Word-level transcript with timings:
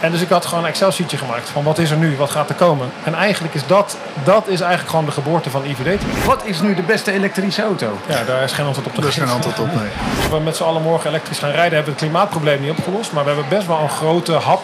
En 0.00 0.10
dus 0.10 0.20
ik 0.20 0.28
had 0.28 0.46
gewoon 0.46 0.64
een 0.64 0.70
Excel-sheetje 0.70 1.16
gemaakt 1.16 1.48
van 1.48 1.62
wat 1.64 1.78
is 1.78 1.90
er 1.90 1.96
nu, 1.96 2.16
wat 2.16 2.30
gaat 2.30 2.48
er 2.48 2.54
komen. 2.54 2.90
En 3.04 3.14
eigenlijk 3.14 3.54
is 3.54 3.66
dat, 3.66 3.96
dat 4.24 4.48
is 4.48 4.60
eigenlijk 4.60 4.90
gewoon 4.90 5.04
de 5.04 5.10
geboorte 5.10 5.50
van 5.50 5.64
IVD. 5.64 6.02
Wat 6.24 6.44
is 6.44 6.60
nu 6.60 6.74
de 6.74 6.82
beste 6.82 7.12
elektrische 7.12 7.62
auto? 7.62 7.98
Ja, 8.06 8.24
daar 8.24 8.42
is 8.42 8.52
geen 8.52 8.66
antwoord 8.66 8.86
op 8.86 8.94
te 8.94 9.00
Er 9.00 9.08
is 9.08 9.14
geen 9.14 9.28
geven. 9.28 9.36
antwoord 9.36 9.58
op, 9.68 9.74
nee. 9.80 9.90
Als 10.22 10.28
we 10.38 10.38
met 10.44 10.56
z'n 10.56 10.62
allen 10.62 10.82
morgen 10.82 11.08
elektrisch 11.10 11.38
gaan 11.38 11.50
rijden, 11.50 11.74
hebben 11.74 11.94
we 11.94 12.00
het 12.00 12.08
klimaatprobleem 12.10 12.60
niet 12.60 12.70
opgelost. 12.70 13.12
Maar 13.12 13.24
we 13.24 13.30
hebben 13.30 13.48
best 13.48 13.66
wel 13.66 13.78
een 13.80 13.88
grote 13.90 14.32
hap 14.32 14.62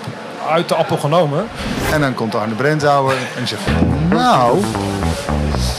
uit 0.51 0.69
de 0.69 0.75
appel 0.75 0.97
genomen. 0.97 1.49
En 1.93 2.01
dan 2.01 2.15
komt 2.15 2.35
Arne 2.35 2.55
Brentouwer 2.55 3.17
en 3.37 3.49
zegt... 3.49 3.63
Nou, 4.09 4.61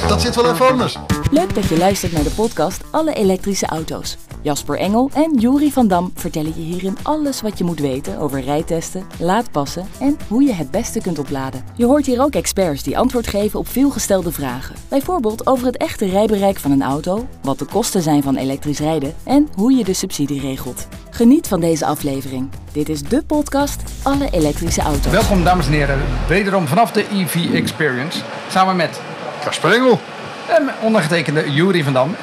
dat 0.08 0.22
zit 0.22 0.36
wel 0.36 0.54
even 0.54 0.68
anders. 0.70 0.98
Leuk 1.32 1.56
dat 1.56 1.70
je 1.70 1.78
luistert 1.78 2.12
naar 2.12 2.24
de 2.24 2.30
podcast 2.30 2.82
Alle 2.92 3.14
elektrische 3.14 3.66
auto's. 3.66 4.18
Jasper 4.46 4.77
Engel 4.77 5.09
en 5.14 5.34
Juri 5.38 5.71
van 5.71 5.88
Dam 5.88 6.12
vertellen 6.16 6.54
je 6.55 6.62
hierin 6.62 6.98
alles 7.02 7.41
wat 7.41 7.57
je 7.57 7.64
moet 7.64 7.80
weten 7.80 8.18
over 8.18 8.41
rijtesten, 8.41 9.07
laadpassen 9.20 9.86
en 10.00 10.18
hoe 10.27 10.44
je 10.44 10.54
het 10.54 10.71
beste 10.71 11.02
kunt 11.02 11.20
opladen. 11.20 11.63
Je 11.76 11.85
hoort 11.85 12.05
hier 12.05 12.21
ook 12.21 12.34
experts 12.34 12.84
die 12.84 12.98
antwoord 12.98 13.27
geven 13.27 13.59
op 13.59 13.68
veelgestelde 13.68 14.31
vragen. 14.31 14.76
Bijvoorbeeld 14.90 15.48
over 15.48 15.66
het 15.66 15.77
echte 15.77 16.05
rijbereik 16.05 16.59
van 16.59 16.71
een 16.71 16.84
auto, 16.84 17.27
wat 17.41 17.59
de 17.59 17.66
kosten 17.66 18.02
zijn 18.02 18.23
van 18.23 18.35
elektrisch 18.35 18.80
rijden 18.80 19.16
en 19.23 19.49
hoe 19.55 19.73
je 19.73 19.84
de 19.84 19.94
subsidie 19.94 20.41
regelt. 20.41 20.88
Geniet 21.09 21.48
van 21.48 21.59
deze 21.59 21.85
aflevering. 21.85 22.49
Dit 22.71 22.90
is 22.90 23.02
de 23.02 23.23
podcast 23.23 23.84
Alle 24.04 24.30
elektrische 24.32 24.82
auto's. 24.82 25.12
Welkom 25.12 25.43
dames 25.43 25.66
en 25.66 25.73
heren, 25.73 25.99
wederom 26.27 26.68
vanaf 26.68 26.91
de 26.91 27.05
EV 27.13 27.54
Experience. 27.54 28.20
Samen 28.49 28.76
met 28.76 29.02
Kasper 29.43 29.73
Engel. 29.73 29.99
en 30.48 30.70
ondergetekende 30.82 31.52
Jury 31.52 31.84
van 31.84 31.93
Dam. 31.93 32.16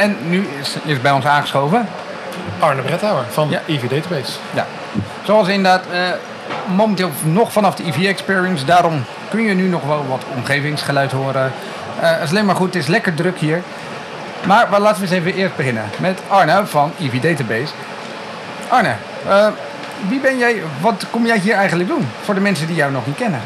En 0.00 0.16
nu 0.28 0.48
is, 0.60 0.76
is 0.84 1.00
bij 1.00 1.10
ons 1.10 1.24
aangeschoven. 1.26 1.88
Arne 2.58 2.82
Bretthouwer 2.82 3.24
van 3.30 3.50
Ja. 3.50 3.60
EV 3.66 3.82
Database. 3.88 4.32
Ja. 4.54 4.66
Zoals 5.22 5.48
inderdaad 5.48 5.84
eh, 5.92 6.00
momenteel 6.74 7.10
nog 7.22 7.52
vanaf 7.52 7.74
de 7.74 7.86
EV 7.86 8.06
Experience. 8.06 8.64
Daarom 8.64 9.04
kun 9.30 9.42
je 9.42 9.54
nu 9.54 9.68
nog 9.68 9.82
wel 9.84 10.06
wat 10.08 10.22
omgevingsgeluid 10.36 11.12
horen. 11.12 11.52
Eh 12.00 12.10
het 12.10 12.22
is 12.22 12.30
alleen 12.30 12.44
maar 12.44 12.54
goed, 12.54 12.74
het 12.74 12.82
is 12.82 12.86
lekker 12.88 13.14
druk 13.14 13.38
hier. 13.38 13.62
Maar, 14.46 14.66
maar 14.70 14.80
laten 14.80 15.02
we 15.02 15.08
eens 15.08 15.16
even 15.16 15.34
eerst 15.34 15.56
beginnen 15.56 15.84
met 15.98 16.18
Arne 16.28 16.66
van 16.66 16.92
EV 17.00 17.20
Database. 17.20 17.72
Arne, 18.68 18.94
eh, 19.28 19.46
wie 20.08 20.20
ben 20.20 20.38
jij? 20.38 20.62
Wat 20.80 21.04
kom 21.10 21.26
jij 21.26 21.38
hier 21.38 21.54
eigenlijk 21.54 21.88
doen? 21.88 22.08
Voor 22.24 22.34
de 22.34 22.40
mensen 22.40 22.66
die 22.66 22.76
jou 22.76 22.92
nog 22.92 23.06
niet 23.06 23.16
kennen. 23.16 23.40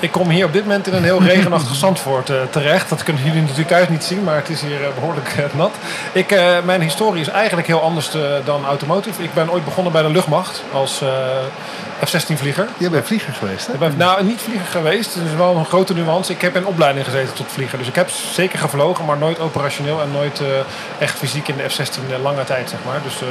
Ik 0.00 0.10
kom 0.10 0.28
hier 0.28 0.44
op 0.44 0.52
dit 0.52 0.62
moment 0.62 0.86
in 0.86 0.94
een 0.94 1.04
heel 1.04 1.22
regenachtig 1.22 1.74
Zandvoort 1.84 2.30
eh, 2.30 2.36
terecht. 2.50 2.88
Dat 2.88 3.02
kunnen 3.02 3.22
jullie 3.22 3.40
natuurlijk 3.40 3.68
thuis 3.68 3.88
niet 3.88 4.04
zien, 4.04 4.24
maar 4.24 4.36
het 4.36 4.48
is 4.48 4.60
hier 4.60 4.84
eh, 4.84 4.94
behoorlijk 4.94 5.28
eh, 5.28 5.44
nat. 5.54 5.70
Ik, 6.12 6.30
mijn 6.64 6.80
historie 6.80 7.20
is 7.20 7.28
eigenlijk 7.28 7.66
heel 7.66 7.80
anders 7.80 8.10
dan 8.44 8.64
automotive. 8.64 9.22
Ik 9.22 9.34
ben 9.34 9.50
ooit 9.50 9.64
begonnen 9.64 9.92
bij 9.92 10.02
de 10.02 10.10
luchtmacht 10.10 10.62
als 10.72 11.02
F-16-vlieger. 12.04 12.68
Jij 12.76 12.90
bent 12.90 13.06
vlieger 13.06 13.32
geweest, 13.32 13.66
hè? 13.66 13.72
Ik 13.72 13.78
ben 13.78 13.96
nou 13.96 14.24
niet 14.24 14.40
vlieger 14.40 14.66
geweest, 14.66 15.14
dus 15.14 15.34
wel 15.36 15.56
een 15.56 15.64
grote 15.64 15.94
nuance. 15.94 16.32
Ik 16.32 16.40
heb 16.40 16.56
in 16.56 16.66
opleiding 16.66 17.04
gezeten 17.04 17.34
tot 17.34 17.46
vlieger. 17.48 17.78
Dus 17.78 17.88
ik 17.88 17.94
heb 17.94 18.10
zeker 18.10 18.58
gevlogen, 18.58 19.04
maar 19.04 19.18
nooit 19.18 19.40
operationeel 19.40 20.00
en 20.00 20.12
nooit 20.12 20.40
eh, 20.40 20.46
echt 20.98 21.18
fysiek 21.18 21.48
in 21.48 21.56
de 21.56 21.68
F-16 21.68 22.12
eh, 22.12 22.22
lange 22.22 22.44
tijd, 22.44 22.70
zeg 22.70 22.78
maar. 22.84 23.00
Dus, 23.02 23.22
eh, 23.22 23.28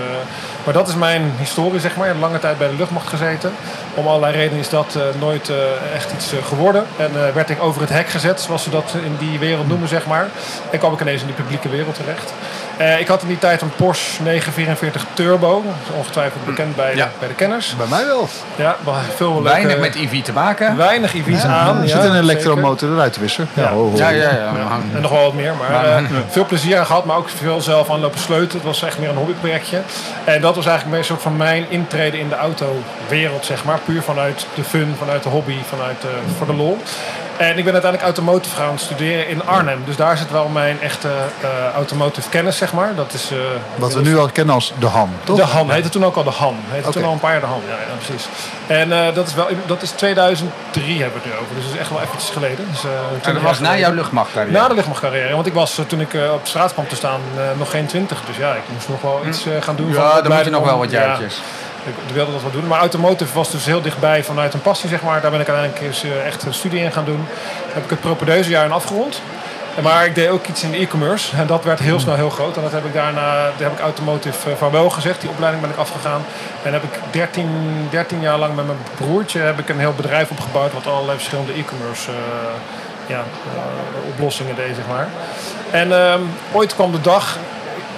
maar 0.63 0.73
dat 0.73 0.87
is 0.87 0.95
mijn 0.95 1.33
historie, 1.37 1.79
zeg 1.79 1.95
maar. 1.95 2.07
Ik 2.07 2.13
heb 2.13 2.21
lange 2.21 2.39
tijd 2.39 2.57
bij 2.57 2.67
de 2.67 2.75
luchtmacht 2.75 3.07
gezeten. 3.07 3.51
Om 3.93 4.07
allerlei 4.07 4.33
redenen 4.33 4.59
is 4.59 4.69
dat 4.69 4.97
nooit 5.19 5.51
echt 5.93 6.11
iets 6.11 6.33
geworden. 6.43 6.85
En 6.97 7.33
werd 7.33 7.49
ik 7.49 7.61
over 7.61 7.81
het 7.81 7.89
hek 7.89 8.09
gezet, 8.09 8.41
zoals 8.41 8.63
ze 8.63 8.69
dat 8.69 8.95
in 9.03 9.15
die 9.19 9.39
wereld 9.39 9.67
noemen, 9.67 9.87
zeg 9.87 10.05
maar. 10.05 10.29
En 10.71 10.79
kwam 10.79 10.93
ik 10.93 11.01
ineens 11.01 11.21
in 11.21 11.27
die 11.27 11.35
publieke 11.35 11.69
wereld 11.69 11.95
terecht. 11.95 12.33
Eh, 12.79 12.99
ik 12.99 13.07
had 13.07 13.21
in 13.21 13.27
die 13.27 13.39
tijd 13.39 13.61
een 13.61 13.71
Porsche 13.75 14.21
944 14.23 15.05
Turbo. 15.13 15.63
Ongetwijfeld 15.95 16.45
bekend 16.45 16.75
bij, 16.75 16.95
Ja. 16.95 17.05
de, 17.05 17.11
bij 17.19 17.27
de 17.27 17.33
kenners. 17.33 17.75
Bij 17.77 17.87
mij 17.89 18.05
wel. 18.05 18.27
Ja, 18.55 18.75
veel 19.15 19.33
leuke... 19.33 19.43
Weinig 19.49 19.79
met 19.79 19.95
EV 19.95 20.21
te 20.23 20.33
maken. 20.33 20.77
Weinig 20.77 21.13
EV's 21.15 21.43
aan. 21.43 21.77
Er 21.81 21.87
ja, 21.87 22.01
zit 22.01 22.09
een 22.09 22.17
elektromotor 22.19 22.91
eruit 22.93 23.13
te 23.13 23.19
wisselen. 23.19 23.49
Ja, 23.53 23.71
Ja. 23.95 24.09
Ja, 24.09 24.09
ja, 24.09 24.29
ja. 24.31 24.53
En 24.95 25.01
nog 25.01 25.11
wel 25.11 25.23
wat 25.23 25.33
meer. 25.33 25.53
Maar, 25.55 25.71
Maar- 25.71 26.03
eh, 26.03 26.09
veel 26.29 26.45
plezier 26.45 26.79
aan 26.79 26.85
gehad, 26.85 27.05
maar 27.05 27.17
ook 27.17 27.29
veel 27.29 27.61
zelf 27.61 27.89
aan 27.89 27.99
lopen 27.99 28.19
sleutelen. 28.19 28.55
Het 28.55 28.63
was 28.63 28.83
echt 28.83 28.99
meer 28.99 29.09
een 29.09 29.15
hobbyprojectje. 29.15 29.81
En 30.23 30.41
dat 30.41 30.55
was 30.55 30.65
eigenlijk 30.65 30.97
een 30.97 31.03
soort 31.05 31.21
van 31.21 31.37
mijn 31.37 31.65
intrede 31.69 32.19
in 32.19 32.29
de 32.29 32.35
autowereld, 32.35 33.45
zeg 33.45 33.63
maar. 33.63 33.79
Puur 33.85 34.01
vanuit 34.01 34.45
de 34.55 34.63
fun, 34.63 34.95
vanuit 34.97 35.23
de 35.23 35.29
hobby, 35.29 35.55
vanuit 35.69 36.03
eh, 36.03 36.09
voor 36.37 36.47
de 36.47 36.53
lol. 36.53 36.77
En 37.39 37.57
ik 37.57 37.63
ben 37.63 37.73
uiteindelijk 37.73 38.03
automotive 38.03 38.55
gaan 38.55 38.79
studeren 38.79 39.27
in 39.27 39.45
Arnhem. 39.47 39.81
Dus 39.85 39.95
daar 39.95 40.17
zit 40.17 40.31
wel 40.31 40.47
mijn 40.47 40.81
echte 40.81 41.07
eh, 41.41 41.49
automotive 41.75 42.29
kennis, 42.29 42.57
zeg 42.57 42.73
maar. 42.73 42.95
Dat 42.95 43.13
is, 43.13 43.31
eh, 43.31 43.37
Wat 43.75 43.93
we 43.93 44.01
nu 44.01 44.17
al 44.17 44.29
kennen 44.29 44.55
als 44.55 44.73
de 44.79 44.87
HAM, 44.87 45.09
toch? 45.23 45.37
de 45.37 45.43
Han, 45.43 45.71
heette 45.71 45.89
toen 45.89 46.05
ook 46.05 46.15
al 46.15 46.23
de 46.23 46.29
Han. 46.29 46.55
Heette 46.67 46.89
toen 46.89 47.03
al 47.03 47.11
een 47.11 47.19
paar 47.19 47.31
jaar 47.31 47.39
de 47.39 47.45
Han, 47.45 47.61
ja, 47.67 47.73
ja 47.73 47.95
precies. 48.05 48.27
En 48.67 48.91
eh, 48.91 49.15
dat, 49.15 49.27
is 49.27 49.33
wel, 49.33 49.47
dat 49.65 49.81
is 49.81 49.89
2003 49.89 51.01
hebben 51.01 51.21
we 51.21 51.29
het 51.29 51.33
nu 51.37 51.41
over, 51.41 51.55
dus 51.55 51.63
dat 51.63 51.73
is 51.73 51.79
echt 51.79 51.89
wel 51.89 52.01
eventjes 52.01 52.29
geleden. 52.29 52.65
Dus, 52.71 52.83
eh, 52.83 52.89
En 52.91 53.21
20 53.21 53.33
dat 53.33 53.41
was 53.41 53.59
na 53.59 53.77
jouw 53.77 53.93
luchtmachtcarrière. 53.93 54.57
Na 54.59 54.67
de 54.67 54.73
luchtmachtcarrière, 54.73 55.33
want 55.35 55.45
ik 55.47 55.53
was 55.53 55.81
toen 55.87 56.01
ik 56.01 56.13
eh, 56.13 56.33
op 56.33 56.47
straat 56.47 56.73
kwam 56.73 56.87
te 56.87 56.95
staan 56.95 57.21
eh, 57.37 57.43
nog 57.57 57.71
geen 57.71 57.85
20. 57.85 58.21
Dus 58.25 58.37
ja, 58.37 58.53
ik 58.53 58.61
moest 58.73 58.89
nog 58.89 59.01
wel 59.01 59.21
iets 59.27 59.45
eh, 59.45 59.51
gaan 59.59 59.75
doen. 59.75 59.93
van 59.93 60.03
ja, 60.03 60.21
dan 60.21 60.35
moet 60.35 60.45
je 60.45 60.51
nog 60.51 60.65
wel 60.65 60.77
wat 60.77 60.91
ja, 60.91 61.01
jaartjes. 61.01 61.41
Ik 61.83 62.13
wilde 62.13 62.31
dat 62.31 62.41
wel 62.41 62.51
doen. 62.51 62.67
Maar 62.67 62.79
automotive 62.79 63.33
was 63.33 63.51
dus 63.51 63.65
heel 63.65 63.81
dichtbij 63.81 64.23
vanuit 64.23 64.53
een 64.53 64.61
passie, 64.61 64.89
zeg 64.89 65.01
maar. 65.01 65.21
Daar 65.21 65.31
ben 65.31 65.39
ik 65.39 65.47
uiteindelijk 65.47 65.85
eens 65.85 66.03
eh, 66.03 66.25
echt 66.25 66.43
een 66.43 66.53
studie 66.53 66.79
in 66.79 66.91
gaan 66.91 67.05
doen. 67.05 67.25
Daar 67.65 67.73
heb 67.73 67.83
ik 67.83 67.89
het 67.89 67.99
propedeuse 67.99 68.53
in 68.53 68.71
afgerond. 68.71 69.21
Maar 69.81 70.05
ik 70.05 70.15
deed 70.15 70.29
ook 70.29 70.47
iets 70.47 70.63
in 70.63 70.73
e-commerce. 70.73 71.35
En 71.35 71.47
dat 71.47 71.63
werd 71.63 71.79
heel 71.79 71.99
snel 71.99 72.15
heel 72.15 72.29
groot. 72.29 72.55
En 72.55 72.61
dat 72.61 72.71
heb 72.71 72.85
ik 72.85 72.93
daarna, 72.93 73.21
daar 73.21 73.69
heb 73.69 73.71
ik 73.71 73.79
automotive 73.79 74.49
eh, 74.49 74.55
vaarwel 74.55 74.89
gezegd. 74.89 75.21
Die 75.21 75.29
opleiding 75.29 75.61
ben 75.63 75.71
ik 75.71 75.77
afgegaan. 75.77 76.21
En 76.63 76.73
heb 76.73 76.83
ik 76.83 76.99
13, 77.11 77.87
13 77.89 78.21
jaar 78.21 78.37
lang 78.37 78.55
met 78.55 78.65
mijn 78.65 78.77
broertje 78.95 79.39
heb 79.39 79.59
ik 79.59 79.69
een 79.69 79.79
heel 79.79 79.93
bedrijf 79.93 80.29
opgebouwd. 80.29 80.73
Wat 80.73 80.87
allerlei 80.87 81.17
verschillende 81.17 81.53
e-commerce 81.53 82.11
eh, 82.11 82.17
ja, 83.07 83.23
oplossingen 84.07 84.55
deed, 84.55 84.75
zeg 84.75 84.87
maar. 84.87 85.07
En 85.71 85.91
ehm, 85.91 86.21
ooit 86.51 86.75
kwam 86.75 86.91
de 86.91 87.01
dag... 87.01 87.37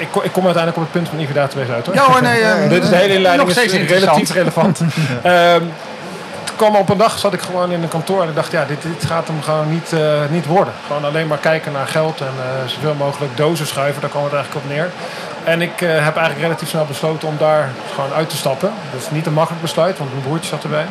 Ik, 0.01 0.07
kom- 0.11 0.23
ik 0.23 0.31
kom 0.31 0.45
uiteindelijk 0.45 0.77
op 0.77 0.83
het 0.83 0.91
punt 0.91 1.09
van 1.27 1.33
Database 1.33 1.71
uit 1.71 1.85
hoor. 1.85 1.95
Ja 1.95 2.03
hoor, 2.11 2.21
nee. 2.21 2.41
eh, 2.41 2.69
Dit 2.75 2.83
is 2.83 2.89
de 2.89 2.95
hele 2.95 3.13
inleiding 3.13 3.43
nog 3.47 3.51
steeds 3.57 3.73
is 3.73 3.79
interessant. 3.79 4.29
relatief 4.29 4.35
relevant. 4.35 4.77
Toen 6.43 6.55
kwam 6.55 6.75
op 6.75 6.89
een 6.89 6.97
dag, 6.97 7.19
zat 7.19 7.33
ik 7.33 7.41
gewoon 7.41 7.71
in 7.71 7.83
een 7.83 7.87
kantoor 7.89 8.21
en 8.21 8.29
ik 8.29 8.35
dacht, 8.35 8.51
ja, 8.51 8.65
dit, 8.65 8.81
dit 8.81 9.05
gaat 9.09 9.27
hem 9.27 9.41
gewoon 9.43 9.69
niet, 9.71 9.93
eh, 9.93 9.99
niet 10.29 10.45
worden. 10.45 10.73
Gewoon 10.87 11.05
alleen 11.05 11.27
maar 11.27 11.37
kijken 11.37 11.71
naar 11.71 11.87
geld 11.87 12.19
en 12.21 12.33
eh, 12.39 12.69
zoveel 12.69 12.93
mogelijk 12.93 13.37
dozen 13.37 13.67
schuiven, 13.67 14.01
daar 14.01 14.09
kwam 14.09 14.23
het 14.23 14.33
eigenlijk 14.33 14.65
op 14.65 14.71
neer. 14.71 14.89
En 15.43 15.61
ik 15.61 15.81
eh, 15.81 15.89
heb 15.89 16.15
eigenlijk 16.15 16.39
relatief 16.39 16.69
snel 16.69 16.85
besloten 16.85 17.27
om 17.27 17.35
daar 17.37 17.69
gewoon 17.95 18.13
uit 18.13 18.29
te 18.29 18.37
stappen. 18.37 18.71
Dat 18.91 19.01
is 19.01 19.09
niet 19.11 19.25
een 19.25 19.33
makkelijk 19.33 19.61
besluit, 19.61 19.97
want 19.97 20.11
mijn 20.11 20.23
broertje 20.23 20.49
zat 20.49 20.63
erbij. 20.63 20.85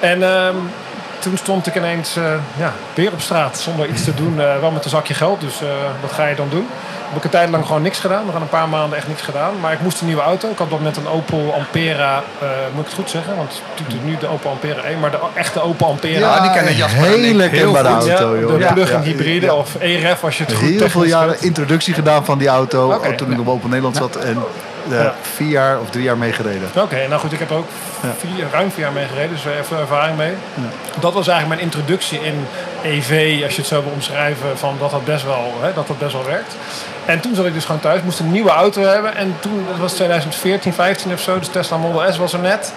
En 0.00 0.22
ehm, 0.22 0.54
toen 1.18 1.36
stond 1.36 1.66
ik 1.66 1.74
ineens 1.74 2.16
eh, 2.16 2.24
ja, 2.56 2.72
weer 2.94 3.12
op 3.12 3.20
straat 3.20 3.58
zonder 3.58 3.88
iets 3.88 4.04
te 4.04 4.14
doen. 4.14 4.40
eh, 4.40 4.60
wel 4.60 4.70
met 4.70 4.84
een 4.84 4.90
zakje 4.90 5.14
geld, 5.14 5.40
dus 5.40 5.60
eh, 5.62 5.68
wat 6.00 6.12
ga 6.12 6.26
je 6.26 6.34
dan 6.34 6.48
doen? 6.50 6.68
Heb 7.14 7.24
ik 7.24 7.32
een 7.32 7.38
tijd 7.38 7.50
lang 7.50 7.66
gewoon 7.66 7.82
niks 7.82 7.98
gedaan. 7.98 8.26
Nog 8.26 8.34
een 8.34 8.48
paar 8.48 8.68
maanden 8.68 8.98
echt 8.98 9.08
niks 9.08 9.22
gedaan. 9.22 9.60
Maar 9.60 9.72
ik 9.72 9.80
moest 9.80 10.00
een 10.00 10.06
nieuwe 10.06 10.22
auto. 10.22 10.50
Ik 10.50 10.58
had 10.58 10.70
dat 10.70 10.80
met 10.80 10.96
een 10.96 11.08
Opel 11.08 11.54
Ampera. 11.58 12.22
eh, 12.40 12.48
moet 12.72 12.80
ik 12.80 12.86
het 12.86 12.94
goed 12.94 13.10
zeggen? 13.10 13.36
Want 13.36 13.60
het 13.74 13.90
doet 13.90 14.04
nu 14.04 14.16
de 14.20 14.28
Opel 14.28 14.50
Ampera 14.50 14.82
1. 14.82 15.00
Maar 15.00 15.10
de 15.10 15.18
echte 15.34 15.60
Opel 15.62 15.86
Ampera. 15.86 16.18
Ja, 16.18 16.40
die 16.40 16.50
kennen 16.50 16.70
een 16.72 16.78
Jasper 16.78 17.02
hele 17.04 17.42
heel 17.42 17.60
kenbare 17.72 17.88
goed. 18.00 18.08
auto, 18.10 18.34
Ja, 18.34 18.40
joh. 18.40 18.58
de 18.68 18.72
plug-in 18.74 18.98
ja, 18.98 19.02
hybride 19.04 19.46
ja. 19.46 19.54
of 19.54 19.74
ERF 19.74 20.24
als 20.24 20.38
je 20.38 20.44
het 20.44 20.52
goed 20.52 20.68
Heel 20.68 20.88
veel 20.88 21.04
jaren 21.04 21.36
introductie 21.42 21.94
gedaan 21.94 22.24
van 22.24 22.38
die 22.38 22.48
auto. 22.48 23.00
Toen 23.16 23.32
ik 23.32 23.40
op 23.40 23.48
Opel 23.48 23.68
Nederland 23.68 23.96
zat. 23.96 24.16
En 24.16 24.36
eh, 24.90 25.02
Ja. 25.02 25.14
vier 25.36 25.48
jaar 25.48 25.80
of 25.80 25.90
drie 25.90 26.04
jaar 26.04 26.18
meegereden. 26.18 26.68
Oké, 26.76 27.06
nou 27.08 27.20
goed, 27.20 27.32
ik 27.32 27.38
heb 27.38 27.50
er 27.50 27.56
ook 27.56 27.68
vier, 28.18 28.46
ruim 28.52 28.70
vier 28.70 28.84
jaar 28.84 28.92
mee 28.92 29.06
gereden, 29.06 29.30
dus 29.30 29.44
er 29.44 29.64
veel 29.64 29.78
ervaring 29.78 30.16
mee. 30.16 30.32
Dat 31.00 31.12
was 31.12 31.28
eigenlijk 31.28 31.60
mijn 31.60 31.72
introductie 31.72 32.20
in 32.20 32.46
EV, 32.82 33.40
als 33.44 33.54
je 33.54 33.60
het 33.60 33.66
zo 33.70 33.82
wil 33.82 33.92
omschrijven, 33.92 34.58
van 34.58 34.76
dat 34.80 34.90
dat 34.90 35.04
best 35.04 35.24
wel, 35.24 35.52
hè, 35.60 35.72
dat 35.74 35.86
dat 35.86 35.98
best 35.98 36.12
wel 36.12 36.24
werkt. 36.24 36.56
En 37.06 37.20
toen 37.20 37.34
zat 37.34 37.46
ik 37.46 37.54
dus 37.54 37.64
gewoon 37.64 37.80
thuis, 37.80 38.02
moest 38.02 38.18
een 38.18 38.30
nieuwe 38.30 38.50
auto 38.50 38.82
hebben. 38.82 39.16
En 39.16 39.34
toen, 39.40 39.64
dat 39.70 39.78
was 39.78 39.92
2014, 39.92 40.72
15 40.72 41.12
of 41.12 41.20
zo, 41.20 41.38
dus 41.38 41.48
Tesla 41.48 41.76
Model 41.76 42.12
S 42.12 42.16
was 42.16 42.32
er 42.32 42.38
net. 42.38 42.72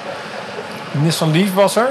Nissan 0.91 1.31
Leaf 1.31 1.53
was 1.53 1.75
er. 1.75 1.89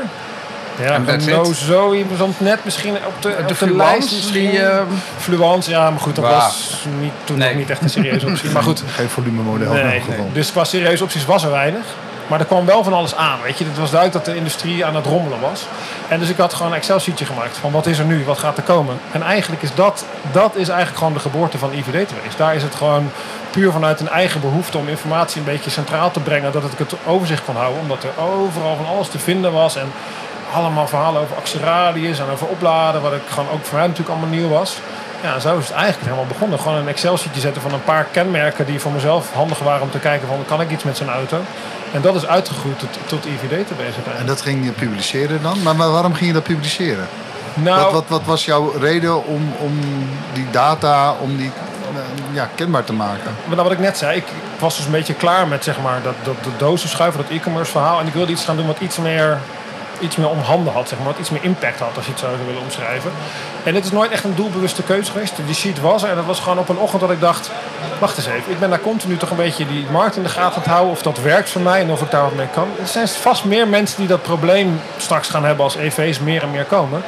Ja, 0.81 0.95
En 1.07 1.21
it. 1.21 1.56
Zoe 1.56 2.05
stond 2.15 2.41
net 2.41 2.65
misschien 2.65 2.94
op 3.06 3.23
de, 3.23 3.37
op 3.41 3.49
de 3.49 3.55
Fluence, 3.55 3.77
lijst. 3.77 4.12
Misschien. 4.12 4.50
die, 4.50 4.62
eh, 4.62 4.79
Fluence, 5.19 5.71
ja, 5.71 5.91
maar 5.91 6.00
goed, 6.00 6.15
dat 6.17 6.25
was 6.25 6.85
niet, 7.00 7.12
toen 7.25 7.38
Nee. 7.38 7.49
nog 7.49 7.59
niet 7.59 7.71
echt 7.71 7.83
een 7.83 7.91
serieuze 7.91 8.27
optie. 8.27 8.50
Maar 8.50 8.62
goed, 8.62 8.82
Geen 8.97 9.09
volumemodel 9.09 9.75
in 9.75 9.87
Nee, 9.87 10.03
nee. 10.09 10.19
Dus 10.32 10.53
qua 10.53 10.65
serieuze 10.65 11.03
opties 11.03 11.25
was 11.25 11.44
er 11.44 11.50
weinig. 11.50 11.85
Maar 12.26 12.40
er 12.40 12.46
kwam 12.46 12.67
wel 12.67 12.84
van 12.84 12.93
alles 12.93 13.14
aan. 13.14 13.43
Weet 13.43 13.58
je, 13.58 13.64
het 13.64 13.78
was 13.78 13.90
duidelijk 13.90 14.25
dat 14.25 14.34
de 14.34 14.38
industrie 14.38 14.84
aan 14.84 14.94
het 14.94 15.06
rommelen 15.06 15.40
was. 15.40 15.67
En 16.08 16.19
dus 16.19 16.28
ik 16.28 16.37
had 16.37 16.55
gewoon 16.55 16.73
een 16.73 16.78
Excel-sheetje 16.78 17.25
gemaakt 17.25 17.56
van 17.56 17.70
wat 17.73 17.87
is 17.87 17.99
er 17.99 18.05
nu, 18.05 18.25
wat 18.25 18.38
gaat 18.38 18.56
er 18.56 18.62
komen. 18.62 18.99
En 19.12 19.23
eigenlijk 19.23 19.62
is 19.62 19.75
dat, 19.75 20.05
dat 20.32 20.56
is 20.56 20.69
eigenlijk 20.69 20.99
gewoon 20.99 21.12
de 21.12 21.19
geboorte 21.19 21.58
van 21.58 21.73
IVD 21.73 22.08
geweest. 22.08 22.38
Daar 22.38 22.55
is 22.55 22.62
het 22.62 22.75
gewoon 22.75 23.11
puur 23.50 23.73
vanuit 23.73 24.00
een 24.00 24.08
eigen 24.08 24.40
behoefte 24.40 24.78
om 24.78 24.88
informatie 24.88 25.38
een 25.38 25.46
beetje 25.46 25.70
centraal 25.70 26.11
te 26.11 26.20
brengen. 26.20 26.52
Dat 26.52 26.64
ik 26.64 26.78
het 26.78 26.94
overzicht 27.06 27.44
kon 27.44 27.56
houden. 27.56 27.81
Omdat 27.81 28.05
er 28.05 28.23
overal 28.23 28.76
van 28.76 28.87
alles 28.87 29.08
te 29.08 29.19
vinden 29.19 29.52
was. 29.52 29.76
En 29.76 29.93
allemaal 30.52 30.88
verhalen 30.88 31.20
over 31.20 31.37
actieradius 31.37 32.19
en 32.19 32.31
over 32.32 32.46
opladen. 32.46 33.02
Wat 33.02 33.12
ik 33.12 33.22
gewoon 33.29 33.50
ook 33.50 33.64
voor 33.64 33.79
mij 33.79 33.87
natuurlijk 33.87 34.19
allemaal 34.19 34.37
nieuw 34.38 34.49
was. 34.49 34.76
Ja, 35.23 35.39
zo 35.39 35.59
is 35.59 35.67
het 35.67 35.77
eigenlijk 35.77 36.05
helemaal 36.05 36.27
begonnen. 36.27 36.59
Gewoon 36.59 36.79
een 36.79 36.89
Excel-sheetje 36.89 37.41
zetten 37.41 37.63
van 37.63 37.73
een 37.73 37.85
paar 37.85 38.05
kenmerken 38.05 38.67
die 38.67 38.81
voor 38.81 38.93
mezelf 38.93 39.33
handig 39.33 39.59
waren 39.59 39.83
om 39.83 39.91
te 39.91 39.99
kijken 39.99 40.29
van 40.29 40.45
kan 40.47 40.61
ik 40.61 40.71
iets 40.71 40.85
met 40.85 40.97
zo'n 40.97 41.11
auto. 41.11 41.41
En 41.93 42.01
dat 42.01 42.15
is 42.15 42.27
uitgegroeid 42.27 42.79
tot, 42.79 42.89
tot 43.07 43.25
IVD-database 43.25 43.99
En 44.19 44.27
dat 44.27 44.41
ging 44.41 44.65
je 44.65 44.71
publiceren 44.71 45.43
dan? 45.43 45.63
Maar, 45.63 45.77
maar 45.77 45.91
waarom 45.91 46.15
ging 46.15 46.27
je 46.27 46.33
dat 46.33 46.43
publiceren? 46.43 47.07
Nou, 47.55 47.83
Wat, 47.83 47.93
wat, 47.93 48.05
wat 48.09 48.23
was 48.25 48.45
jouw 48.45 48.73
reden 48.79 49.25
om, 49.25 49.53
om 49.59 49.79
die 50.33 50.47
data, 50.51 51.15
om 51.21 51.37
die 51.37 51.51
eh, 51.95 52.35
ja, 52.35 52.49
kenbaar 52.55 52.85
te 52.85 52.93
maken? 52.93 53.37
Maar 53.45 53.57
wat 53.57 53.73
ik 53.73 53.79
net 53.79 53.99
zei, 53.99 54.17
ik 54.17 54.25
was 54.59 54.77
dus 54.77 54.85
een 54.85 54.93
beetje 54.93 55.15
klaar 55.15 55.49
met 55.49 55.65
zeg 55.65 55.81
maar, 55.81 56.03
dat, 56.03 56.15
dat, 56.23 56.35
dat 56.43 56.59
dozen 56.59 56.89
schuiven, 56.89 57.23
dat 57.23 57.31
e-commerce 57.31 57.71
verhaal. 57.71 58.01
En 58.01 58.07
ik 58.07 58.13
wilde 58.13 58.33
iets 58.33 58.45
gaan 58.45 58.57
doen 58.57 58.67
wat 58.67 58.81
iets 58.81 58.99
meer, 58.99 59.39
iets 60.00 60.16
meer 60.16 60.28
om 60.28 60.38
handen 60.38 60.72
had, 60.72 60.88
zeg 60.88 60.98
maar, 60.98 61.06
wat 61.06 61.19
iets 61.19 61.31
meer 61.31 61.44
impact 61.44 61.78
had, 61.78 61.96
als 61.96 62.04
je 62.04 62.10
het 62.10 62.20
zo 62.20 62.26
zou 62.26 62.46
willen 62.46 62.62
omschrijven. 62.62 63.10
En 63.64 63.75
het 63.75 63.84
is 63.84 63.90
nooit 63.90 64.10
echt 64.10 64.25
een 64.25 64.34
doelbewuste 64.34 64.82
keuze 64.82 65.10
geweest. 65.10 65.34
Die 65.46 65.54
sheet 65.54 65.81
was 65.81 66.02
er 66.02 66.10
en 66.10 66.16
dat 66.16 66.25
was 66.25 66.40
gewoon 66.40 66.58
op 66.58 66.69
een 66.69 66.78
ochtend 66.78 67.00
dat 67.00 67.10
ik 67.10 67.20
dacht, 67.20 67.50
wacht 67.98 68.16
eens 68.16 68.26
even, 68.26 68.52
ik 68.52 68.58
ben 68.58 68.70
daar 68.70 68.81
continu 68.81 69.16
toch 69.16 69.31
een 69.31 69.37
beetje 69.37 69.66
die 69.66 69.87
markt 69.90 70.16
in 70.16 70.22
de 70.22 70.28
gaten 70.28 70.56
aan 70.56 70.62
het 70.62 70.70
houden, 70.70 70.93
of 70.93 71.02
dat 71.02 71.20
werkt 71.20 71.50
voor 71.50 71.60
mij 71.60 71.81
en 71.81 71.90
of 71.90 72.02
ik 72.02 72.10
daar 72.10 72.22
wat 72.22 72.34
mee 72.34 72.48
kan. 72.54 72.69
Er 72.81 72.87
zijn 72.87 73.08
vast 73.08 73.44
meer 73.44 73.69
mensen 73.69 73.98
die 73.98 74.08
dat 74.08 74.22
probleem 74.22 74.81
straks 74.96 75.28
gaan 75.28 75.44
hebben 75.44 75.64
als 75.64 75.76
EV's 75.76 76.19
meer 76.19 76.43
en 76.43 76.50
meer 76.50 76.64
komen. 76.64 77.02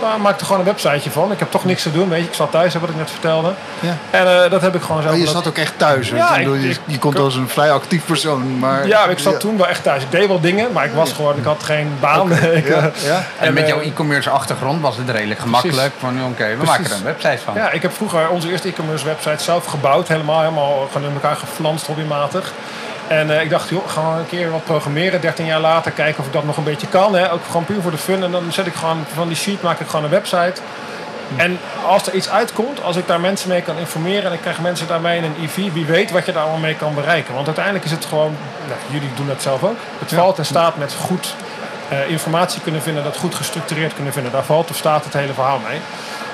Maar 0.00 0.20
maak 0.20 0.40
er 0.40 0.46
gewoon 0.46 0.60
een 0.60 0.66
websiteje 0.66 1.10
van. 1.10 1.32
Ik 1.32 1.38
heb 1.38 1.50
toch 1.50 1.64
niks 1.64 1.82
te 1.82 1.92
doen, 1.92 2.08
weet 2.08 2.20
je. 2.20 2.26
Ik 2.28 2.34
zat 2.34 2.50
thuis, 2.50 2.74
wat 2.74 2.88
ik 2.88 2.96
net 2.96 3.10
vertelde. 3.10 3.52
Ja. 3.80 3.96
En 4.10 4.44
eh, 4.44 4.50
dat 4.50 4.62
heb 4.62 4.74
ik 4.74 4.82
gewoon 4.82 5.02
zo. 5.02 5.08
Oh, 5.08 5.16
je 5.16 5.24
dat- 5.24 5.32
zat 5.32 5.46
ook 5.48 5.56
echt 5.58 5.72
thuis. 5.78 6.08
Ja, 6.08 6.30
ik 6.36 6.44
bedoel, 6.44 6.54
ik- 6.54 6.62
je, 6.62 6.76
je 6.84 6.98
komt 6.98 7.18
als 7.18 7.34
een 7.34 7.48
vrij 7.48 7.72
actief 7.72 8.04
persoon. 8.04 8.58
Maar, 8.58 8.86
Ja, 8.86 9.04
ik 9.04 9.18
zat 9.18 9.40
toen 9.40 9.56
wel 9.56 9.66
echt 9.66 9.82
thuis. 9.82 10.02
Ik 10.02 10.10
deed 10.10 10.26
wel 10.28 10.40
dingen, 10.40 10.72
maar 10.72 10.84
ik 10.84 10.92
was 10.92 11.12
gewoon, 11.12 11.36
ik 11.36 11.44
had 11.44 11.62
geen 11.62 11.92
baan. 12.00 12.32
Ik, 12.32 12.68
Ja, 12.68 12.74
eh, 12.76 12.84
ja. 13.04 13.24
En 13.38 13.52
met 13.54 13.62
eh, 13.62 13.68
jouw 13.68 13.80
e-commerce 13.80 14.30
achtergrond 14.30 14.80
was 14.80 14.96
het 14.96 15.10
redelijk 15.10 15.40
gemakkelijk. 15.40 15.92
Van 15.98 16.24
oké, 16.24 16.56
we 16.58 16.64
maken 16.64 16.84
er 16.84 16.92
een 16.92 17.02
website 17.02 17.38
van. 17.44 17.54
Ja, 17.54 17.70
ik 17.70 17.82
heb 17.82 17.92
vroeger 17.94 18.28
onze 18.28 18.50
eerste 18.50 18.68
e-commerce 18.68 19.04
website 19.04 19.42
zelf 19.42 19.64
gebouwd. 19.64 20.08
Helemaal, 20.08 20.40
helemaal 20.40 20.88
gewoon 20.92 21.08
in 21.08 21.14
elkaar 21.14 21.36
geflanst, 21.36 21.86
hobbymatig. 21.86 22.52
En 23.10 23.30
eh, 23.30 23.42
ik 23.42 23.50
dacht, 23.50 23.68
joh, 23.68 23.86
we 23.86 24.00
een 24.00 24.26
keer 24.26 24.50
wat 24.50 24.64
programmeren. 24.64 25.20
13 25.20 25.46
jaar 25.46 25.60
later 25.60 25.92
kijken 25.92 26.20
of 26.20 26.26
ik 26.26 26.32
dat 26.32 26.44
nog 26.44 26.56
een 26.56 26.64
beetje 26.64 26.86
kan. 26.86 27.14
Hè. 27.14 27.32
Ook 27.32 27.44
gewoon 27.46 27.64
puur 27.64 27.82
voor 27.82 27.90
de 27.90 27.98
fun. 27.98 28.22
En 28.22 28.30
dan 28.30 28.52
zet 28.52 28.66
ik 28.66 28.74
gewoon 28.74 29.04
van 29.14 29.28
die 29.28 29.36
sheet 29.36 29.62
maak 29.62 29.80
ik 29.80 29.86
gewoon 29.86 30.04
een 30.04 30.10
website. 30.10 30.60
En 31.36 31.58
als 31.86 32.06
er 32.06 32.14
iets 32.14 32.28
uitkomt, 32.28 32.82
als 32.82 32.96
ik 32.96 33.06
daar 33.06 33.20
mensen 33.20 33.48
mee 33.48 33.62
kan 33.62 33.78
informeren 33.78 34.24
en 34.24 34.32
ik 34.32 34.40
krijg 34.40 34.60
mensen 34.60 34.86
daarmee 34.86 35.16
in 35.18 35.24
een 35.24 35.34
EV, 35.42 35.72
wie 35.72 35.84
weet 35.84 36.10
wat 36.10 36.26
je 36.26 36.32
daar 36.32 36.42
allemaal 36.42 36.60
mee 36.60 36.76
kan 36.76 36.94
bereiken. 36.94 37.34
Want 37.34 37.46
uiteindelijk 37.46 37.84
is 37.84 37.90
het 37.90 38.04
gewoon, 38.04 38.36
nou, 38.68 38.80
jullie 38.90 39.14
doen 39.14 39.26
dat 39.26 39.42
zelf 39.42 39.64
ook. 39.64 39.76
Het 39.98 40.12
valt 40.12 40.38
en 40.38 40.44
staat 40.44 40.76
met 40.76 40.94
goed 40.94 41.34
eh, 41.88 42.10
informatie 42.10 42.60
kunnen 42.60 42.82
vinden, 42.82 43.04
dat 43.04 43.16
goed 43.16 43.34
gestructureerd 43.34 43.94
kunnen 43.94 44.12
vinden. 44.12 44.32
Daar 44.32 44.44
valt 44.44 44.70
of 44.70 44.76
staat 44.76 45.04
het 45.04 45.12
hele 45.12 45.32
verhaal 45.32 45.60
mee. 45.68 45.80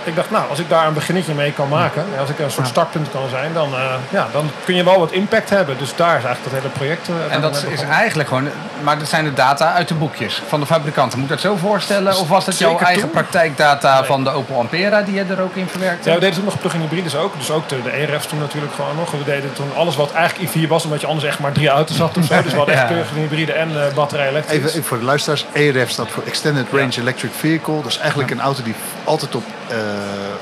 Ik 0.07 0.17
dacht, 0.17 0.31
nou, 0.31 0.49
als 0.51 0.59
ik 0.59 0.69
daar 0.69 0.87
een 0.87 0.93
beginnetje 0.95 1.35
mee 1.35 1.53
kan 1.53 1.69
maken, 1.69 2.05
als 2.21 2.31
ik 2.31 2.39
een 2.39 2.51
soort 2.51 2.67
startpunt 2.67 3.09
kan 3.11 3.29
zijn, 3.31 3.53
dan, 3.53 3.75
eh, 3.75 3.95
ja, 4.09 4.27
dan 4.33 4.51
kun 4.65 4.75
je 4.75 4.85
wel 4.85 4.99
wat 4.99 5.13
impact 5.13 5.51
hebben. 5.51 5.79
Dus 5.79 5.97
daar 5.97 6.19
is 6.19 6.25
eigenlijk 6.25 6.45
dat 6.45 6.53
hele 6.63 6.69
project. 6.75 7.09
eh, 7.09 7.35
En 7.35 7.41
dat 7.41 7.57
is 7.57 7.65
begonnen. 7.65 7.95
eigenlijk 7.95 8.29
gewoon, 8.29 8.49
maar 8.83 8.99
dat 8.99 9.09
zijn 9.09 9.25
de 9.25 9.33
data 9.33 9.73
uit 9.73 9.89
de 9.89 9.95
boekjes 9.95 10.43
van 10.49 10.61
de 10.61 10.67
fabrikanten. 10.67 11.19
Moet 11.19 11.29
ik 11.31 11.35
dat 11.35 11.45
zo 11.45 11.57
voorstellen? 11.57 12.19
Of 12.19 12.29
was 12.29 12.45
dat 12.45 12.59
jouw 12.59 12.71
Zeker 12.71 12.85
eigen 12.87 13.03
toen. 13.03 13.11
praktijkdata 13.13 14.05
van 14.05 14.25
de 14.25 14.31
Opel 14.31 14.59
Ampera 14.59 15.03
die 15.03 15.15
je 15.15 15.25
er 15.31 15.41
ook 15.41 15.55
in 15.55 15.69
verwerkte? 15.69 16.09
Ja, 16.09 16.15
we 16.15 16.21
deden 16.21 16.35
toen 16.37 16.45
nog 16.45 16.59
plug-in 16.61 16.81
hybrides 16.81 17.17
ook. 17.17 17.39
Dus 17.39 17.51
ook 17.51 17.69
de, 17.69 17.83
de 17.83 17.91
ERF's 17.91 18.27
toen 18.27 18.39
natuurlijk 18.39 18.75
gewoon 18.75 18.97
nog. 18.97 19.11
We 19.11 19.25
deden 19.25 19.53
toen 19.53 19.71
alles 19.77 19.97
wat 19.97 20.13
eigenlijk 20.13 20.51
i4 20.55 20.69
was, 20.69 20.85
omdat 20.85 21.01
je 21.01 21.07
anders 21.07 21.27
echt 21.27 21.39
maar 21.39 21.53
drie 21.53 21.69
auto's 21.69 21.99
had 21.99 22.17
of 22.17 22.25
zo. 22.25 22.43
Dus 22.43 22.53
we 22.53 22.57
hadden 22.59 22.75
echt 22.79 22.87
plug-in 22.87 23.17
hybride 23.21 23.53
en 23.53 23.69
eh 23.87 23.95
batterij 23.95 24.29
elektrisch. 24.29 24.57
Even, 24.57 24.69
even 24.69 24.85
voor 24.85 24.99
de 24.99 25.05
luisteraars. 25.05 25.47
ERF 25.53 25.91
staat 25.91 26.11
voor 26.11 26.23
Extended 26.27 26.67
Range 26.73 27.01
Electric 27.01 27.31
Vehicle. 27.39 27.75
Dat 27.83 27.91
is 27.91 27.99
eigenlijk 27.99 28.31
een 28.31 28.41
auto 28.41 28.63
die 28.63 28.75
altijd 29.05 29.35
op, 29.35 29.45
eh, 29.69 29.77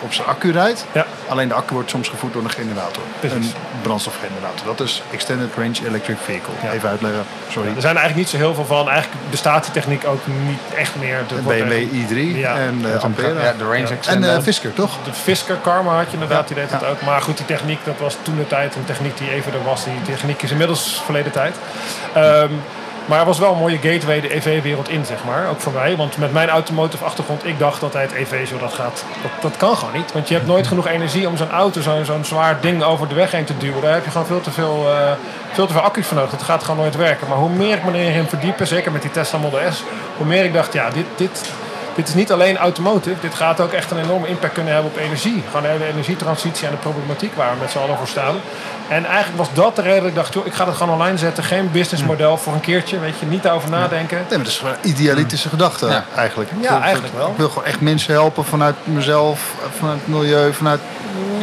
op 0.00 0.12
zijn 0.12 0.26
accu 0.28 0.52
rijdt. 0.52 0.84
Ja. 0.92 1.06
Alleen 1.28 1.48
de 1.48 1.54
accu 1.54 1.74
wordt 1.74 1.90
soms 1.90 2.08
gevoed 2.08 2.32
door 2.32 2.42
een 2.44 2.50
generator. 2.50 3.02
Precies. 3.20 3.36
Een 3.46 3.52
brandstofgenerator. 3.82 4.66
Dat 4.66 4.80
is 4.80 5.02
Extended 5.12 5.48
Range 5.56 5.86
Electric 5.86 6.16
Vehicle. 6.24 6.52
Ja. 6.62 6.72
Even 6.72 6.88
uitleggen. 6.88 7.22
Sorry. 7.50 7.68
Er 7.74 7.80
zijn 7.80 7.94
er 7.96 8.00
eigenlijk 8.00 8.16
niet 8.16 8.28
zo 8.28 8.36
heel 8.36 8.54
veel 8.54 8.64
van. 8.64 8.88
Eigenlijk 8.90 9.30
bestaat 9.30 9.64
die 9.64 9.72
techniek 9.72 10.06
ook 10.06 10.26
niet 10.26 10.58
echt 10.76 10.92
meer. 11.00 11.16
Er 11.16 11.26
De 11.28 11.34
BMW 11.34 11.72
echt- 11.72 12.10
i3 12.10 12.38
Ja. 12.38 12.56
en 12.56 12.80
eh, 12.94 13.02
Ampera. 13.04 13.42
Ja, 13.42 13.52
de 13.58 13.64
range 13.64 13.78
Ja. 13.78 14.10
En 14.10 14.24
eh, 14.34 14.42
Fisker, 14.42 14.72
toch? 14.74 14.90
De 15.04 15.12
Fisker 15.12 15.56
Karma 15.56 15.96
had 15.96 16.06
je 16.06 16.12
inderdaad, 16.12 16.46
die 16.46 16.56
deed 16.56 16.70
Ja. 16.70 16.78
dat 16.78 16.88
ook. 16.88 17.02
Maar 17.02 17.20
goed, 17.20 17.36
die 17.36 17.46
techniek, 17.46 17.78
dat 17.84 17.98
was 17.98 18.16
toen 18.22 18.36
de 18.36 18.46
tijd 18.46 18.74
een 18.74 18.84
techniek 18.84 19.18
die 19.18 19.30
even 19.30 19.52
er 19.52 19.64
was. 19.64 19.84
Die 19.84 20.02
techniek 20.02 20.42
is 20.42 20.50
inmiddels 20.50 21.00
verleden 21.04 21.32
tijd. 21.32 21.56
Ehm, 22.14 22.48
maar 23.04 23.18
er 23.18 23.24
was 23.24 23.38
wel 23.38 23.52
een 23.52 23.58
mooie 23.58 23.78
gateway 23.78 24.20
de 24.20 24.34
EV-wereld 24.34 24.88
in, 24.88 25.04
zeg 25.04 25.24
maar. 25.24 25.48
Ook 25.48 25.60
voor 25.60 25.72
mij. 25.72 25.96
Want 25.96 26.16
met 26.16 26.32
mijn 26.32 26.48
automotive 26.48 27.04
achtergrond, 27.04 27.46
ik 27.46 27.58
dacht 27.58 27.82
altijd 27.82 28.12
EV, 28.12 28.48
zo 28.48 28.58
dat 28.58 28.72
gaat. 28.72 29.04
Dat, 29.22 29.42
dat 29.42 29.56
kan 29.56 29.76
gewoon 29.76 29.94
niet. 29.94 30.12
Want 30.12 30.28
je 30.28 30.34
hebt 30.34 30.46
nooit 30.46 30.66
genoeg 30.66 30.86
energie 30.86 31.28
om 31.28 31.36
zo'n 31.36 31.50
auto, 31.50 31.80
zo'n 31.80 32.04
zo'n 32.04 32.24
zwaar 32.24 32.60
ding 32.60 32.82
over 32.82 33.08
de 33.08 33.14
weg 33.14 33.30
heen 33.30 33.44
te 33.44 33.56
duwen. 33.56 33.82
Daar 33.82 33.92
heb 33.92 34.04
je 34.04 34.10
gewoon 34.10 34.26
veel 34.26 34.40
te 34.40 34.50
veel, 34.50 34.90
eh, 34.90 35.12
veel 35.52 35.66
te 35.66 35.72
veel 35.72 35.82
accu's 35.82 36.06
voor 36.06 36.16
nodig. 36.16 36.30
Dat 36.30 36.42
gaat 36.42 36.62
gewoon 36.62 36.80
nooit 36.80 36.96
werken. 36.96 37.28
Maar 37.28 37.38
hoe 37.38 37.50
meer 37.50 37.76
ik 37.76 37.84
me 37.84 37.98
erin 37.98 38.26
verdiepen, 38.26 38.66
zeker 38.66 38.92
met 38.92 39.02
die 39.02 39.10
Tesla 39.10 39.38
Model 39.38 39.72
S, 39.72 39.82
hoe 40.16 40.26
meer 40.26 40.44
ik 40.44 40.52
dacht, 40.52 40.72
ja, 40.72 40.90
dit, 40.90 41.06
dit, 41.16 41.52
dit 41.94 42.08
is 42.08 42.14
niet 42.14 42.32
alleen 42.32 42.56
automotive. 42.56 43.16
Dit 43.20 43.34
gaat 43.34 43.60
ook 43.60 43.72
echt 43.72 43.90
een 43.90 43.98
enorme 44.02 44.26
impact 44.28 44.52
kunnen 44.52 44.72
hebben 44.74 44.90
op 44.92 44.98
energie. 44.98 45.42
Gewoon 45.46 45.62
de 45.62 45.68
hele 45.68 45.86
energietransitie 45.86 46.66
en 46.66 46.72
de 46.72 46.78
problematiek 46.78 47.34
waar 47.36 47.50
we 47.52 47.60
met 47.60 47.70
z'n 47.70 47.78
allen 47.78 47.96
voor 47.96 48.06
staan. 48.08 48.34
En 48.88 49.04
eigenlijk 49.04 49.36
was 49.36 49.48
dat 49.54 49.76
de 49.76 49.82
reden 49.82 49.98
dat 50.00 50.08
ik 50.08 50.14
dacht, 50.14 50.34
joh, 50.34 50.46
ik 50.46 50.52
ga 50.54 50.66
het 50.66 50.76
gewoon 50.76 50.92
online 50.94 51.18
zetten. 51.18 51.44
Geen 51.44 51.70
businessmodel 51.70 52.36
voor 52.36 52.52
een 52.52 52.60
keertje, 52.60 52.98
weet 52.98 53.18
je, 53.18 53.26
niet 53.26 53.42
daarover 53.42 53.70
nadenken. 53.70 54.16
Nee, 54.16 54.26
maar 54.28 54.38
dat 54.38 54.46
is 54.46 54.58
gewoon 54.58 54.74
een 54.82 54.88
idealistische 54.90 55.48
gedachte 55.48 55.86
Ja. 55.86 56.04
eigenlijk. 56.16 56.50
Ja, 56.60 56.72
Dat- 56.72 56.82
eigenlijk 56.82 57.14
wel. 57.16 57.28
Ik 57.30 57.36
wil 57.36 57.48
gewoon 57.48 57.64
echt 57.64 57.80
mensen 57.80 58.12
helpen 58.12 58.44
vanuit 58.44 58.74
mezelf, 58.84 59.54
vanuit 59.78 59.98
het 59.98 60.08
milieu, 60.08 60.52
vanuit 60.52 60.80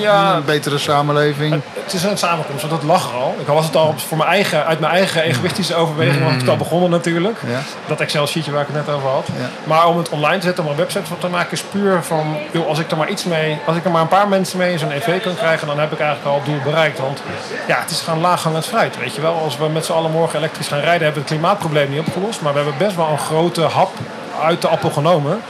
Ja, 0.01 0.35
een 0.35 0.45
betere 0.45 0.77
samenleving. 0.77 1.61
Het 1.73 1.93
is 1.93 2.03
een 2.03 2.17
samenkomst, 2.17 2.61
want 2.61 2.73
dat 2.73 2.83
lag 2.89 3.09
er 3.09 3.17
al. 3.17 3.35
Ik 3.39 3.47
was 3.47 3.65
het 3.65 3.75
al 3.75 3.93
voor 3.97 4.17
mijn 4.17 4.29
eigen, 4.29 4.65
uit 4.65 4.79
mijn 4.79 4.91
eigen 4.93 5.21
egoïstische 5.21 5.75
overweging 5.75 6.23
was 6.23 6.33
het 6.33 6.49
al 6.49 6.57
begonnen 6.57 6.89
natuurlijk. 6.89 7.37
Ja. 7.47 7.59
Dat 7.87 7.99
Excel-sheetje 7.99 8.51
waar 8.51 8.61
ik 8.61 8.67
het 8.67 8.85
net 8.85 8.95
over 8.95 9.09
had. 9.09 9.27
Ja. 9.37 9.49
Maar 9.63 9.87
om 9.87 9.97
het 9.97 10.09
online 10.09 10.37
te 10.37 10.45
zetten, 10.45 10.63
om 10.63 10.69
een 10.69 10.77
website 10.77 11.05
van 11.05 11.17
te 11.17 11.27
maken, 11.27 11.51
is 11.51 11.61
puur 11.61 12.03
van... 12.03 12.37
Joh, 12.51 12.67
als 12.67 12.79
ik 12.79 12.91
er 12.91 12.97
maar 12.97 13.09
iets 13.09 13.23
mee, 13.23 13.59
als 13.65 13.75
ik 13.75 13.85
er 13.85 13.91
maar 13.91 14.01
een 14.01 14.07
paar 14.07 14.27
mensen 14.27 14.57
mee 14.57 14.71
in 14.71 14.79
zo'n 14.79 14.91
EV 14.91 15.21
kan 15.21 15.35
krijgen, 15.35 15.67
dan 15.67 15.79
heb 15.79 15.91
ik 15.91 15.99
eigenlijk 15.99 16.29
al 16.29 16.35
het 16.35 16.45
doel 16.45 16.61
bereikt. 16.63 16.99
Want 16.99 17.21
ja, 17.67 17.79
het 17.79 17.91
is 17.91 18.01
gewoon 18.01 18.21
laaghangend 18.21 18.65
fruit, 18.65 18.97
weet 18.97 19.15
je 19.15 19.21
wel. 19.21 19.33
Als 19.43 19.57
we 19.57 19.67
met 19.69 19.85
z'n 19.85 19.91
allen 19.91 20.11
morgen 20.11 20.37
elektrisch 20.37 20.67
gaan 20.67 20.79
rijden, 20.79 21.03
hebben 21.03 21.23
we 21.23 21.29
het 21.29 21.37
klimaatprobleem 21.39 21.89
niet 21.89 21.99
opgelost. 21.99 22.41
Maar 22.41 22.53
we 22.53 22.59
hebben 22.59 22.77
best 22.77 22.95
wel 22.95 23.07
een 23.07 23.17
grote 23.17 23.61
hap 23.61 23.91
uit 24.43 24.61
de 24.61 24.67
appel 24.67 24.89
genomen. 24.89 25.41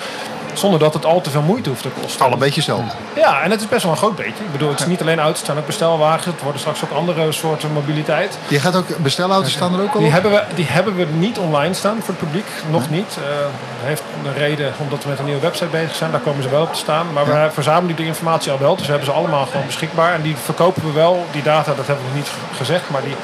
Zonder 0.53 0.79
dat 0.79 0.93
het 0.93 1.05
al 1.05 1.21
te 1.21 1.29
veel 1.29 1.41
moeite 1.41 1.69
hoeft 1.69 1.81
te 1.81 1.89
kosten. 2.01 2.25
Al 2.25 2.31
een 2.31 2.39
beetje 2.39 2.61
zelf. 2.61 2.81
Ja, 3.15 3.41
en 3.41 3.51
het 3.51 3.61
is 3.61 3.67
best 3.67 3.83
wel 3.83 3.91
een 3.91 3.97
groot 3.97 4.15
beetje. 4.15 4.43
Ik 4.43 4.51
bedoel, 4.51 4.69
het 4.69 4.79
is 4.79 4.85
niet 4.85 5.01
alleen 5.01 5.19
auto's, 5.19 5.37
het 5.37 5.45
zijn 5.45 5.57
ook 5.57 5.65
bestelwagens. 5.65 6.25
Het 6.25 6.41
worden 6.41 6.59
straks 6.59 6.83
ook 6.83 6.91
andere 6.91 7.31
soorten 7.31 7.71
mobiliteit. 7.71 8.37
Je 8.47 8.59
gaat 8.59 8.75
ook, 8.75 8.97
bestelauto's 8.97 9.51
staan 9.51 9.73
er 9.73 9.81
ook 9.81 9.93
al 9.93 9.99
Die 9.99 10.11
hebben, 10.11 10.31
we, 10.31 10.43
die 10.55 10.65
hebben 10.67 10.95
we 10.95 11.05
niet 11.05 11.37
online 11.37 11.73
staan 11.73 11.97
voor 11.99 12.13
het 12.13 12.17
publiek. 12.17 12.47
Nog 12.69 12.89
niet. 12.89 13.17
Eh 13.17 13.45
heeft 13.83 14.03
een 14.25 14.33
reden 14.33 14.73
omdat 14.77 15.03
we 15.03 15.09
met 15.09 15.19
een 15.19 15.25
nieuwe 15.25 15.41
website 15.41 15.69
bezig 15.69 15.95
zijn. 15.95 16.11
Daar 16.11 16.19
komen 16.19 16.43
ze 16.43 16.49
wel 16.49 16.61
op 16.61 16.73
te 16.73 16.79
staan. 16.79 17.13
Maar 17.13 17.25
we 17.25 17.49
verzamelen 17.53 17.95
die 17.95 18.05
informatie 18.05 18.51
al 18.51 18.59
wel. 18.59 18.75
Dus 18.75 18.85
we 18.85 18.91
hebben 18.91 19.09
ze 19.09 19.15
allemaal 19.15 19.45
gewoon 19.45 19.65
beschikbaar. 19.65 20.13
En 20.13 20.21
die 20.21 20.35
verkopen 20.35 20.85
we 20.85 20.91
wel. 20.91 21.25
Die 21.31 21.43
data, 21.43 21.73
dat 21.73 21.87
hebben 21.87 22.05
we 22.05 22.11
nog 22.11 22.19
niet 22.19 22.31
gezegd. 22.57 22.89
Maar 22.89 23.01
die 23.01 23.15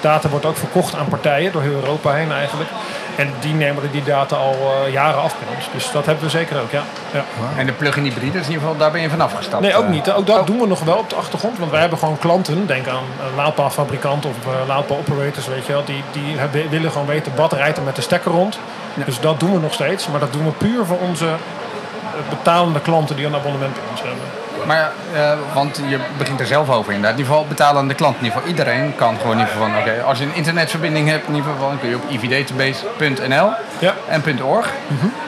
data 0.00 0.28
wordt 0.28 0.44
ook 0.44 0.56
verkocht 0.56 0.94
aan 0.94 1.08
partijen 1.08 1.52
door 1.52 1.62
heel 1.62 1.72
Europa 1.72 2.12
heen 2.12 2.32
eigenlijk. 2.32 2.70
En 3.16 3.32
die 3.40 3.54
nemen 3.54 3.90
die 3.90 4.02
data 4.02 4.36
al 4.36 4.54
eh, 4.54 4.92
jaren 4.92 5.22
af 5.22 5.34
bij 5.38 5.56
ons. 5.56 5.68
Dus 5.72 5.90
dat 5.90 6.06
hebben 6.06 6.24
we 6.24 6.30
zeker 6.30 6.60
ook, 6.60 6.70
ja. 6.70 6.82
ja. 7.12 7.24
En 7.56 7.66
de 7.66 7.72
plug-in 7.72 8.02
hybride 8.02 8.38
is 8.38 8.46
in 8.46 8.52
ieder 8.52 8.66
geval, 8.66 8.76
daar 8.76 8.90
ben 8.90 9.00
je 9.00 9.10
vanaf 9.10 9.32
gestapt. 9.32 9.62
Nee, 9.62 9.76
ook 9.76 9.84
eh. 9.84 9.90
niet. 9.90 10.12
Ook 10.12 10.26
dat 10.26 10.46
doen 10.46 10.58
we 10.58 10.66
nog 10.66 10.84
wel 10.84 10.96
op 10.96 11.10
de 11.10 11.16
achtergrond. 11.16 11.58
Want 11.58 11.70
wij 11.70 11.80
hebben 11.80 11.98
gewoon 11.98 12.18
klanten, 12.18 12.66
denk 12.66 12.88
aan 12.88 13.04
een 13.28 13.34
laadpaalfabrikant 13.36 14.26
of 14.26 14.36
laadpaal-operators, 14.66 15.46
weet 15.46 15.66
je 15.66 15.72
wel. 15.72 15.84
Die, 15.84 16.02
die 16.12 16.38
hebben, 16.38 16.68
willen 16.70 16.90
gewoon 16.90 17.06
weten, 17.06 17.32
wat 17.36 17.52
rijdt 17.52 17.76
er 17.76 17.84
met 17.84 17.96
de 17.96 18.02
stekker 18.02 18.30
rond. 18.30 18.58
Dus 19.04 19.20
dat 19.20 19.40
doen 19.40 19.52
we 19.52 19.58
nog 19.58 19.72
steeds. 19.72 20.08
Maar 20.08 20.20
dat 20.20 20.32
doen 20.32 20.44
we 20.44 20.50
puur 20.50 20.84
voor 20.84 20.98
onze 20.98 21.26
eh, 21.26 22.28
betalende 22.28 22.80
klanten 22.80 23.16
die 23.16 23.26
een 23.26 23.34
abonnement 23.34 23.74
bij 23.74 23.82
ons 23.90 24.00
hebben. 24.02 24.45
Maar, 24.66 24.90
eh, 25.14 25.32
want 25.54 25.80
je 25.88 25.98
begint 26.18 26.40
er 26.40 26.46
zelf 26.46 26.70
over 26.70 26.92
inderdaad. 26.92 27.18
In 27.18 27.24
ieder 27.24 27.32
geval 27.32 27.48
betalende 27.48 27.94
klant. 27.94 28.16
In 28.18 28.24
ieder 28.24 28.38
geval 28.38 28.54
iedereen 28.54 28.94
kan 28.96 29.16
gewoon 29.16 29.32
in 29.32 29.38
ieder 29.38 29.52
geval 29.52 29.68
van... 29.68 29.78
Oké, 29.78 30.02
als 30.02 30.18
je 30.18 30.24
een 30.24 30.34
internetverbinding 30.34 31.08
hebt, 31.08 31.26
in 31.28 31.34
ieder 31.34 31.50
geval, 31.52 31.68
dan 31.68 31.78
kun 31.78 31.88
je 31.88 31.96
op 31.96 32.10
ivdatabase.nl 32.10 33.50
Ja. 33.78 33.94
en 34.08 34.44
.org. 34.44 34.70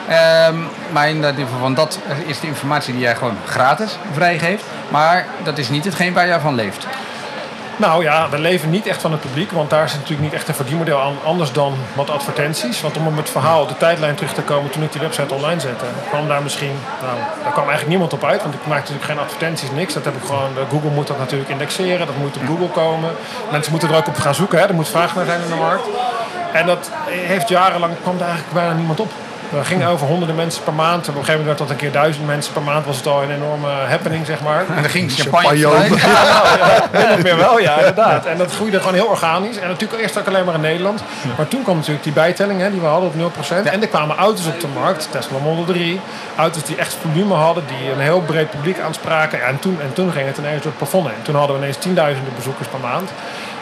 Ehm, 0.07 0.55
maar 0.91 1.07
inderdaad, 1.07 1.31
in 1.33 1.37
ieder 1.39 1.53
geval, 1.53 1.59
van 1.59 1.73
dat 1.73 1.99
is 2.25 2.39
de 2.39 2.47
informatie 2.47 2.93
die 2.93 3.01
jij 3.01 3.15
gewoon 3.15 3.37
gratis 3.45 3.97
vrijgeeft. 4.13 4.63
Maar 4.89 5.25
dat 5.43 5.57
is 5.57 5.69
niet 5.69 5.85
hetgeen 5.85 6.13
waar 6.13 6.27
jij 6.27 6.39
van 6.39 6.55
leeft. 6.55 6.87
Nou 7.79 8.03
ja, 8.03 8.29
we 8.29 8.39
leven 8.39 8.69
niet 8.69 8.87
echt 8.87 9.01
van 9.01 9.11
het 9.11 9.21
publiek, 9.21 9.51
want 9.51 9.69
daar 9.69 9.83
is 9.83 9.93
natuurlijk 9.93 10.21
niet 10.21 10.33
echt 10.33 10.47
een 10.47 10.55
verdienmodel 10.55 10.99
aan, 10.99 11.15
anders 11.23 11.51
dan 11.51 11.73
wat 11.95 12.09
advertenties. 12.09 12.81
Want 12.81 12.97
om 12.97 13.07
op 13.07 13.17
het 13.17 13.29
verhaal, 13.29 13.67
de 13.67 13.77
tijdlijn 13.77 14.15
terug 14.15 14.33
te 14.33 14.41
komen 14.41 14.71
toen 14.71 14.83
ik 14.83 14.91
die 14.91 15.01
website 15.01 15.33
online 15.33 15.59
zette, 15.59 15.85
kwam 16.09 16.27
daar 16.27 16.41
misschien, 16.41 16.71
nou, 17.01 17.17
daar 17.43 17.51
kwam 17.51 17.67
eigenlijk 17.67 17.87
niemand 17.87 18.13
op 18.13 18.23
uit, 18.23 18.41
want 18.41 18.53
ik 18.53 18.59
maakte 18.59 18.91
natuurlijk 18.91 19.05
geen 19.05 19.19
advertenties, 19.19 19.71
niks. 19.71 19.93
Dat 19.93 20.05
heb 20.05 20.15
ik 20.15 20.23
gewoon, 20.25 20.53
de 20.53 20.65
Google 20.69 20.89
moet 20.89 21.07
dat 21.07 21.17
natuurlijk 21.17 21.49
indexeren, 21.49 22.07
dat 22.07 22.17
moet 22.17 22.35
op 22.35 22.45
Google 22.45 22.67
komen. 22.67 23.11
Mensen 23.51 23.71
moeten 23.71 23.89
er 23.89 23.95
ook 23.95 24.07
op 24.07 24.17
gaan 24.17 24.35
zoeken, 24.35 24.59
hè. 24.59 24.65
er 24.65 24.73
moet 24.73 24.89
vraag 24.89 25.15
naar 25.15 25.25
zijn 25.25 25.41
in 25.41 25.49
de 25.49 25.55
markt. 25.55 25.87
En 26.53 26.65
dat 26.65 26.91
heeft 27.05 27.49
jarenlang, 27.49 27.93
kwam 28.01 28.17
daar 28.17 28.27
eigenlijk 28.27 28.57
bijna 28.59 28.73
niemand 28.73 28.99
op. 28.99 29.11
We 29.49 29.63
gingen 29.63 29.87
over 29.87 30.07
honderden 30.07 30.35
mensen 30.35 30.63
per 30.63 30.73
maand. 30.73 31.01
Op 31.01 31.07
een 31.07 31.13
gegeven 31.13 31.39
moment 31.39 31.45
werd 31.45 31.57
dat 31.57 31.69
een 31.69 31.75
keer 31.75 31.91
duizend 31.91 32.25
mensen 32.25 32.53
per 32.53 32.61
maand. 32.61 32.85
Was 32.85 32.97
het 32.97 33.07
al 33.07 33.23
een 33.23 33.31
enorme 33.31 33.67
happening, 33.67 34.25
zeg 34.25 34.41
maar. 34.41 34.59
En 34.59 34.81
dan 34.81 34.89
ging 34.89 35.11
Champagne 35.11 35.57
champagne 35.57 35.83
open. 35.83 37.13
of 37.13 37.23
meer 37.23 37.37
wel, 37.37 37.59
ja, 37.59 37.77
inderdaad. 37.77 38.25
En 38.25 38.37
dat 38.37 38.51
groeide 38.51 38.79
gewoon 38.79 38.93
heel 38.93 39.05
organisch. 39.05 39.57
En 39.57 39.67
natuurlijk 39.67 40.01
eerst 40.01 40.19
ook 40.19 40.27
alleen 40.27 40.45
maar 40.45 40.53
in 40.53 40.61
Nederland. 40.61 41.03
Maar 41.37 41.47
toen 41.47 41.63
kwam 41.63 41.75
natuurlijk 41.75 42.03
die 42.03 42.13
bijtelling 42.13 42.61
hè, 42.61 42.71
die 42.71 42.79
we 42.79 42.85
hadden 42.85 43.09
op 43.09 43.33
0%. 43.33 43.71
En 43.71 43.81
er 43.81 43.87
kwamen 43.87 44.15
auto's 44.15 44.47
op 44.47 44.59
de 44.59 44.67
markt, 44.67 45.07
Tesla 45.11 45.37
Model 45.43 45.65
3. 45.65 45.99
Auto's 46.35 46.63
die 46.63 46.75
echt 46.75 46.97
volume 47.01 47.33
hadden, 47.33 47.63
die 47.67 47.91
een 47.91 47.99
heel 47.99 48.21
breed 48.21 48.49
publiek 48.49 48.79
aanspraken. 48.79 49.39
Ja, 49.39 49.45
en, 49.45 49.59
toen, 49.59 49.77
en 49.81 49.93
toen 49.93 50.11
ging 50.11 50.27
het 50.27 50.37
ineens 50.37 50.61
door 50.61 50.71
het 50.71 50.77
plafond 50.77 51.07
heen. 51.07 51.21
Toen 51.21 51.35
hadden 51.35 51.55
we 51.55 51.61
ineens 51.61 51.77
tienduizenden 51.77 52.35
bezoekers 52.35 52.67
per 52.67 52.79
maand. 52.79 53.11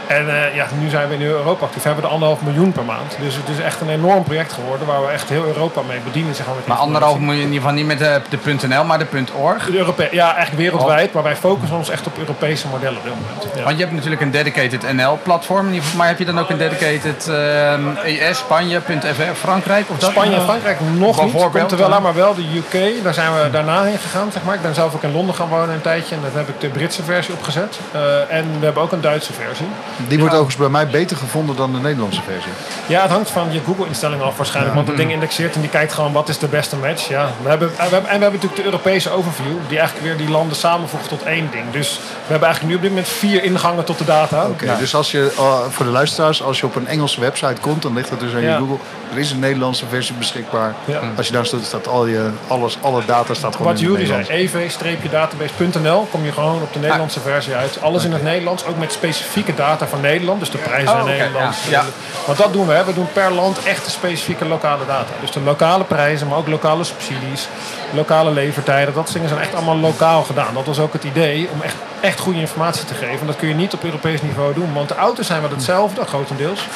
En 0.07 0.29
eh, 0.29 0.55
ja, 0.55 0.67
nu 0.79 0.89
zijn 0.89 1.07
we 1.07 1.13
in 1.13 1.21
Europa 1.21 1.65
actief. 1.65 1.81
We 1.81 1.87
hebben 1.87 2.05
er 2.05 2.11
anderhalf 2.11 2.41
miljoen 2.41 2.71
per 2.71 2.85
maand. 2.85 3.17
Dus 3.19 3.35
het 3.35 3.49
is 3.49 3.59
echt 3.59 3.81
een 3.81 3.89
enorm 3.89 4.23
project 4.23 4.53
geworden 4.53 4.87
waar 4.87 5.01
we 5.01 5.07
echt 5.07 5.29
heel 5.29 5.45
Europa 5.45 5.81
mee 5.81 5.99
bedienen. 5.99 6.35
Zeg 6.35 6.45
maar, 6.45 6.55
met 6.55 6.67
Maar 6.67 6.77
anderhalf 6.77 7.17
je 7.19 7.23
in 7.23 7.37
ieder 7.37 7.53
geval 7.53 7.71
niet 7.71 7.85
met 7.85 7.99
de, 7.99 8.21
de 8.29 8.67
.nl, 8.67 8.83
maar 8.83 8.99
de 8.99 9.05
.org. 9.33 9.65
De 9.65 9.77
Europe 9.77 10.07
ja, 10.11 10.35
eigenlijk 10.35 10.57
wereldwijd. 10.57 11.13
Maar 11.13 11.23
wij 11.23 11.35
focussen 11.35 11.77
ons 11.77 11.89
echt 11.89 12.07
op 12.07 12.17
Europese 12.17 12.67
modellen 12.67 12.97
op 12.97 13.03
dit 13.03 13.13
moment. 13.13 13.55
Ja. 13.55 13.63
Want 13.63 13.77
je 13.77 13.83
hebt 13.83 13.95
natuurlijk 13.95 14.21
een 14.21 14.31
dedicated 14.31 14.93
NL-platform. 14.93 15.67
Maar 15.95 16.07
heb 16.07 16.19
je 16.19 16.25
dan 16.25 16.39
ook 16.39 16.49
een 16.49 16.57
dedicated 16.57 17.27
ehm, 17.27 17.81
ES, 18.03 18.37
Spanje, 18.37 18.81
.fr, 18.81 19.21
Frankrijk? 19.33 19.89
Of 19.89 19.97
dat? 19.97 20.11
Spanje 20.11 20.35
en 20.35 20.41
Frankrijk 20.41 20.79
nog 20.79 21.23
niet. 21.23 21.33
Komt 21.33 21.71
er 21.71 21.77
wel 21.77 21.89
ja. 21.89 21.95
aan, 21.95 22.01
maar 22.01 22.15
wel 22.15 22.35
de 22.35 22.45
UK. 22.55 23.03
Daar 23.03 23.13
zijn 23.13 23.33
we 23.33 23.49
daarna 23.51 23.83
heen 23.83 23.97
gegaan, 23.97 24.31
zeg 24.31 24.43
maar. 24.43 24.55
Ik 24.55 24.61
ben 24.61 24.73
zelf 24.73 24.93
ook 24.93 25.03
in 25.03 25.11
Londen 25.11 25.35
gaan 25.35 25.47
wonen 25.47 25.75
een 25.75 25.81
tijdje. 25.81 26.15
En 26.15 26.21
daar 26.21 26.31
heb 26.33 26.47
ik 26.47 26.59
de 26.59 26.67
Britse 26.67 27.03
versie 27.03 27.33
opgezet. 27.33 27.79
Eh, 27.91 28.35
en 28.37 28.45
we 28.59 28.65
hebben 28.65 28.83
ook 28.83 28.91
een 28.91 29.01
Duitse 29.01 29.33
versie. 29.33 29.67
Die 30.07 30.19
wordt 30.19 30.33
overigens 30.33 30.55
bij 30.55 30.69
mij 30.69 30.87
beter 30.87 31.17
gevonden 31.17 31.55
dan 31.55 31.73
de 31.73 31.79
Nederlandse 31.79 32.21
versie. 32.21 32.51
Ja, 32.87 33.01
het 33.01 33.11
hangt 33.11 33.29
van 33.29 33.51
je 33.51 33.59
Google-instelling 33.65 34.21
af 34.21 34.37
waarschijnlijk. 34.37 34.75
Want 34.75 34.87
dat 34.87 34.97
ding 34.97 35.11
indexeert 35.11 35.55
en 35.55 35.61
die 35.61 35.69
kijkt 35.69 35.93
gewoon 35.93 36.11
wat 36.11 36.29
is 36.29 36.37
de 36.37 36.47
beste 36.47 36.75
match. 36.75 37.07
Ja, 37.07 37.29
we 37.41 37.49
hebben, 37.49 37.69
en 37.69 37.75
we 37.75 37.81
hebben, 37.81 37.99
en 37.99 38.17
we 38.17 38.23
hebben 38.23 38.31
natuurlijk 38.31 38.55
de 38.55 38.63
Europese 38.63 39.09
overview. 39.09 39.57
Die 39.67 39.77
eigenlijk 39.77 40.07
weer 40.07 40.17
die 40.17 40.29
landen 40.29 40.57
samenvoegt 40.57 41.07
tot 41.07 41.23
één 41.23 41.49
ding. 41.51 41.71
Dus 41.71 41.99
we 41.99 42.31
hebben 42.31 42.47
eigenlijk 42.47 42.67
nu 42.67 42.75
op 42.75 42.81
dit 42.81 42.89
moment 42.89 43.09
vier 43.09 43.43
ingangen 43.43 43.83
tot 43.83 43.97
de 43.97 44.05
data. 44.05 44.47
Oké, 44.47 44.75
dus 44.79 44.95
als 44.95 45.11
je, 45.11 45.33
eh, 45.37 45.59
voor 45.69 45.85
de 45.85 45.91
luisteraars, 45.91 46.43
als 46.43 46.59
je 46.59 46.65
op 46.65 46.75
een 46.75 46.87
Engelse 46.87 47.19
website 47.19 47.61
komt, 47.61 47.81
dan 47.81 47.93
ligt 47.93 48.09
dat 48.09 48.19
dus 48.19 48.33
aan 48.33 48.41
je 48.41 48.57
Google. 48.57 48.77
Er 49.11 49.17
is 49.17 49.31
een 49.31 49.39
Nederlandse 49.39 49.85
versie 49.89 50.15
beschikbaar. 50.15 50.73
Ja. 50.85 51.01
Als 51.17 51.27
je 51.27 51.33
daar 51.33 51.45
staat, 51.45 51.63
staat 51.63 51.87
al 51.87 52.05
je, 52.05 52.29
alles, 52.47 52.77
alle 52.81 53.05
data 53.05 53.33
staat 53.33 53.55
gewoon 53.55 53.71
Wat 53.71 53.81
in 53.81 53.87
het 53.89 54.07
Jury 54.07 54.23
zei, 54.23 54.47
ev-database.nl 54.83 56.07
kom 56.11 56.25
je 56.25 56.31
gewoon 56.31 56.61
op 56.61 56.73
de 56.73 56.79
Nederlandse 56.79 57.19
versie 57.19 57.53
uit. 57.53 57.81
Alles 57.81 58.03
in 58.03 58.11
het 58.11 58.23
Nederlands, 58.23 58.65
ook 58.65 58.77
met 58.77 58.91
specifieke 58.91 59.53
data 59.55 59.86
van 59.87 60.01
Nederland. 60.01 60.39
Dus 60.39 60.49
de 60.51 60.57
prijzen 60.57 60.93
Oh, 60.93 60.99
in 60.99 61.05
Nederland. 61.17 61.55
ja. 61.69 61.83
Want 62.25 62.37
dat 62.37 62.53
doen 62.53 62.67
we. 62.67 62.73
Hè. 62.73 62.85
We 62.85 62.93
doen 62.93 63.07
per 63.13 63.31
land 63.31 63.63
echte 63.63 63.89
specifieke 63.89 64.45
lokale 64.45 64.85
data. 64.85 65.11
Dus 65.21 65.31
de 65.31 65.39
lokale 65.41 65.83
prijzen, 65.83 66.27
maar 66.27 66.37
ook 66.37 66.47
lokale 66.47 66.83
subsidies, 66.83 67.47
lokale 67.93 68.31
levertijden. 68.31 68.93
Dat 68.93 69.09
dingen 69.13 69.29
zijn 69.29 69.41
echt 69.41 69.53
allemaal 69.55 69.77
lokaal 69.77 70.23
gedaan. 70.23 70.53
Dat 70.53 70.65
was 70.65 70.79
ook 70.79 70.93
het 70.93 71.03
idee 71.03 71.49
om 71.53 71.61
echt, 71.61 71.75
echt 71.99 72.19
goede 72.19 72.39
informatie 72.39 72.85
te 72.85 72.93
geven. 72.93 73.19
En 73.19 73.27
dat 73.27 73.35
kun 73.35 73.47
je 73.47 73.53
niet 73.53 73.73
op 73.73 73.83
Europees 73.83 74.21
niveau 74.21 74.53
doen. 74.53 74.73
Want 74.73 74.87
de 74.89 74.95
auto's 74.95 75.27
zijn 75.27 75.41
wel 75.41 75.49
hetzelfde, 75.49 76.05
grotendeels. 76.05 76.67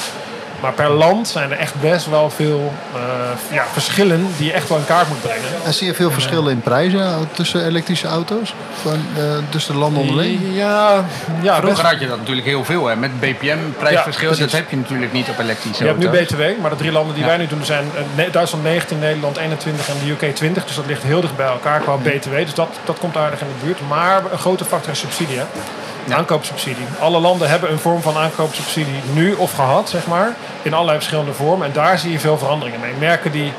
Maar 0.61 0.73
per 0.73 0.89
land 0.89 1.27
zijn 1.27 1.51
er 1.51 1.57
echt 1.57 1.81
best 1.81 2.05
wel 2.09 2.29
veel 2.29 2.73
eh, 2.93 3.01
ja, 3.55 3.63
verschillen 3.71 4.27
die 4.37 4.45
je 4.45 4.53
echt 4.53 4.69
wel 4.69 4.77
in 4.77 4.85
kaart 4.85 5.07
moet 5.07 5.21
brengen. 5.21 5.43
En 5.65 5.73
zie 5.73 5.87
je 5.87 5.93
veel 5.93 6.11
verschillen 6.11 6.51
in 6.51 6.61
prijzen 6.61 7.29
tussen 7.31 7.65
elektrische 7.65 8.07
auto's? 8.07 8.53
Van, 8.81 9.05
eh, 9.17 9.23
tussen 9.49 9.73
de 9.73 9.79
landen 9.79 10.01
onderling? 10.01 10.39
Ja, 10.53 11.05
ja 11.41 11.51
best 11.51 11.61
Vroeger 11.61 11.85
had 11.85 11.99
je 11.99 12.07
dat 12.07 12.17
natuurlijk 12.17 12.47
heel 12.47 12.63
veel, 12.63 12.85
hè, 12.85 12.95
met 12.95 13.19
BPM-prijsverschil. 13.19 14.31
Ja, 14.31 14.37
dat 14.37 14.51
heb 14.51 14.69
je 14.69 14.77
natuurlijk 14.77 15.13
niet 15.13 15.29
op 15.29 15.39
elektrische 15.39 15.83
Je 15.83 15.89
hebt 15.89 15.99
nu 15.99 16.07
auto's. 16.07 16.25
BTW, 16.25 16.61
maar 16.61 16.69
de 16.69 16.75
drie 16.75 16.91
landen 16.91 17.13
die 17.13 17.23
Ja. 17.23 17.29
wij 17.29 17.37
nu 17.37 17.47
doen 17.47 17.65
zijn 17.65 17.85
eh, 18.15 18.31
Duitsland 18.31 18.63
19, 18.63 18.99
Nederland 18.99 19.37
21 19.37 19.89
en 19.89 19.95
de 20.03 20.11
UK 20.11 20.35
20. 20.35 20.65
Dus 20.65 20.75
dat 20.75 20.85
ligt 20.85 21.03
heel 21.03 21.21
dicht 21.21 21.35
bij 21.35 21.45
elkaar 21.45 21.79
qua 21.79 21.95
BTW. 21.95 22.35
Dus 22.35 22.53
dat, 22.53 22.69
dat 22.85 22.99
komt 22.99 23.17
aardig 23.17 23.41
in 23.41 23.47
de 23.47 23.65
buurt. 23.65 23.79
Maar 23.87 24.21
een 24.31 24.37
grote 24.37 24.65
factor 24.65 24.91
is 24.91 24.99
subsidie. 24.99 25.37
Hè? 25.37 25.43
Aankoopsubsidie. 26.09 26.85
Alle 26.99 27.19
landen 27.19 27.49
hebben 27.49 27.71
een 27.71 27.79
vorm 27.79 28.01
van 28.01 28.17
aankoopsubsidie 28.17 29.01
nu 29.13 29.33
of 29.33 29.53
gehad, 29.53 29.89
zeg 29.89 30.07
maar. 30.07 30.33
In 30.61 30.73
allerlei 30.73 30.97
verschillende 30.97 31.33
vormen. 31.33 31.67
En 31.67 31.73
daar 31.73 31.99
zie 31.99 32.11
je 32.11 32.19
veel 32.19 32.37
veranderingen 32.37 32.79
mee. 32.79 32.93
Merken 32.99 33.31
die, 33.31 33.53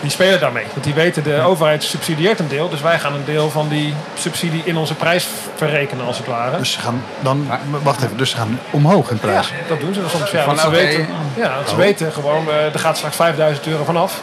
die 0.00 0.10
spelen 0.10 0.40
daarmee. 0.40 0.64
Want 0.72 0.84
die 0.84 0.94
weten, 0.94 1.22
de 1.22 1.40
overheid 1.40 1.82
subsidieert 1.82 2.38
een 2.38 2.48
deel. 2.48 2.68
Dus 2.68 2.80
wij 2.80 2.98
gaan 2.98 3.14
een 3.14 3.24
deel 3.24 3.50
van 3.50 3.68
die 3.68 3.94
subsidie 4.18 4.62
in 4.64 4.76
onze 4.76 4.94
prijs 4.94 5.28
verrekenen, 5.56 6.06
als 6.06 6.18
het 6.18 6.26
ware. 6.26 6.58
Dus 6.58 6.72
ze 6.72 6.80
gaan 6.80 7.02
dan, 7.20 7.48
wacht 7.82 8.02
even, 8.02 8.16
dus 8.16 8.30
ze 8.30 8.36
gaan 8.36 8.60
omhoog 8.70 9.10
in 9.10 9.18
Ja, 9.22 9.28
prijs. 9.28 9.52
dat 9.68 9.80
doen 9.80 9.94
ze 9.94 10.00
dan 10.00 10.10
soms. 10.10 10.30
Ja, 10.30 10.44
want 10.46 10.60
ze 10.60 10.70
weten, 10.70 11.06
ja, 11.36 11.52
ze 11.68 11.76
weten 11.76 12.12
gewoon, 12.12 12.48
eh, 12.48 12.72
er 12.74 12.78
gaat 12.78 12.96
straks 12.96 13.16
5000 13.16 13.66
euro 13.66 13.84
vanaf. 13.84 14.20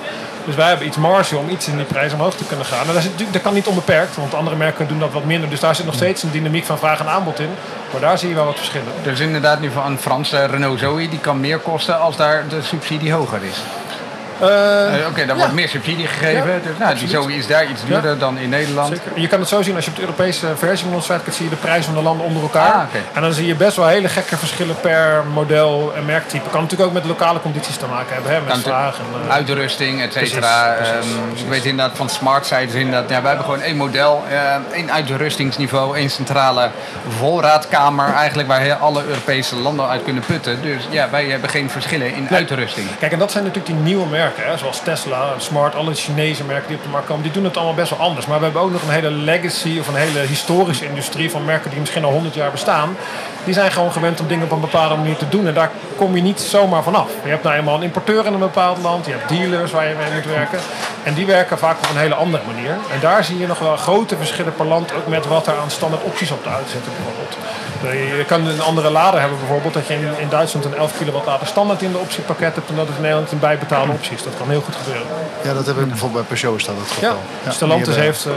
Dus 0.47 0.55
wij 0.55 0.67
hebben 0.67 0.87
iets 0.87 0.97
marge 0.97 1.37
om 1.37 1.49
iets 1.49 1.67
in 1.67 1.77
die 1.77 1.85
prijs 1.85 2.13
omhoog 2.13 2.35
te 2.35 2.45
kunnen 2.45 2.65
gaan. 2.65 2.87
En 2.87 2.93
dat, 2.93 3.03
is, 3.03 3.09
dat 3.31 3.41
kan 3.41 3.53
niet 3.53 3.67
onbeperkt, 3.67 4.15
want 4.15 4.33
andere 4.33 4.55
merken 4.55 4.87
doen 4.87 4.99
dat 4.99 5.11
wat 5.11 5.23
minder. 5.23 5.49
Dus 5.49 5.59
daar 5.59 5.75
zit 5.75 5.85
nog 5.85 5.95
steeds 5.95 6.23
een 6.23 6.31
dynamiek 6.31 6.65
van 6.65 6.77
vraag 6.77 6.99
en 6.99 7.07
aanbod 7.07 7.39
in. 7.39 7.49
Maar 7.91 8.01
daar 8.01 8.17
zie 8.17 8.29
je 8.29 8.35
wel 8.35 8.45
wat 8.45 8.55
verschillen. 8.55 8.93
Dus 9.03 9.19
inderdaad 9.19 9.59
nu 9.59 9.71
van 9.71 9.85
een 9.85 9.99
Franse 9.99 10.45
Renault 10.45 10.79
Zoe, 10.79 11.09
die 11.09 11.19
kan 11.19 11.39
meer 11.39 11.59
kosten 11.59 11.99
als 11.99 12.15
daar 12.15 12.47
de 12.47 12.61
subsidie 12.61 13.13
hoger 13.13 13.43
is. 13.43 13.57
Eh, 14.41 14.99
Eh, 14.99 15.07
Oké, 15.09 15.25
daar 15.25 15.35
wordt 15.37 15.53
meer 15.53 15.69
subsidie 15.69 16.07
gegeven. 16.07 16.51
Ja, 16.79 16.93
dus, 16.93 17.11
nou, 17.11 17.33
is 17.33 17.47
daar 17.47 17.65
iets 17.65 17.85
duurder 17.85 18.17
dan 18.17 18.37
in 18.37 18.49
Nederland. 18.49 18.87
Zeker. 18.87 19.21
Je 19.21 19.27
kan 19.27 19.39
het 19.39 19.49
zo 19.49 19.61
zien 19.61 19.75
als 19.75 19.83
je 19.85 19.89
op 19.89 19.95
de 19.95 20.01
Europese 20.01 20.47
versie 20.55 20.85
van 20.85 20.95
onze 20.95 21.07
site 21.11 21.19
kijkt, 21.23 21.35
zie 21.35 21.43
je 21.45 21.49
de 21.51 21.55
prijs 21.57 21.85
van 21.85 21.93
de 21.93 22.01
landen 22.01 22.25
onder 22.25 22.41
elkaar. 22.41 22.73
Ah. 22.73 22.81
En 23.13 23.21
dan 23.21 23.33
zie 23.33 23.47
je 23.47 23.55
best 23.55 23.75
wel 23.75 23.87
hele 23.87 24.07
gekke 24.09 24.37
verschillen 24.37 24.79
per 24.79 25.23
model 25.33 25.93
en 25.95 26.05
merktype. 26.05 26.49
Kan 26.49 26.61
natuurlijk 26.61 26.89
ook 26.89 26.95
met 26.95 27.05
lokale 27.05 27.39
condities 27.41 27.77
te 27.77 27.85
maken 27.85 28.13
hebben, 28.13 28.31
hè, 28.31 28.39
met 28.41 28.49
Kan 28.51 28.59
vraag. 28.61 28.95
En, 28.97 29.27
eh, 29.27 29.33
Uitrusting, 29.33 30.01
et 30.01 30.13
cetera. 30.13 30.73
Precies, 30.73 30.93
precies, 30.93 31.11
Ehm, 31.15 31.25
precies. 31.27 31.43
Ik 31.43 31.49
weet 31.49 31.65
inderdaad 31.65 31.97
van 31.97 32.09
smart 32.09 32.45
sites 32.45 32.73
inderdaad. 32.73 33.09
Ja, 33.09 33.17
wij 33.21 33.27
hebben 33.27 33.45
gewoon 33.45 33.61
één 33.61 33.77
model, 33.77 34.23
één 34.71 34.91
uitrustingsniveau, 34.91 35.97
één 35.97 36.09
centrale 36.09 36.69
voorraadkamer 37.19 38.13
eigenlijk 38.13 38.47
waar 38.47 38.73
alle 38.73 39.03
Europese 39.07 39.55
landen 39.55 39.87
uit 39.87 40.03
kunnen 40.03 40.23
putten. 40.25 40.61
Dus 40.61 40.81
ja, 40.89 41.07
wij 41.11 41.25
hebben 41.25 41.49
geen 41.49 41.69
verschillen 41.69 42.13
in 42.13 42.27
uitrusting. 42.31 42.87
Kijk, 42.99 43.11
en 43.11 43.19
dat 43.19 43.31
zijn 43.31 43.43
natuurlijk 43.43 43.73
die 43.73 43.83
nieuwe 43.83 44.05
merken, 44.05 44.26
hè, 44.35 44.57
zoals 44.57 44.79
Tesla, 44.79 45.33
Smart, 45.37 45.75
alle 45.75 45.93
Chinese 45.93 46.43
merken 46.43 46.67
die 46.67 46.77
op 46.77 46.83
de 46.83 46.89
markt 46.89 47.07
komen. 47.07 47.23
Die 47.23 47.31
doen 47.31 47.43
het 47.43 47.57
allemaal 47.57 47.75
best 47.75 47.89
wel 47.89 47.99
anders. 47.99 48.25
Maar 48.25 48.37
we 48.37 48.43
hebben 48.43 48.61
ook 48.61 48.71
nog 48.71 48.81
een 48.81 48.89
hele 48.89 49.11
legacy 49.11 49.79
of 49.79 49.87
een 49.87 49.95
hele 49.95 50.19
historische 50.19 50.85
industrie 50.85 51.31
van 51.31 51.45
merken 51.45 51.69
die 51.69 51.79
misschien 51.79 52.03
al 52.03 52.11
100 52.11 52.35
jaar 52.35 52.51
bestaan. 52.51 52.97
Die 53.43 53.53
zijn 53.53 53.71
gewoon 53.71 53.91
gewend 53.91 54.19
om 54.19 54.27
dingen 54.27 54.45
op 54.45 54.51
een 54.51 54.59
bepaalde 54.59 54.95
manier 54.95 55.17
te 55.17 55.29
doen. 55.29 55.47
En 55.47 55.53
daar 55.53 55.71
kom 55.95 56.15
je 56.15 56.21
niet 56.21 56.39
zomaar 56.39 56.83
vanaf. 56.83 57.09
Je 57.23 57.29
hebt 57.29 57.43
nou 57.43 57.55
eenmaal 57.55 57.75
een 57.75 57.83
importeur 57.83 58.25
in 58.25 58.33
een 58.33 58.39
bepaald 58.39 58.81
land. 58.81 59.05
Je 59.05 59.11
hebt 59.11 59.29
dealers 59.29 59.71
waar 59.71 59.87
je 59.87 59.95
mee 59.95 60.13
moet 60.13 60.25
werken. 60.25 60.59
En 61.03 61.13
die 61.13 61.25
werken 61.25 61.57
vaak 61.57 61.77
op 61.77 61.89
een 61.89 61.97
hele 61.97 62.15
andere 62.15 62.43
manier. 62.45 62.71
En 62.71 62.99
daar 62.99 63.23
zie 63.23 63.37
je 63.39 63.47
nog 63.47 63.59
wel 63.59 63.77
grote 63.77 64.17
verschillen 64.17 64.55
per 64.55 64.65
land. 64.65 64.93
Ook 64.93 65.07
met 65.07 65.27
wat 65.27 65.47
er 65.47 65.57
aan 65.57 65.71
standaard 65.71 66.03
opties 66.03 66.31
op 66.31 66.43
de 66.43 66.49
auto 66.49 66.69
zitten 66.69 66.91
bijvoorbeeld. 66.95 67.37
Je 68.17 68.23
kan 68.27 68.47
een 68.47 68.61
andere 68.61 68.89
lader 68.89 69.19
hebben 69.19 69.37
bijvoorbeeld. 69.39 69.73
Dat 69.73 69.87
je 69.87 69.93
in, 69.93 70.07
in 70.17 70.29
Duitsland 70.29 70.65
een 70.65 70.75
11 70.75 70.97
kilowatt 70.97 71.25
lader 71.25 71.47
standaard 71.47 71.81
in 71.81 71.91
de 71.91 71.97
optiepakket 71.97 72.55
hebt. 72.55 72.69
En 72.69 72.75
dat 72.75 72.87
het 72.87 72.95
in 72.95 73.01
Nederland 73.01 73.31
een 73.31 73.39
bijbetaalde 73.39 73.91
optie 73.91 74.13
is. 74.15 74.23
Dat 74.23 74.33
kan 74.37 74.49
heel 74.49 74.61
goed 74.61 74.75
gebeuren. 74.75 75.07
Ja, 75.43 75.53
dat 75.53 75.65
hebben 75.65 75.83
we 75.83 75.89
bijvoorbeeld 75.89 76.27
bij 76.27 76.37
Peugeot 76.37 76.61
staat 76.61 76.75
dat 76.77 76.87
Ja, 76.89 76.93
geval. 77.07 77.17
dus 77.43 77.53
Stellantis 77.55 77.87
hebben- 77.87 78.03
heeft... 78.03 78.25
eh 78.25 78.31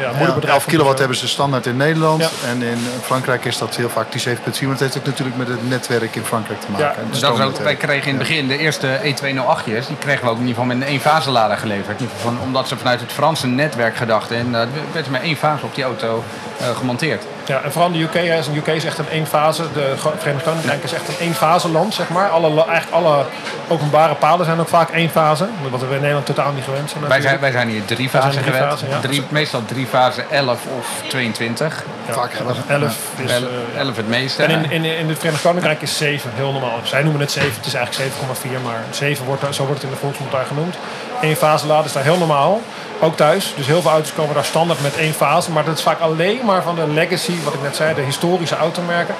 ja, 0.00 0.02
Ja, 0.10 0.16
moederbedrijf 0.16 0.52
11 0.54 0.62
van 0.62 0.72
kilowatt 0.72 0.98
hebben 0.98 1.16
ze 1.16 1.28
standaard 1.28 1.66
in 1.66 1.76
Nederland. 1.76 2.20
Ja. 2.22 2.28
En 2.48 2.62
in 2.62 2.78
Frankrijk 3.02 3.44
is 3.44 3.58
dat 3.58 3.76
heel 3.76 3.88
vaak 3.88 4.12
die 4.12 4.20
7.4. 4.20 4.62
Maar 4.62 4.70
het 4.70 4.80
heeft 4.80 4.98
ook 4.98 5.04
natuurlijk 5.06 5.36
met 5.36 5.48
het 5.48 5.68
netwerk 5.68 6.16
in 6.16 6.24
Frankrijk 6.24 6.60
te 6.60 6.66
maken. 6.70 6.86
Ja, 6.86 7.10
Dus 7.10 7.20
dat 7.20 7.38
is 7.38 7.44
ook, 7.44 7.56
wij 7.58 7.76
kregen 7.76 8.10
in 8.10 8.18
het 8.18 8.28
begin 8.28 8.48
de 8.48 8.58
eerste 8.58 8.98
E208'jes, 9.02 9.86
die 9.86 9.96
kregen 9.98 10.24
we 10.24 10.30
ook 10.30 10.38
in 10.38 10.46
ieder 10.46 10.54
geval 10.62 10.64
met 10.64 10.76
een 10.76 10.92
eenfaselader 10.92 11.56
geleverd. 11.56 11.86
In 11.98 12.02
ieder 12.02 12.16
geval 12.16 12.32
van, 12.32 12.40
omdat 12.46 12.68
ze 12.68 12.76
vanuit 12.76 13.00
het 13.00 13.12
Franse 13.12 13.46
netwerk 13.46 13.96
gedachten 13.96 14.36
en 14.36 14.52
daar 14.52 14.66
werd 14.92 15.06
er 15.06 15.12
maar 15.12 15.20
één 15.22 15.36
fase 15.36 15.64
op 15.64 15.74
die 15.74 15.84
auto 15.84 16.24
eh, 16.58 16.76
gemonteerd. 16.76 17.24
Ja, 17.46 17.60
en 17.62 17.72
vooral 17.72 17.92
de 17.92 17.98
UK. 18.02 18.14
Hè, 18.14 18.38
is- 18.38 18.46
de 18.46 18.56
UK 18.56 18.66
is 18.66 18.84
echt 18.84 18.98
een 18.98 19.08
eenfase. 19.10 19.62
De 19.72 19.94
Gro- 19.98 20.12
Verenigd 20.18 20.44
Koninkrijk 20.44 20.82
is 20.84 20.92
echt 20.92 21.08
een 21.08 21.14
eenfase 21.20 21.68
land, 21.68 21.94
zeg 21.94 22.08
maar. 22.08 22.28
Alle, 22.30 22.46
eigenlijk 22.64 22.90
alle 22.90 23.24
openbare 23.68 24.14
paden 24.14 24.46
zijn 24.46 24.60
ook 24.60 24.68
vaak 24.68 24.90
één 24.90 25.10
fase. 25.10 25.46
Wat 25.70 25.80
we 25.80 25.86
in 25.86 26.00
Nederland 26.00 26.26
totaal 26.26 26.52
niet 26.52 26.64
gewend 26.64 26.90
zijn. 26.90 27.08
Wij 27.08 27.20
zijn, 27.20 27.40
wij 27.40 27.50
zijn 27.50 27.68
hier 27.68 27.84
drie 27.84 28.08
fasen 28.08 28.30
drie 28.30 28.42
gewend. 28.52 28.80
ja. 28.90 29.00
drie, 29.00 29.22
meestal 29.28 29.62
drie 29.64 29.86
fasen 29.86 30.30
11 30.30 30.60
of 30.78 31.02
22. 31.08 31.84
Ja, 32.06 32.12
vaak 32.12 32.32
elf. 32.32 32.58
11 32.68 32.96
is... 33.16 33.30
El- 33.30 33.42
eh, 33.74 33.78
11 33.80 33.96
het 33.96 34.08
meeste. 34.08 34.42
En 34.42 34.50
in, 34.50 34.70
in, 34.70 34.84
in 34.98 35.08
het 35.08 35.18
Verenigd 35.18 35.42
Koninkrijk 35.42 35.82
is 35.82 35.96
7 35.96 36.30
heel 36.34 36.52
normaal. 36.52 36.78
Zij 36.82 37.02
noemen 37.02 37.20
het 37.20 37.30
7, 37.30 37.50
het 37.56 37.66
is 37.66 37.74
eigenlijk 37.74 38.12
7,4, 38.14 38.62
maar 38.64 38.80
7 38.90 39.24
wordt, 39.24 39.42
zo 39.54 39.64
wordt 39.66 39.80
het 39.82 39.90
in 39.90 39.94
de 39.94 40.00
volksmond 40.00 40.32
daar 40.32 40.46
genoemd. 40.46 40.74
Eén 41.20 41.36
fase 41.36 41.66
laden 41.66 41.84
is 41.86 41.92
daar 41.92 42.02
heel 42.02 42.18
normaal. 42.18 42.60
Ook 43.00 43.16
thuis. 43.16 43.52
Dus 43.56 43.66
heel 43.66 43.82
veel 43.82 43.90
auto's 43.90 44.14
komen 44.14 44.34
daar 44.34 44.44
standaard 44.44 44.82
met 44.82 44.96
één 44.96 45.12
fase. 45.12 45.50
Maar 45.50 45.64
dat 45.64 45.76
is 45.76 45.82
vaak 45.82 46.00
alleen 46.00 46.40
maar 46.44 46.62
van 46.62 46.74
de 46.74 46.86
legacy, 46.88 47.32
wat 47.44 47.54
ik 47.54 47.62
net 47.62 47.76
zei, 47.76 47.94
de 47.94 48.00
historische 48.00 48.56
automerken. 48.56 49.14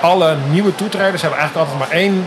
Alle 0.00 0.36
nieuwe 0.50 0.74
toetrijders 0.74 1.22
hebben 1.22 1.40
eigenlijk 1.40 1.68
altijd 1.68 1.88
maar 1.88 1.98
één 1.98 2.26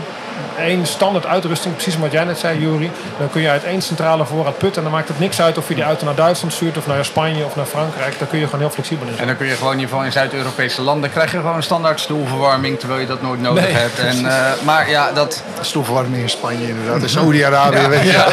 één 0.58 0.86
standaard 0.86 1.26
uitrusting, 1.26 1.74
precies 1.74 1.98
wat 1.98 2.12
jij 2.12 2.24
net 2.24 2.38
zei, 2.38 2.58
Jury. 2.60 2.90
Dan 3.18 3.30
kun 3.30 3.40
je 3.40 3.48
uit 3.48 3.64
één 3.64 3.82
centrale 3.82 4.24
voorraad 4.26 4.58
putten. 4.58 4.76
En 4.76 4.82
dan 4.82 4.92
maakt 4.98 5.08
het 5.08 5.18
niks 5.18 5.40
uit 5.40 5.58
of 5.58 5.68
je 5.68 5.74
die 5.74 5.84
auto 5.84 6.04
naar 6.04 6.14
Duitsland 6.14 6.52
stuurt 6.54 6.76
of 6.76 6.86
naar 6.86 7.04
Spanje 7.04 7.44
of 7.44 7.56
naar 7.56 7.64
Frankrijk. 7.66 8.18
Daar 8.18 8.28
kun 8.28 8.38
je 8.38 8.44
gewoon 8.44 8.60
heel 8.60 8.70
flexibel 8.70 9.02
in 9.06 9.08
zijn. 9.08 9.20
En 9.20 9.26
dan 9.26 9.36
kun 9.36 9.46
je 9.46 9.54
gewoon 9.56 9.72
in 9.72 9.78
ieder 9.78 9.90
geval 9.90 10.06
in 10.06 10.12
Zuid-Europese 10.12 10.82
landen 10.82 11.10
krijg 11.10 11.32
je 11.32 11.36
gewoon 11.38 11.62
standaard 11.62 12.00
stoelverwarming 12.00 12.78
terwijl 12.78 13.00
je 13.00 13.06
dat 13.06 13.22
nooit 13.22 13.40
nodig 13.40 13.62
Nee, 13.64 13.72
hebt. 13.72 13.98
En, 13.98 14.26
eh, 14.26 14.52
maar 14.64 14.90
ja, 14.90 15.12
dat. 15.12 15.42
Stoelverwarming 15.60 16.22
in 16.22 16.28
Spanje 16.30 16.68
inderdaad. 16.68 17.02
In 17.02 17.08
Saudi-Arabië, 17.08 17.76
Ja, 17.76 17.88
weet 17.88 18.02
je. 18.02 18.12
ja. 18.12 18.26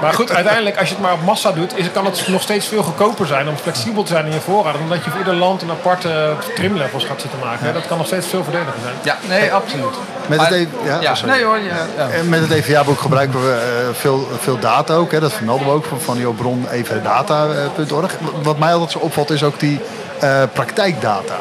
Maar 0.00 0.12
goed, 0.14 0.30
uiteindelijk, 0.32 0.78
als 0.78 0.88
je 0.88 0.94
het 0.94 1.02
maar 1.02 1.12
op 1.12 1.22
massa 1.24 1.52
doet, 1.52 1.78
is, 1.78 1.86
kan 1.92 2.04
het 2.04 2.28
nog 2.28 2.42
steeds 2.42 2.66
veel 2.66 2.82
goedkoper 2.82 3.26
zijn 3.26 3.48
om 3.48 3.56
flexibel 3.56 4.02
te 4.02 4.12
zijn 4.12 4.26
in 4.26 4.32
je 4.32 4.40
voorraad. 4.40 4.74
Omdat 4.82 5.04
je 5.04 5.10
voor 5.10 5.18
ieder 5.18 5.34
land 5.34 5.62
een 5.62 5.70
aparte 5.70 6.32
trimlevels 6.54 7.04
gaat 7.04 7.20
zitten 7.20 7.38
maken. 7.44 7.74
Dat 7.74 7.86
kan 7.86 7.98
nog 7.98 8.06
steeds 8.06 8.26
veel 8.26 8.42
voordeliger 8.44 8.80
zijn. 8.82 8.94
Ja, 9.02 9.16
nee, 9.28 9.52
absoluut. 9.52 9.84
Met 10.26 10.40
het 10.40 10.50
Maar- 10.50 10.58
E- 10.58 10.66
ja, 10.84 11.00
ja, 11.00 11.14
sorry. 11.20 11.34
nee 11.34 11.44
hoor. 11.44 11.58
Ja, 11.58 11.86
ja. 11.96 12.08
En 12.08 12.28
met 12.28 12.40
het 12.40 12.50
EVA-boek 12.50 13.00
gebruiken 13.00 13.42
we 13.42 13.52
eh, 13.52 13.94
veel, 13.94 14.28
veel 14.38 14.58
data 14.58 14.94
ook. 14.94 15.12
Hè. 15.12 15.20
Dat 15.20 15.32
vermelden 15.32 15.66
we 15.66 15.72
ook 15.72 15.84
van, 15.84 16.00
van 16.00 16.18
jouw 16.18 16.32
bron 16.32 16.68
evdata.org. 16.70 18.12
Wat 18.42 18.58
mij 18.58 18.72
altijd 18.72 18.90
zo 18.90 18.98
opvalt 18.98 19.30
is 19.30 19.42
ook 19.42 19.60
die 19.60 19.80
eh, 20.20 20.42
praktijkdata. 20.52 21.34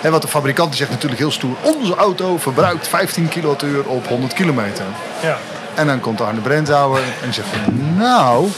Hè, 0.00 0.10
want 0.10 0.22
de 0.22 0.28
fabrikant 0.28 0.68
die 0.68 0.78
zegt 0.78 0.90
natuurlijk 0.90 1.20
heel 1.20 1.30
stoer... 1.30 1.56
onze 1.62 1.94
auto 1.94 2.38
verbruikt 2.38 2.88
15 2.88 3.28
kilowattuur 3.28 3.84
op 3.86 4.08
100 4.08 4.32
kilometer. 4.32 4.84
Ja. 5.22 5.36
En 5.74 5.86
dan 5.86 6.00
komt 6.00 6.20
Arne 6.20 6.40
Brentouwer 6.40 7.02
en 7.02 7.24
die 7.24 7.32
zegt... 7.32 7.48
van, 7.48 7.94
nou, 7.96 8.48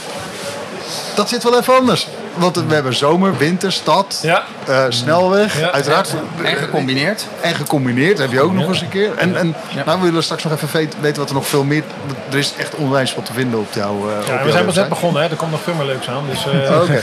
dat 1.15 1.29
zit 1.29 1.43
wel 1.43 1.59
even 1.59 1.75
anders. 1.75 2.07
Want 2.39 2.55
we 2.67 2.73
hebben 2.73 2.95
zomer, 2.95 3.37
winter, 3.37 3.71
stad, 3.71 4.19
Ja. 4.23 4.43
eh, 4.67 4.85
snelweg. 4.89 5.59
Ja, 5.59 5.71
uiteraard. 5.71 6.13
En 6.43 6.55
gecombineerd. 6.55 7.25
En 7.41 7.55
gecombineerd 7.55 8.17
heb 8.17 8.31
je 8.31 8.41
ook 8.41 8.53
nog 8.53 8.67
eens 8.67 8.81
een 8.81 8.89
keer. 8.89 9.17
En, 9.17 9.35
en 9.35 9.55
Ja. 9.69 9.83
nou, 9.85 9.99
we 9.99 10.05
willen 10.05 10.23
straks 10.23 10.43
nog 10.43 10.53
even 10.53 10.69
weten 10.99 11.19
wat 11.19 11.29
er 11.29 11.35
nog 11.35 11.47
veel 11.47 11.63
meer... 11.63 11.83
Er 12.31 12.37
is 12.37 12.53
echt 12.57 12.75
onwijs 12.75 13.15
wat 13.15 13.25
te 13.25 13.33
vinden 13.33 13.59
op 13.59 13.73
jouw 13.73 13.95
uh, 14.09 14.27
Ja, 14.27 14.43
we 14.43 14.51
zijn 14.51 14.65
pas 14.65 14.75
net 14.75 14.89
begonnen, 14.89 15.21
hè. 15.23 15.29
er 15.29 15.35
komt 15.35 15.51
nog 15.51 15.61
veel 15.61 15.73
meer 15.73 15.85
leuks 15.85 16.09
aan. 16.09 16.23
Dus, 16.29 16.45
eh, 16.69 16.81
Oké. 16.81 17.01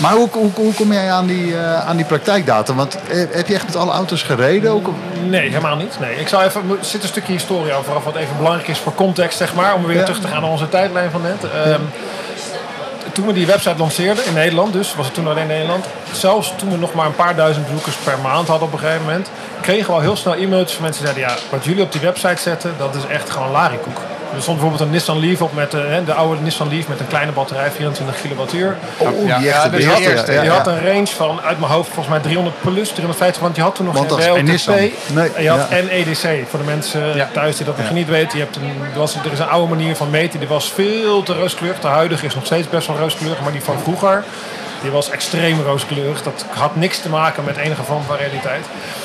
Maar 0.00 0.12
hoe, 0.12 0.28
hoe, 0.32 0.50
hoe 0.54 0.74
kom 0.74 0.92
jij 0.92 1.10
aan 1.10 1.26
die, 1.26 1.56
eh, 1.58 1.88
aan 1.88 1.96
die 1.96 2.04
praktijkdata? 2.06 2.74
Want 2.74 2.98
heb 3.30 3.48
je 3.48 3.54
echt 3.54 3.66
met 3.66 3.76
alle 3.76 3.92
auto's 3.92 4.22
gereden? 4.22 4.70
Ook? 4.70 4.88
Nee, 5.24 5.48
helemaal 5.48 5.76
niet. 5.76 5.96
Nee. 6.00 6.14
Ik 6.16 6.28
zal 6.28 6.42
even, 6.42 6.62
er 6.80 6.84
zit 6.84 7.02
een 7.02 7.08
stukje 7.08 7.32
historie 7.32 7.72
aan 7.74 7.84
vooraf, 7.84 8.04
wat 8.04 8.16
even 8.16 8.36
belangrijk 8.36 8.68
is 8.68 8.78
voor 8.78 8.94
context, 8.94 9.38
zeg 9.38 9.54
maar. 9.54 9.74
Om 9.74 9.84
weer 9.86 9.96
Ja. 9.96 10.02
terug 10.04 10.20
te 10.20 10.28
gaan 10.28 10.40
naar 10.40 10.50
onze 10.50 10.68
tijdlijn 10.68 11.10
van 11.10 11.22
net. 11.22 11.50
Ehm, 11.52 11.80
Toen 13.16 13.26
we 13.26 13.32
die 13.32 13.46
website 13.46 13.78
lanceerden, 13.78 14.26
in 14.26 14.34
Nederland 14.34 14.72
dus, 14.72 14.94
was 14.94 15.06
het 15.06 15.14
toen 15.14 15.28
alleen 15.28 15.46
Nederland. 15.46 15.84
Zelfs 16.12 16.52
toen 16.56 16.70
we 16.70 16.76
nog 16.76 16.94
maar 16.94 17.06
een 17.06 17.14
paar 17.14 17.36
duizend 17.36 17.66
bezoekers 17.66 17.96
per 17.96 18.18
maand 18.18 18.48
hadden 18.48 18.66
op 18.66 18.72
een 18.72 18.78
gegeven 18.78 19.02
moment. 19.04 19.30
Kregen 19.60 19.86
we 19.86 19.92
al 19.92 20.00
heel 20.00 20.16
snel 20.16 20.34
e-mailtjes 20.34 20.72
van 20.72 20.82
mensen 20.82 21.04
die 21.04 21.14
zeiden, 21.14 21.36
ja, 21.36 21.42
wat 21.50 21.64
jullie 21.64 21.82
op 21.82 21.92
die 21.92 22.00
website 22.00 22.42
zetten, 22.42 22.74
dat 22.78 22.94
is 22.94 23.06
echt 23.06 23.30
gewoon 23.30 23.50
larikoek. 23.50 23.98
Er 24.34 24.42
stond 24.42 24.58
bijvoorbeeld 24.58 24.80
een 24.88 24.90
Nissan 24.90 25.20
Leaf 25.20 25.42
op 25.42 25.54
met 25.54 25.74
eh, 25.74 25.80
hè, 25.86 26.04
de 26.04 26.12
oude 26.14 26.40
Nissan 26.40 26.68
Leaf 26.68 26.88
met 26.88 27.00
een 27.00 27.06
kleine 27.06 27.32
batterij, 27.32 27.70
24 27.70 28.20
kilowattuur. 28.20 28.76
Oh, 28.96 29.26
Ja, 29.26 29.38
die 29.38 29.46
ja, 29.46 29.54
echte 29.54 29.70
dus 29.70 29.80
Die 29.80 29.88
had, 29.88 29.98
eerste, 29.98 30.30
die 30.30 30.42
ja. 30.42 30.56
had 30.56 30.66
een 30.66 30.86
range 30.86 31.06
van, 31.06 31.40
uit 31.40 31.58
mijn 31.58 31.72
hoofd, 31.72 31.86
volgens 31.86 32.08
mij 32.08 32.20
300 32.20 32.60
plus, 32.60 32.88
350, 32.88 33.42
want 33.42 33.56
je 33.56 33.62
had 33.62 33.74
toen 33.74 33.84
nog 33.84 33.94
Want 33.94 34.08
geen. 34.12 34.92
Nee, 35.14 35.32
en 35.32 35.42
je 35.42 35.48
had 35.48 35.66
ja. 35.70 35.76
NEDC, 35.82 36.48
voor 36.48 36.58
de 36.58 36.64
mensen 36.64 37.28
thuis 37.32 37.56
die 37.56 37.66
dat 37.66 37.78
nog 37.78 37.90
niet 37.90 38.08
weten. 38.08 38.38
Je 38.38 38.44
hebt 38.44 38.56
een, 38.56 38.72
er, 38.92 38.98
was, 38.98 39.14
er 39.14 39.32
is 39.32 39.38
een 39.38 39.48
oude 39.48 39.74
manier 39.74 39.96
van 39.96 40.10
meten, 40.10 40.38
die 40.38 40.48
was 40.48 40.72
veel 40.72 41.22
te 41.22 41.34
rooskleurig. 41.34 41.80
De 41.80 41.86
huidige 41.86 42.26
is 42.26 42.34
nog 42.34 42.44
steeds 42.44 42.68
best 42.68 42.86
wel 42.86 42.96
rooskleurig, 42.96 43.40
maar 43.42 43.52
die 43.52 43.62
van 43.62 43.78
vroeger, 43.78 44.24
die 44.86 44.94
was 44.94 45.10
extreem 45.10 45.62
rooskleurig. 45.62 46.22
Dat 46.22 46.44
had 46.54 46.76
niks 46.76 46.98
te 46.98 47.08
maken 47.08 47.44
met 47.44 47.56
enige 47.56 47.82
vorm 47.82 48.02
van 48.04 48.16
realiteit. 48.16 48.64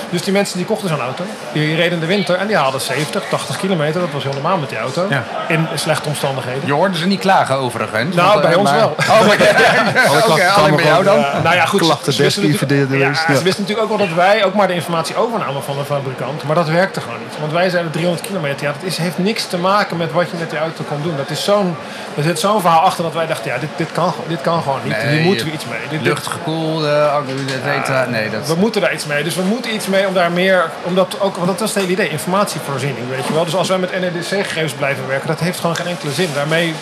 Dus 0.09 0.21
die 0.23 0.33
mensen 0.33 0.57
die 0.57 0.65
kochten 0.65 0.89
zo'n 0.89 0.99
auto, 1.01 1.23
die 1.53 1.75
reden 1.75 1.91
in 1.91 1.99
de 1.99 2.05
winter 2.05 2.35
en 2.35 2.47
die 2.47 2.55
haalden 2.55 2.81
70, 2.81 3.23
80 3.29 3.57
kilometer. 3.57 4.01
Dat 4.01 4.11
was 4.11 4.23
heel 4.23 4.33
normaal 4.33 4.57
met 4.57 4.69
die 4.69 4.77
auto. 4.77 5.05
Ja. 5.09 5.23
In 5.47 5.67
slechte 5.75 6.07
omstandigheden. 6.09 6.61
Je 6.65 6.73
hoorde 6.73 6.97
ze 6.97 7.07
niet 7.07 7.19
klagen 7.19 7.55
overigens. 7.55 8.15
Nou, 8.15 8.29
want, 8.29 8.41
bij 8.41 8.51
eh, 8.51 8.57
ons 8.57 8.69
maar- 8.69 8.79
wel. 8.79 8.95
Oh, 9.09 9.21
Oké, 9.27 10.21
klachten 10.21 10.53
alleen 10.53 10.75
bij 10.75 10.85
jou 10.85 11.03
dan? 11.03 11.19
Ja, 11.19 11.39
nou 11.43 11.55
ja, 11.55 11.65
goed. 11.65 11.79
Klachten 11.79 12.13
ze 12.13 12.21
wisten 12.23 12.49
natuurlijk- 12.49 12.91
ja, 12.91 13.13
ze 13.35 13.43
wisten 13.43 13.61
natuurlijk 13.63 13.91
ook 13.91 13.97
wel 13.97 14.07
dat 14.07 14.15
wij 14.15 14.45
ook 14.45 14.53
maar 14.53 14.67
de 14.67 14.73
informatie 14.73 15.15
overnamen 15.15 15.63
van 15.63 15.77
de 15.77 15.85
fabrikant. 15.85 16.43
Maar 16.43 16.55
dat 16.55 16.67
werkte 16.69 17.01
gewoon 17.01 17.19
niet. 17.19 17.39
Want 17.39 17.51
wij 17.51 17.69
zeiden 17.69 17.91
300 17.91 18.27
kilometer. 18.27 18.65
Ja, 18.65 18.71
dat 18.71 18.83
is, 18.83 18.97
heeft 18.97 19.17
niks 19.17 19.45
te 19.45 19.57
maken 19.57 19.97
met 19.97 20.11
wat 20.11 20.29
je 20.29 20.37
met 20.39 20.49
die 20.49 20.59
auto 20.59 20.83
kon 20.87 21.01
doen. 21.01 21.13
Dat 21.17 21.29
is 21.29 21.43
zo'n, 21.43 21.75
er 22.17 22.23
zit 22.23 22.39
zo'n 22.39 22.61
verhaal 22.61 22.79
achter 22.81 23.03
dat 23.03 23.13
wij 23.13 23.27
dachten, 23.27 23.51
ja, 23.51 23.57
dit, 23.57 23.69
dit, 23.75 23.91
kan, 23.91 24.11
gewoon- 24.11 24.27
dit 24.27 24.41
kan 24.41 24.61
gewoon 24.61 24.79
niet. 24.83 24.97
Nee, 25.03 25.15
Hier 25.15 25.21
moeten 25.25 25.45
je- 25.45 25.51
we 25.51 25.57
iets 25.57 25.65
mee. 25.89 26.01
Luchtgekoelde, 26.01 27.07
accu, 27.07 27.31
et 27.31 27.61
cetera. 27.65 28.05
Nee, 28.05 28.29
dat 28.29 28.47
we 28.47 28.55
moeten 28.55 28.81
daar 28.81 28.93
iets 28.93 29.05
mee. 29.05 29.23
Dus 29.23 29.35
we 29.35 29.41
moeten 29.41 29.73
iets 29.73 29.87
mee 29.87 30.07
om 30.07 30.13
daar 30.13 30.31
meer... 30.31 30.69
Omdat 30.83 31.15
ook, 31.19 31.35
want 31.35 31.47
dat 31.47 31.59
was 31.59 31.69
het 31.69 31.79
hele 31.79 31.91
idee. 31.91 32.09
Informatievoorziening, 32.09 33.09
weet 33.09 33.27
je 33.27 33.33
wel. 33.33 33.45
Dus 33.45 33.55
als 33.55 33.67
wij 33.67 33.77
met 33.77 33.99
NEDC-gegevens 33.99 34.73
blijven 34.73 35.07
werken... 35.07 35.27
dat 35.27 35.39
heeft 35.39 35.59
gewoon 35.59 35.75
geen 35.75 35.87
enkele 35.87 36.11
zin. 36.11 36.29
Daarmee 36.33 36.73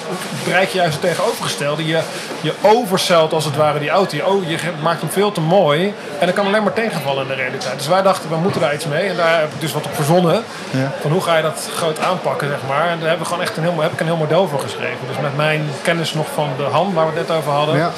bereik 0.43 0.69
je 0.69 0.77
juist 0.77 0.93
het 0.93 1.01
tegenovergestelde. 1.01 1.85
Je, 1.85 1.99
je 2.41 2.53
overcelt 2.61 3.33
als 3.33 3.45
het 3.45 3.55
ware 3.55 3.79
die 3.79 3.89
auto. 3.89 4.15
Je, 4.15 4.27
oh, 4.27 4.49
je 4.49 4.57
maakt 4.81 5.01
hem 5.01 5.09
veel 5.09 5.31
te 5.31 5.41
mooi. 5.41 5.93
En 6.19 6.25
dat 6.25 6.35
kan 6.35 6.45
alleen 6.45 6.63
maar 6.63 6.73
tegenvallen 6.73 7.21
in 7.21 7.27
de 7.27 7.35
realiteit. 7.35 7.77
Dus 7.77 7.87
wij 7.87 8.01
dachten, 8.01 8.29
we 8.29 8.35
moeten 8.35 8.61
daar 8.61 8.73
iets 8.73 8.85
mee. 8.85 9.09
En 9.09 9.15
daar 9.15 9.39
heb 9.39 9.53
ik 9.53 9.61
dus 9.61 9.73
wat 9.73 9.85
op 9.85 9.95
verzonnen. 9.95 10.43
Ja. 10.69 10.91
Van 11.01 11.11
hoe 11.11 11.21
ga 11.21 11.35
je 11.35 11.41
dat 11.41 11.69
groot 11.75 11.99
aanpakken, 11.99 12.47
zeg 12.47 12.59
maar. 12.67 12.87
En 12.87 12.99
daar 12.99 13.07
hebben 13.07 13.19
we 13.19 13.25
gewoon 13.25 13.41
echt 13.41 13.57
een 13.57 13.63
heel, 13.63 13.81
heb 13.81 13.93
ik 13.93 13.99
een 13.99 14.05
heel 14.05 14.15
model 14.15 14.47
voor 14.47 14.59
geschreven. 14.59 15.07
Dus 15.07 15.17
met 15.21 15.35
mijn 15.35 15.69
kennis 15.81 16.13
nog 16.13 16.27
van 16.33 16.49
de 16.57 16.63
hand, 16.63 16.93
waar 16.93 17.11
we 17.11 17.17
het 17.17 17.27
net 17.27 17.37
over 17.37 17.51
hadden... 17.51 17.77
Ja. 17.77 17.91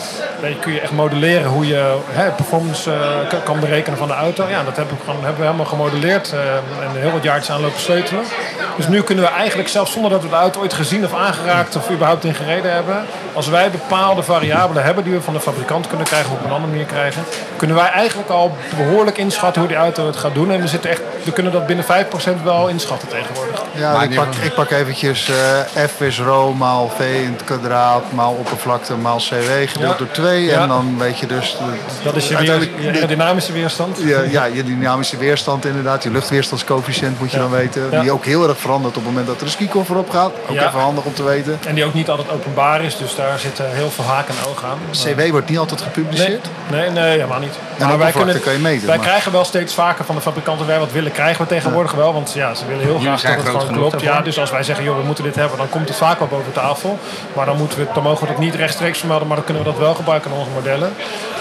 Kun 0.62 0.74
je 0.74 0.80
echt 0.82 0.92
modelleren 0.92 1.50
hoe 1.50 1.68
je 1.68 1.98
hè, 2.10 2.30
performance 2.32 2.92
eh, 2.94 3.40
kan- 3.44 3.60
berekenen 3.60 3.98
van 3.98 4.08
de 4.08 4.14
auto. 4.14 4.46
Ja, 4.50 4.64
dat 4.64 4.76
heb 4.78 4.92
ik 4.92 4.98
gewoon, 5.06 5.20
hebben 5.24 5.40
we 5.40 5.46
helemaal 5.46 5.66
gemodelleerd. 5.66 6.34
eh, 6.34 6.40
en 6.86 7.02
heel 7.02 7.12
wat 7.12 7.24
jaartjes 7.24 7.56
aan 7.56 7.62
lopen 7.62 7.80
sleutelen. 7.80 8.24
Dus 8.76 8.88
nu 8.88 9.02
kunnen 9.02 9.24
we 9.24 9.30
eigenlijk 9.32 9.70
zelfs 9.70 9.92
zonder 9.92 10.12
dat 10.12 10.22
we 10.22 10.30
de 10.30 10.36
auto 10.36 10.60
ooit 10.62 10.74
gezien 10.74 11.06
of 11.06 11.14
aangeraakt 11.14 11.76
of 11.76 11.90
überhaupt 11.90 12.24
in 12.24 12.34
gereden 12.34 12.74
hebben. 12.74 13.06
Als 13.34 13.48
wij 13.48 13.70
bepaalde 13.72 14.24
variabelen 14.24 14.84
hebben 14.84 15.04
die 15.04 15.14
we 15.14 15.22
van 15.22 15.34
de 15.34 15.40
fabrikant 15.40 15.88
kunnen 15.88 16.06
krijgen 16.08 16.32
of 16.32 16.38
op 16.38 16.44
een 16.46 16.52
andere 16.52 16.72
manier 16.72 16.86
krijgen. 16.86 17.24
Kunnen 17.56 17.76
wij 17.76 17.90
eigenlijk 17.90 18.30
al 18.30 18.58
behoorlijk 18.78 19.18
inschatten 19.18 19.62
hoe 19.62 19.72
die 19.72 19.80
auto 19.80 20.06
het 20.06 20.16
gaat 20.18 20.34
doen. 20.34 20.52
En 20.52 20.62
we, 20.62 20.68
zitten 20.68 20.90
echt, 20.90 21.02
we 21.24 21.32
kunnen 21.32 21.52
dat 21.52 21.66
binnen 21.68 21.86
5% 21.86 22.44
wel 22.44 22.68
inschatten 22.68 23.08
tegenwoordig. 23.08 23.61
Ja, 23.76 23.92
Maar 23.94 24.04
ik 24.04 24.16
pak, 24.16 24.36
ik 24.36 24.54
pak 24.54 24.70
eventjes 24.72 25.30
eh, 25.76 25.84
F 25.88 26.02
is 26.02 26.20
rho 26.20 26.54
maal 26.54 26.92
V 26.98 27.00
in 27.00 27.32
het 27.32 27.44
kwadraat 27.44 28.04
maal 28.12 28.34
oppervlakte 28.34 28.96
maal 28.96 29.18
CW 29.18 29.34
gedeeld 29.68 29.92
Ja. 29.92 29.98
door 29.98 30.12
2. 30.12 30.44
Ja. 30.46 30.62
En 30.62 30.68
dan 30.68 30.96
weet 30.98 31.20
je 31.20 31.26
dus... 31.26 31.52
de- 31.58 32.04
Dat 32.04 32.16
is 32.16 32.24
je, 32.24 32.30
weer, 32.30 32.38
uiteindelijk 32.38 32.82
je 32.82 32.92
aerodynamische 32.92 33.52
weerstand. 33.54 33.98
Ja, 34.04 34.22
ja, 34.22 34.46
je 34.46 34.64
dynamische 34.64 35.18
weerstand 35.18 35.66
inderdaad. 35.66 36.04
Je 36.04 36.10
luchtweerstandscoëfficiënt 36.12 37.20
moet 37.20 37.32
je 37.32 37.38
Ja. 37.38 37.44
dan 37.44 37.52
weten. 37.52 37.88
Ja. 37.92 38.02
Die 38.02 38.12
ook 38.12 38.26
heel 38.26 38.48
erg 38.50 38.58
verandert 38.58 38.98
op 38.98 39.04
het 39.04 39.12
moment 39.12 39.28
dat 39.28 39.36
er 39.38 39.44
een 39.44 39.50
skikoffer 39.50 39.98
op 39.98 40.10
gaat. 40.10 40.32
Ook 40.48 40.56
Ja. 40.56 40.68
even 40.68 40.80
handig 40.80 41.04
om 41.04 41.14
te 41.14 41.24
weten. 41.24 41.60
En 41.68 41.76
die 41.76 41.86
ook 41.86 41.94
niet 41.94 42.10
altijd 42.10 42.32
openbaar 42.32 42.84
is. 42.84 42.98
Dus 42.98 43.16
daar 43.16 43.40
zitten 43.40 43.66
heel 43.74 43.90
veel 43.92 44.04
haken 44.06 44.34
en 44.44 44.50
ogen 44.50 44.68
aan. 44.68 44.78
CW 44.92 45.30
wordt 45.32 45.50
niet 45.50 45.58
altijd 45.60 45.80
Nee, 45.80 45.90
gepubliceerd. 45.90 46.48
nee, 46.72 46.90
nee, 46.90 47.04
helemaal 47.10 47.40
niet. 47.40 47.54
En 47.78 47.92
oppervlakte 47.92 48.40
kan 48.40 48.54
je 48.54 48.60
meten, 48.60 48.88
Wij 48.88 48.98
maar- 48.98 49.06
krijgen 49.06 49.32
wel 49.32 49.46
steeds 49.46 49.74
vaker 49.74 50.06
van 50.06 50.16
de 50.16 50.22
fabrikanten 50.22 50.68
wij 50.68 50.80
wat 50.80 50.92
willen, 50.92 51.12
krijgen 51.12 51.42
we 51.42 51.48
tegenwoordig 51.48 51.92
wel. 51.92 52.14
Want 52.14 52.32
ja, 52.34 52.54
ze 52.54 52.66
willen 52.66 52.84
heel 52.86 53.00
graag 53.00 53.22
dat 53.22 53.54
het 53.54 53.61
genoeg 53.66 53.80
klopt. 53.90 53.92
daarvoor. 54.04 54.20
Ja, 54.20 54.26
dus 54.26 54.40
als 54.40 54.52
wij 54.52 54.64
zeggen, 54.64 54.86
joh, 54.86 54.98
we 54.98 55.04
moeten 55.04 55.24
dit 55.24 55.36
hebben, 55.36 55.58
dan 55.58 55.70
komt 55.70 55.88
het 55.88 55.98
vaak 55.98 56.20
wel 56.20 56.28
boven 56.28 56.52
tafel. 56.52 57.00
Maar 57.34 57.46
dan, 57.46 57.58
moeten 57.58 57.78
we, 57.78 57.84
het- 57.86 57.94
dan 57.94 58.04
mogen 58.04 58.22
we 58.28 58.32
dat 58.34 58.42
niet 58.42 58.56
rechtstreeks 58.56 59.00
vermelden, 59.00 59.28
maar 59.28 59.36
dan 59.36 59.46
kunnen 59.46 59.64
we 59.64 59.70
dat 59.70 59.80
wel 59.80 59.94
gebruiken 59.94 60.32
in 60.32 60.38
onze 60.38 60.50
modellen. 60.52 60.94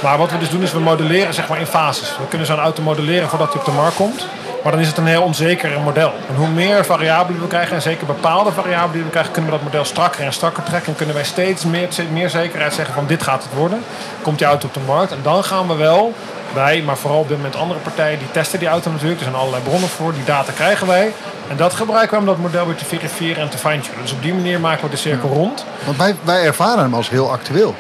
Maar 0.03 0.19
wat 0.19 0.31
we 0.31 0.39
dus 0.39 0.51
doen, 0.51 0.63
is 0.63 0.73
we 0.73 0.81
modelleren 0.81 1.35
zeg 1.35 1.49
maar 1.49 1.59
in 1.59 1.67
fases. 1.67 2.09
We 2.19 2.27
kunnen 2.29 2.47
zo'n 2.47 2.59
auto 2.59 2.83
modelleren 2.83 3.29
voordat 3.29 3.49
hij 3.53 3.59
op 3.61 3.65
de 3.67 3.73
markt 3.73 3.97
komt. 3.97 4.27
Maar 4.63 4.73
dan 4.73 4.81
is 4.81 4.87
het 4.89 4.97
een 4.99 5.07
heel 5.07 5.23
onzeker 5.23 5.81
model. 5.81 6.13
En 6.29 6.35
hoe 6.35 6.49
meer 6.49 6.85
variabelen 6.85 7.41
we 7.41 7.47
krijgen, 7.47 7.75
en 7.77 7.83
zeker 7.83 8.07
bepaalde 8.07 8.53
variabelen 8.53 8.93
die 8.93 9.03
we 9.03 9.11
krijgen, 9.11 9.33
kunnen 9.33 9.51
we 9.51 9.57
dat 9.57 9.67
model 9.67 9.85
strakker 9.85 10.25
en 10.25 10.33
strakker 10.33 10.63
trekken. 10.63 10.89
En 10.91 10.97
kunnen 10.97 11.15
wij 11.15 11.25
steeds 11.25 11.65
meer, 11.65 11.89
meer 12.13 12.31
zekerheid 12.31 12.75
zeggen 12.75 12.95
van 12.95 13.07
dit 13.07 13.23
gaat 13.23 13.43
het 13.43 13.53
worden. 13.55 13.83
Komt 14.23 14.39
die 14.39 14.47
auto 14.47 14.67
op 14.67 14.75
de 14.75 14.81
markt. 14.87 15.13
En 15.13 15.19
dan 15.23 15.45
gaan 15.45 15.69
we 15.69 15.75
wel, 15.75 16.15
wij, 16.55 16.83
maar 16.83 16.97
vooral 16.97 17.21
op 17.21 17.29
dit 17.29 17.37
moment 17.37 17.57
andere 17.57 17.81
partijen, 17.81 18.19
die 18.19 18.31
testen 18.31 18.59
die 18.59 18.69
auto 18.69 18.91
natuurlijk. 18.91 19.19
Er 19.19 19.25
zijn 19.27 19.37
allerlei 19.39 19.63
bronnen 19.63 19.89
voor, 19.89 20.13
die 20.13 20.25
data 20.25 20.53
krijgen 20.53 20.87
wij. 20.87 21.13
En 21.49 21.57
dat 21.57 21.75
gebruiken 21.75 22.15
we 22.15 22.21
om 22.21 22.27
dat 22.27 22.39
model 22.39 22.67
weer 22.67 22.75
te 22.75 22.85
verifiëren 22.85 23.43
en 23.43 23.49
te 23.49 23.59
fine-tunen. 23.59 24.03
Dus 24.03 24.13
op 24.13 24.23
die 24.23 24.35
manier 24.35 24.61
maken 24.61 24.85
we 24.85 24.91
de 24.91 24.97
cirkel 24.97 25.29
rond. 25.29 25.65
Want 25.85 25.97
wij, 25.97 26.15
wij 26.25 26.45
ervaren 26.45 26.83
hem 26.83 26.95
als 26.95 27.11
heel 27.11 27.31
actueel. 27.33 27.75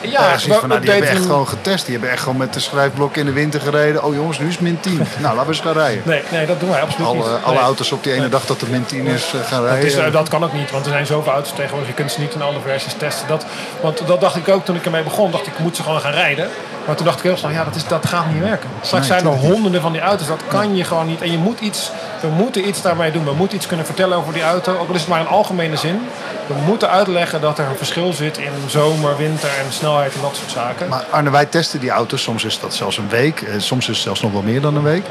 Ja, 0.00 0.10
Ja, 0.10 0.36
we 0.36 0.54
van, 0.54 0.68
nou, 0.68 0.80
die 0.80 0.90
hebben 0.90 1.10
echt 1.10 1.22
gewoon 1.22 1.48
getest. 1.48 1.84
Die 1.84 1.92
hebben 1.94 2.10
echt 2.12 2.22
gewoon 2.22 2.36
met 2.36 2.52
de 2.52 2.60
schrijfblok 2.60 3.16
in 3.16 3.26
de 3.26 3.32
winter 3.32 3.60
gereden. 3.60 4.04
Oh 4.04 4.14
jongens, 4.14 4.38
nu 4.38 4.48
is 4.48 4.58
min 4.58 4.80
10. 4.80 4.96
nou, 5.18 5.34
laten 5.34 5.40
we 5.40 5.46
eens 5.46 5.60
gaan 5.60 5.72
rijden. 5.72 6.02
Nee, 6.04 6.22
nee, 6.30 6.46
dat 6.46 6.60
doen 6.60 6.68
wij 6.68 6.80
absoluut 6.80 7.12
niet. 7.12 7.22
Alle, 7.24 7.38
alle 7.38 7.54
Nee. 7.54 7.62
auto's 7.62 7.92
op 7.92 8.02
die 8.02 8.12
ene 8.12 8.28
dag 8.28 8.46
dat 8.46 8.60
het 8.60 8.70
min 8.70 8.84
10 8.86 9.06
is 9.06 9.32
eh, 9.34 9.40
gaan 9.46 9.62
rijden. 9.64 9.86
is, 9.86 9.94
eh, 9.96 10.12
dat 10.12 10.28
kan 10.28 10.44
ook 10.44 10.52
niet, 10.52 10.70
want 10.70 10.84
er 10.86 10.92
zijn 10.92 11.06
zoveel 11.06 11.32
auto's 11.32 11.52
tegenwoordig. 11.54 11.88
Je 11.88 11.94
kunt 11.94 12.12
ze 12.12 12.20
niet 12.20 12.34
in 12.34 12.42
alle 12.42 12.60
versies 12.64 12.94
testen. 12.98 13.28
Dat, 13.28 13.46
want 13.80 14.06
dat 14.06 14.20
dacht 14.20 14.36
ik 14.36 14.48
ook 14.48 14.64
toen 14.64 14.76
ik 14.76 14.84
ermee 14.84 15.02
begon. 15.02 15.30
Dacht 15.30 15.46
ik, 15.46 15.52
ik 15.52 15.58
moet 15.58 15.76
ze 15.76 15.82
gewoon 15.82 16.00
gaan 16.00 16.12
rijden. 16.12 16.48
Maar 16.86 16.96
toen 16.96 17.04
dacht 17.04 17.18
ik 17.18 17.24
heel 17.24 17.36
snel, 17.36 17.50
ja, 17.50 17.64
dat, 17.64 17.74
is, 17.74 17.86
dat 17.86 18.06
gaat 18.06 18.32
niet 18.32 18.42
werken. 18.42 18.68
Straks 18.80 19.08
Nee, 19.08 19.18
zijn 19.20 19.32
er 19.32 19.38
honderden 19.38 19.80
van 19.80 19.92
die 19.92 20.00
auto's, 20.00 20.26
dat 20.26 20.40
kan 20.48 20.76
je 20.76 20.84
gewoon 20.84 21.06
niet. 21.06 21.22
En 21.22 21.30
je 21.30 21.38
moet 21.38 21.60
iets, 21.60 21.90
we 22.20 22.28
moeten 22.28 22.68
iets 22.68 22.82
daarmee 22.82 23.10
doen. 23.10 23.24
We 23.24 23.32
moeten 23.34 23.56
iets 23.56 23.66
kunnen 23.66 23.86
vertellen 23.86 24.16
over 24.18 24.32
die 24.32 24.42
auto, 24.42 24.76
ook 24.78 24.88
al 24.88 24.94
is 24.94 25.00
het 25.00 25.08
maar 25.10 25.20
in 25.20 25.26
algemene 25.26 25.76
zin. 25.76 26.00
We 26.46 26.54
moeten 26.66 26.90
uitleggen 26.90 27.40
dat 27.40 27.58
er 27.58 27.66
een 27.68 27.76
verschil 27.76 28.12
zit 28.12 28.38
in 28.38 28.50
zomer, 28.66 29.16
winter 29.16 29.48
en 29.64 29.72
snelheid 29.72 30.14
en 30.14 30.20
dat 30.20 30.36
soort 30.36 30.50
zaken. 30.50 30.88
Maar 30.88 31.04
Arne, 31.10 31.30
wij 31.30 31.46
testen 31.46 31.80
die 31.80 31.90
auto's. 31.90 32.22
Soms 32.22 32.44
is 32.44 32.60
dat 32.60 32.74
zelfs 32.74 32.98
een 32.98 33.08
week. 33.08 33.40
eh, 33.42 33.54
Soms 33.58 33.88
is 33.88 33.94
het 33.94 34.04
zelfs 34.04 34.22
nog 34.22 34.32
wel 34.32 34.42
meer 34.42 34.60
dan 34.60 34.76
een 34.76 34.82
week. 34.82 35.04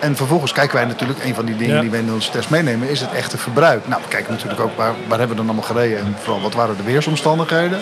En 0.00 0.16
vervolgens 0.16 0.52
kijken 0.52 0.76
wij 0.76 0.84
natuurlijk, 0.84 1.24
een 1.24 1.34
van 1.34 1.44
die 1.44 1.56
dingen 1.56 1.74
Ja. 1.74 1.80
die 1.80 1.90
wij 1.90 2.00
in 2.00 2.12
onze 2.12 2.30
test 2.30 2.50
meenemen, 2.50 2.88
is 2.88 3.00
het 3.00 3.12
echte 3.12 3.38
verbruik. 3.38 3.88
Nou, 3.88 4.02
we 4.02 4.08
kijken 4.08 4.32
natuurlijk 4.32 4.60
ook 4.60 4.76
waar, 4.76 4.92
waar 5.08 5.18
hebben 5.18 5.28
we 5.28 5.42
dan 5.42 5.44
allemaal 5.46 5.64
gereden 5.76 5.98
en 5.98 6.16
vooral 6.22 6.40
wat 6.42 6.54
waren 6.54 6.76
de 6.76 6.82
weersomstandigheden. 6.82 7.78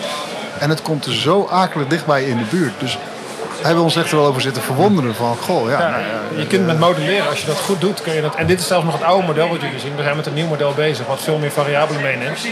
En 0.59 0.69
het 0.69 0.81
komt 0.81 1.05
er 1.05 1.13
zo 1.13 1.47
akelig 1.51 1.87
dichtbij 1.87 2.23
in 2.23 2.37
de 2.37 2.43
buurt. 2.49 2.73
Dus 2.79 2.97
hebben 3.61 3.75
we 3.75 3.83
ons 3.83 3.95
echt 3.95 4.11
wel 4.11 4.25
over 4.25 4.41
zitten 4.41 4.61
verwonderen 4.61 5.15
van, 5.15 5.35
goh, 5.37 5.69
ja, 5.69 5.79
Ja, 5.79 5.89
nou 5.89 6.01
ja, 6.01 6.39
je 6.39 6.47
kunt 6.47 6.65
met 6.65 6.79
modelleren, 6.79 7.27
als 7.29 7.39
je 7.39 7.45
dat 7.45 7.59
goed 7.59 7.81
doet, 7.81 8.01
kun 8.01 8.13
je 8.13 8.21
dat. 8.21 8.35
En 8.35 8.47
dit 8.47 8.59
is 8.59 8.67
zelfs 8.67 8.85
nog 8.85 8.93
het 8.93 9.03
oude 9.03 9.27
model 9.27 9.49
wat 9.49 9.61
jullie 9.61 9.79
zien. 9.79 9.95
We 9.95 10.03
zijn 10.03 10.15
met 10.15 10.25
een 10.25 10.33
nieuw 10.33 10.47
model 10.47 10.73
bezig, 10.73 11.07
wat 11.07 11.21
veel 11.21 11.37
meer 11.37 11.51
variabelen 11.51 12.01
meeneemt. 12.01 12.47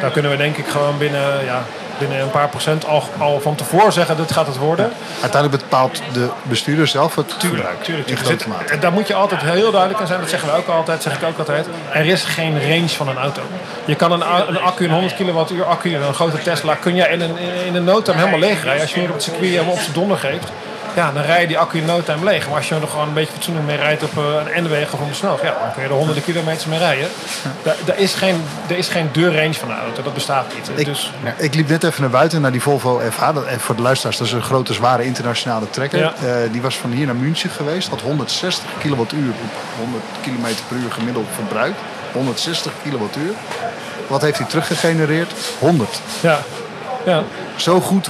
Daar 0.00 0.10
kunnen 0.10 0.30
we 0.30 0.36
denk 0.36 0.56
ik 0.56 0.66
gewoon 0.66 0.98
binnen, 0.98 1.44
ja, 1.44 1.64
binnen 2.00 2.20
een 2.20 2.30
paar 2.30 2.48
procent 2.48 2.86
al, 2.86 3.02
al 3.18 3.40
van 3.40 3.54
tevoren 3.54 3.92
zeggen, 3.92 4.16
dit 4.16 4.32
gaat 4.32 4.46
het 4.46 4.56
worden. 4.56 4.92
uiteindelijk 5.20 5.62
bepaalt 5.62 6.02
de 6.12 6.28
bestuurder 6.42 6.86
zelf 6.86 7.14
het. 7.14 7.40
Tuurlijk, 7.40 7.82
tuurlijk. 7.82 8.18
Zit- 8.24 8.46
mate. 8.46 8.72
en 8.72 8.80
daar 8.80 8.92
moet 8.92 9.06
je 9.06 9.14
altijd 9.14 9.40
heel 9.40 9.70
duidelijk 9.70 10.00
in 10.00 10.06
zijn. 10.06 10.20
Dat 10.20 10.28
zeggen 10.28 10.48
we 10.48 10.56
ook 10.56 10.68
altijd, 10.68 11.02
zeg 11.02 11.16
ik 11.16 11.28
ook 11.28 11.38
altijd. 11.38 11.66
Er 11.92 12.06
is 12.06 12.24
geen 12.24 12.60
range 12.62 12.88
van 12.88 13.08
een 13.08 13.16
auto. 13.18 13.42
Je 13.84 13.94
kan 13.94 14.12
een, 14.12 14.22
accu, 14.60 14.84
een 14.84 14.90
100 14.90 15.14
kilowattuur 15.14 15.64
accu, 15.64 15.94
een 15.94 16.14
grote 16.14 16.42
Tesla, 16.42 16.74
kun 16.74 16.94
je 16.94 17.08
in 17.08 17.20
een, 17.20 17.38
in 17.66 17.74
een 17.74 17.84
no 17.84 18.02
helemaal 18.04 18.38
leeg 18.38 18.62
rijden. 18.62 18.82
Als 18.82 18.92
je 18.92 19.00
hier 19.00 19.08
op 19.08 19.14
het 19.14 19.22
circuit 19.22 19.50
helemaal 19.50 19.72
op 19.72 19.80
zijn 19.80 19.92
donder 19.92 20.18
geeft. 20.18 20.52
Ja, 20.96 21.12
dan 21.12 21.22
rij 21.22 21.40
je 21.40 21.46
die 21.46 21.58
accu 21.58 21.78
in 21.78 21.84
no 21.84 22.02
time 22.02 22.24
leeg. 22.24 22.46
Maar 22.46 22.56
als 22.56 22.68
je 22.68 22.74
er 22.74 22.88
gewoon 22.88 23.08
een 23.08 23.14
beetje 23.14 23.32
fatsoenlijk 23.32 23.66
mee 23.66 23.76
rijdt 23.76 24.02
op 24.02 24.18
eh, 24.18 24.24
een 24.54 24.64
N-weg 24.64 24.92
of 24.92 25.00
op 25.00 25.08
de 25.08 25.14
snelweg, 25.14 25.42
ja, 25.42 25.58
dan 25.60 25.72
kun 25.72 25.82
je 25.82 25.88
er 25.88 25.94
honderden 25.94 26.24
kilometers 26.24 26.64
mee 26.64 26.78
rijden. 26.78 27.08
Daar, 27.62 27.76
daar 27.84 27.98
is 27.98 28.14
geen, 28.14 28.44
er 28.68 28.78
is 28.78 28.88
geen 28.88 29.08
deur 29.12 29.34
range 29.36 29.54
van 29.54 29.70
een 29.70 29.78
auto. 29.78 30.02
Dat 30.02 30.14
bestaat 30.14 30.54
niet. 30.54 30.70
Ik, 30.78 30.84
dus, 30.84 31.12
ik 31.36 31.54
liep 31.54 31.68
net 31.68 31.84
even 31.84 32.00
naar 32.00 32.10
buiten, 32.10 32.40
naar 32.40 32.52
die 32.52 32.62
Volvo 32.62 33.00
FH. 33.10 33.34
Dat, 33.34 33.44
en 33.44 33.60
voor 33.60 33.76
de 33.76 33.82
luisteraars, 33.82 34.16
dat 34.16 34.26
is 34.26 34.32
een 34.32 34.42
grote, 34.42 34.72
zware 34.72 35.04
internationale 35.04 35.70
trekker. 35.70 35.98
Ja. 35.98 36.12
Eh, 36.24 36.52
die 36.52 36.62
was 36.62 36.76
van 36.76 36.90
hier 36.90 37.06
naar 37.06 37.16
München 37.16 37.50
geweest. 37.50 37.88
Had 37.88 38.00
160 38.00 38.64
kilowattuur 38.78 39.30
op 39.30 39.50
100 39.78 40.02
kilometer 40.22 40.64
per 40.68 40.76
uur 40.76 40.92
gemiddeld 40.92 41.26
verbruik. 41.34 41.74
160 42.12 42.72
kilowattuur. 42.82 43.32
Wat 44.06 44.22
heeft 44.22 44.38
hij 44.38 44.46
teruggegenereerd? 44.46 45.32
100. 45.58 46.00
ja, 46.20 46.38
ja, 47.04 47.22
Zo 47.56 47.80
goed, 47.80 48.08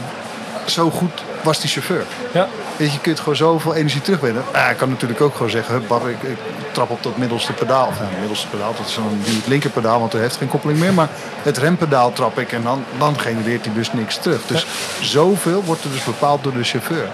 zo 0.66 0.90
goed 0.90 1.22
was 1.42 1.60
die 1.60 1.70
chauffeur. 1.70 2.04
ja. 2.32 2.48
Weet 2.80 2.88
je, 2.88 2.94
je 2.94 3.00
kunt 3.00 3.18
gewoon 3.18 3.36
zoveel 3.36 3.74
energie 3.74 4.00
terugwinnen. 4.00 4.42
Ah, 4.52 4.70
ik 4.70 4.76
kan 4.76 4.88
natuurlijk 4.88 5.20
ook 5.20 5.32
gewoon 5.32 5.50
zeggen, 5.50 5.74
hup, 5.74 5.88
bar, 5.88 6.10
ik, 6.10 6.22
ik 6.22 6.36
trap 6.72 6.90
op 6.90 7.02
dat 7.02 7.16
middelste 7.16 7.52
pedaal. 7.52 7.86
Of, 7.86 7.98
nou, 8.00 8.10
middelste 8.18 8.48
pedaal, 8.48 8.74
dat 8.76 8.86
is 8.86 8.94
dan 8.94 9.04
het 9.20 9.46
linkerpedaal, 9.46 10.00
want 10.00 10.12
hij 10.12 10.20
heeft 10.22 10.36
geen 10.36 10.48
koppeling 10.48 10.78
meer. 10.78 10.94
Maar 10.94 11.08
het 11.42 11.58
rempedaal 11.58 12.12
trap 12.12 12.38
ik 12.38 12.52
en 12.52 12.62
dan, 12.62 12.84
dan 12.98 13.20
genereert 13.20 13.64
hij 13.64 13.74
dus 13.74 13.92
niks 13.92 14.16
terug. 14.16 14.46
Dus 14.46 14.66
zoveel 15.00 15.64
wordt 15.64 15.84
er 15.84 15.90
dus 15.90 16.04
bepaald 16.04 16.42
door 16.42 16.52
de 16.52 16.62
chauffeur. 16.62 17.08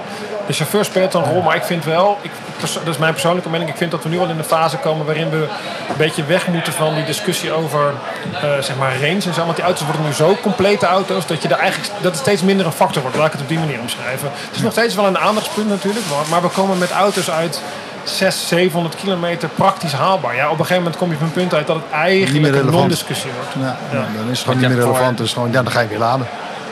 De 0.47 0.53
chauffeur 0.53 0.85
speelt 0.85 1.15
een 1.15 1.25
rol, 1.25 1.43
maar 1.43 1.57
ik 1.57 1.63
vind 1.63 1.85
wel, 1.85 2.19
ik, 2.23 2.31
dat 2.61 2.95
is 2.95 2.99
mijn 2.99 3.13
persoonlijke 3.13 3.49
mening, 3.49 3.71
ik 3.71 3.77
vind 3.77 3.91
dat 3.91 4.03
we 4.03 4.09
nu 4.09 4.19
al 4.19 4.29
in 4.29 4.37
de 4.37 4.45
fase 4.45 4.77
komen 4.77 5.07
waarin 5.07 5.31
we 5.31 5.37
een 5.89 5.97
beetje 5.97 6.25
weg 6.25 6.47
moeten 6.47 6.73
van 6.73 6.95
die 6.95 7.05
discussie 7.05 7.53
over 7.53 7.95
eh, 8.33 8.41
zeg 8.61 8.77
maar 8.77 8.93
range 9.01 9.23
en 9.25 9.35
zo. 9.35 9.45
Want 9.45 9.57
die 9.57 9.65
auto's 9.65 9.85
worden 9.85 10.05
nu 10.05 10.13
zo 10.13 10.37
complete 10.43 10.87
auto's 10.87 11.27
dat 11.27 11.43
je 11.43 11.49
er 11.49 11.59
eigenlijk 11.59 11.93
dat 12.01 12.13
het 12.13 12.21
steeds 12.21 12.43
minder 12.43 12.67
een 12.67 12.73
factor 12.73 13.03
wordt. 13.03 13.17
Laat 13.17 13.27
ik 13.27 13.33
het 13.33 13.41
op 13.41 13.49
die 13.49 13.59
manier 13.59 13.81
omschrijven. 13.81 14.31
Het 14.33 14.57
is 14.57 14.63
nog 14.63 14.73
steeds 14.73 14.95
wel 14.95 15.07
een 15.07 15.19
aandachtspunt 15.19 15.69
natuurlijk, 15.69 16.07
maar, 16.11 16.25
maar 16.31 16.43
we 16.43 16.49
komen 16.49 16.79
met 16.79 16.91
auto's 16.91 17.31
uit 17.31 17.61
600, 18.05 18.49
700 18.49 18.95
kilometer 18.95 19.49
praktisch 19.49 19.93
haalbaar. 19.93 20.35
Ja, 20.35 20.45
op 20.45 20.51
een 20.51 20.59
gegeven 20.59 20.83
moment 20.83 20.97
kom 20.97 21.09
je 21.11 21.15
op 21.15 21.21
een 21.23 21.33
punt 21.33 21.55
uit 21.55 21.67
dat 21.67 21.77
het 21.77 21.85
Niet 21.85 21.93
meer 21.93 22.03
eigenlijk 22.03 22.67
een 22.67 22.73
non-discussie 22.73 23.31
wordt. 23.37 23.67
Ja, 23.67 23.77
Ja. 23.99 24.07
Dan 24.17 24.31
is 24.31 24.39
het 24.39 24.39
gewoon 24.39 24.59
niet 24.59 24.69
meer 24.69 24.79
relevant. 24.79 25.19
Dus 25.19 25.33
gewoon, 25.33 25.53
ja, 25.53 25.63
dan 25.63 25.73
ga 25.73 25.81
je 25.81 25.89
weer 25.89 25.99
laden. 25.99 26.27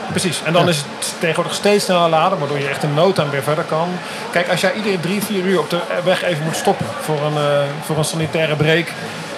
Precies, 0.09 0.41
en 0.43 0.53
dan 0.53 0.69
is 0.69 0.77
het 0.77 1.13
tegenwoordig 1.19 1.53
steeds 1.53 1.85
sneller 1.85 2.09
laden, 2.09 2.39
waardoor 2.39 2.59
je 2.59 2.67
echt 2.67 2.83
in 2.83 2.93
no 2.93 3.11
time 3.11 3.29
weer 3.29 3.43
verder 3.43 3.63
kan. 3.63 3.89
Kijk, 4.31 4.49
als 4.49 4.61
jij 4.61 4.73
iedere 4.73 4.99
drie, 4.99 5.23
vier 5.23 5.43
uur 5.43 5.59
op 5.59 5.69
de 5.69 5.79
weg 6.03 6.23
even 6.23 6.43
moet 6.43 6.55
stoppen 6.55 6.85
voor 7.01 7.21
een, 7.21 7.37
eh, 7.37 7.61
voor 7.85 7.97
een 7.97 8.03
sanitaire 8.03 8.55
break 8.55 8.87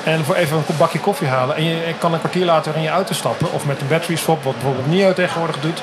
en 0.03 0.25
voor 0.25 0.35
even 0.35 0.57
een 0.57 0.77
bakje 0.77 0.99
koffie 0.99 1.27
halen 1.27 1.55
en 1.55 1.63
je 1.63 1.93
kan 1.99 2.13
een 2.13 2.19
kwartier 2.19 2.45
later 2.45 2.75
in 2.75 2.81
je 2.81 2.89
auto 2.89 3.13
stappen 3.13 3.51
of 3.51 3.65
met 3.65 3.81
een 3.81 3.87
battery 3.87 4.15
swap, 4.15 4.43
wat 4.43 4.53
bijvoorbeeld 4.53 4.87
NIO 4.87 5.13
tegenwoordig 5.13 5.59
doet. 5.59 5.81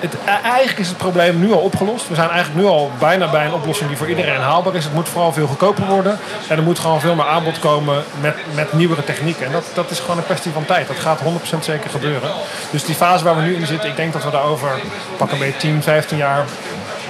Het, 0.00 0.14
e- 0.14 0.48
eigenlijk 0.48 0.78
is 0.78 0.88
het 0.88 0.96
probleem 0.96 1.40
nu 1.40 1.52
al 1.52 1.58
opgelost. 1.58 2.08
We 2.08 2.14
zijn 2.14 2.30
eigenlijk 2.30 2.60
nu 2.60 2.66
al 2.66 2.90
bijna 2.98 3.30
bij 3.30 3.46
een 3.46 3.52
oplossing 3.52 3.88
die 3.88 3.98
voor 3.98 4.08
iedereen 4.08 4.40
haalbaar 4.40 4.74
is. 4.74 4.84
Het 4.84 4.94
moet 4.94 5.08
vooral 5.08 5.32
veel 5.32 5.46
goedkoper 5.46 5.86
worden. 5.86 6.18
En 6.48 6.56
er 6.56 6.62
moet 6.62 6.78
gewoon 6.78 7.00
veel 7.00 7.14
meer 7.14 7.26
aanbod 7.26 7.58
komen 7.58 8.04
met, 8.20 8.34
met 8.54 8.72
nieuwere 8.72 9.04
technieken. 9.04 9.46
En 9.46 9.52
dat, 9.52 9.64
dat 9.74 9.90
is 9.90 9.98
gewoon 9.98 10.16
een 10.16 10.24
kwestie 10.24 10.52
van 10.52 10.64
tijd. 10.64 10.86
Dat 10.86 10.98
gaat 10.98 11.20
100% 11.20 11.58
zeker 11.60 11.90
gebeuren. 11.90 12.30
Dus 12.70 12.84
die 12.84 12.94
fase 12.94 13.24
waar 13.24 13.36
we 13.36 13.42
nu 13.42 13.54
in 13.54 13.66
zitten, 13.66 13.90
ik 13.90 13.96
denk 13.96 14.12
dat 14.12 14.24
we 14.24 14.30
daar 14.30 14.44
over 14.44 14.68
pak 15.16 15.32
een 15.32 15.38
beetje 15.38 15.58
10, 15.58 15.82
15 15.82 16.16
jaar 16.16 16.44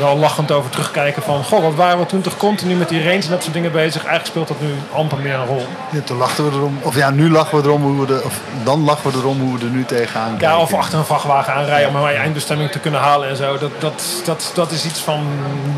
wel 0.00 0.16
lachend 0.16 0.52
over 0.52 0.70
terugkijken 0.70 1.22
van... 1.22 1.44
Goh, 1.44 1.62
wat 1.62 1.74
waren 1.74 1.98
we 1.98 2.06
toen 2.06 2.20
toch 2.20 2.36
continu 2.36 2.74
met 2.74 2.88
die 2.88 3.02
range 3.02 3.22
en 3.22 3.30
dat 3.30 3.42
soort 3.42 3.54
dingen 3.54 3.72
bezig. 3.72 4.04
Eigenlijk 4.04 4.26
speelt 4.26 4.48
dat 4.48 4.60
nu 4.60 4.74
amper 4.92 5.18
meer 5.18 5.34
een 5.34 5.46
rol. 5.46 5.66
Ja, 5.90 6.00
toen 6.00 6.16
lachten 6.16 6.50
we 6.50 6.56
erom. 6.56 6.78
Of 6.82 6.96
ja, 6.96 7.10
nu 7.10 7.30
lachen 7.30 7.58
we 7.62 7.64
erom 7.64 7.82
hoe 7.82 8.06
we 8.06 8.14
er, 8.14 8.24
of 8.24 8.40
dan 8.64 8.84
lachen 8.84 9.10
we 9.10 9.18
erom 9.18 9.40
hoe 9.40 9.58
we 9.58 9.64
er 9.64 9.70
nu 9.70 9.84
tegenaan 9.84 10.32
Ja, 10.32 10.38
kijken. 10.38 10.58
of 10.58 10.74
achter 10.74 10.98
een 10.98 11.04
vrachtwagen 11.04 11.54
aanrijden 11.54 11.88
om 11.94 12.02
mijn 12.02 12.16
eindbestemming 12.16 12.70
te 12.70 12.78
kunnen 12.78 13.00
halen 13.00 13.28
en 13.28 13.36
zo. 13.36 13.58
Dat, 13.58 13.70
dat, 13.78 14.02
dat, 14.24 14.50
dat 14.54 14.70
is 14.70 14.84
iets 14.84 15.00
van 15.00 15.26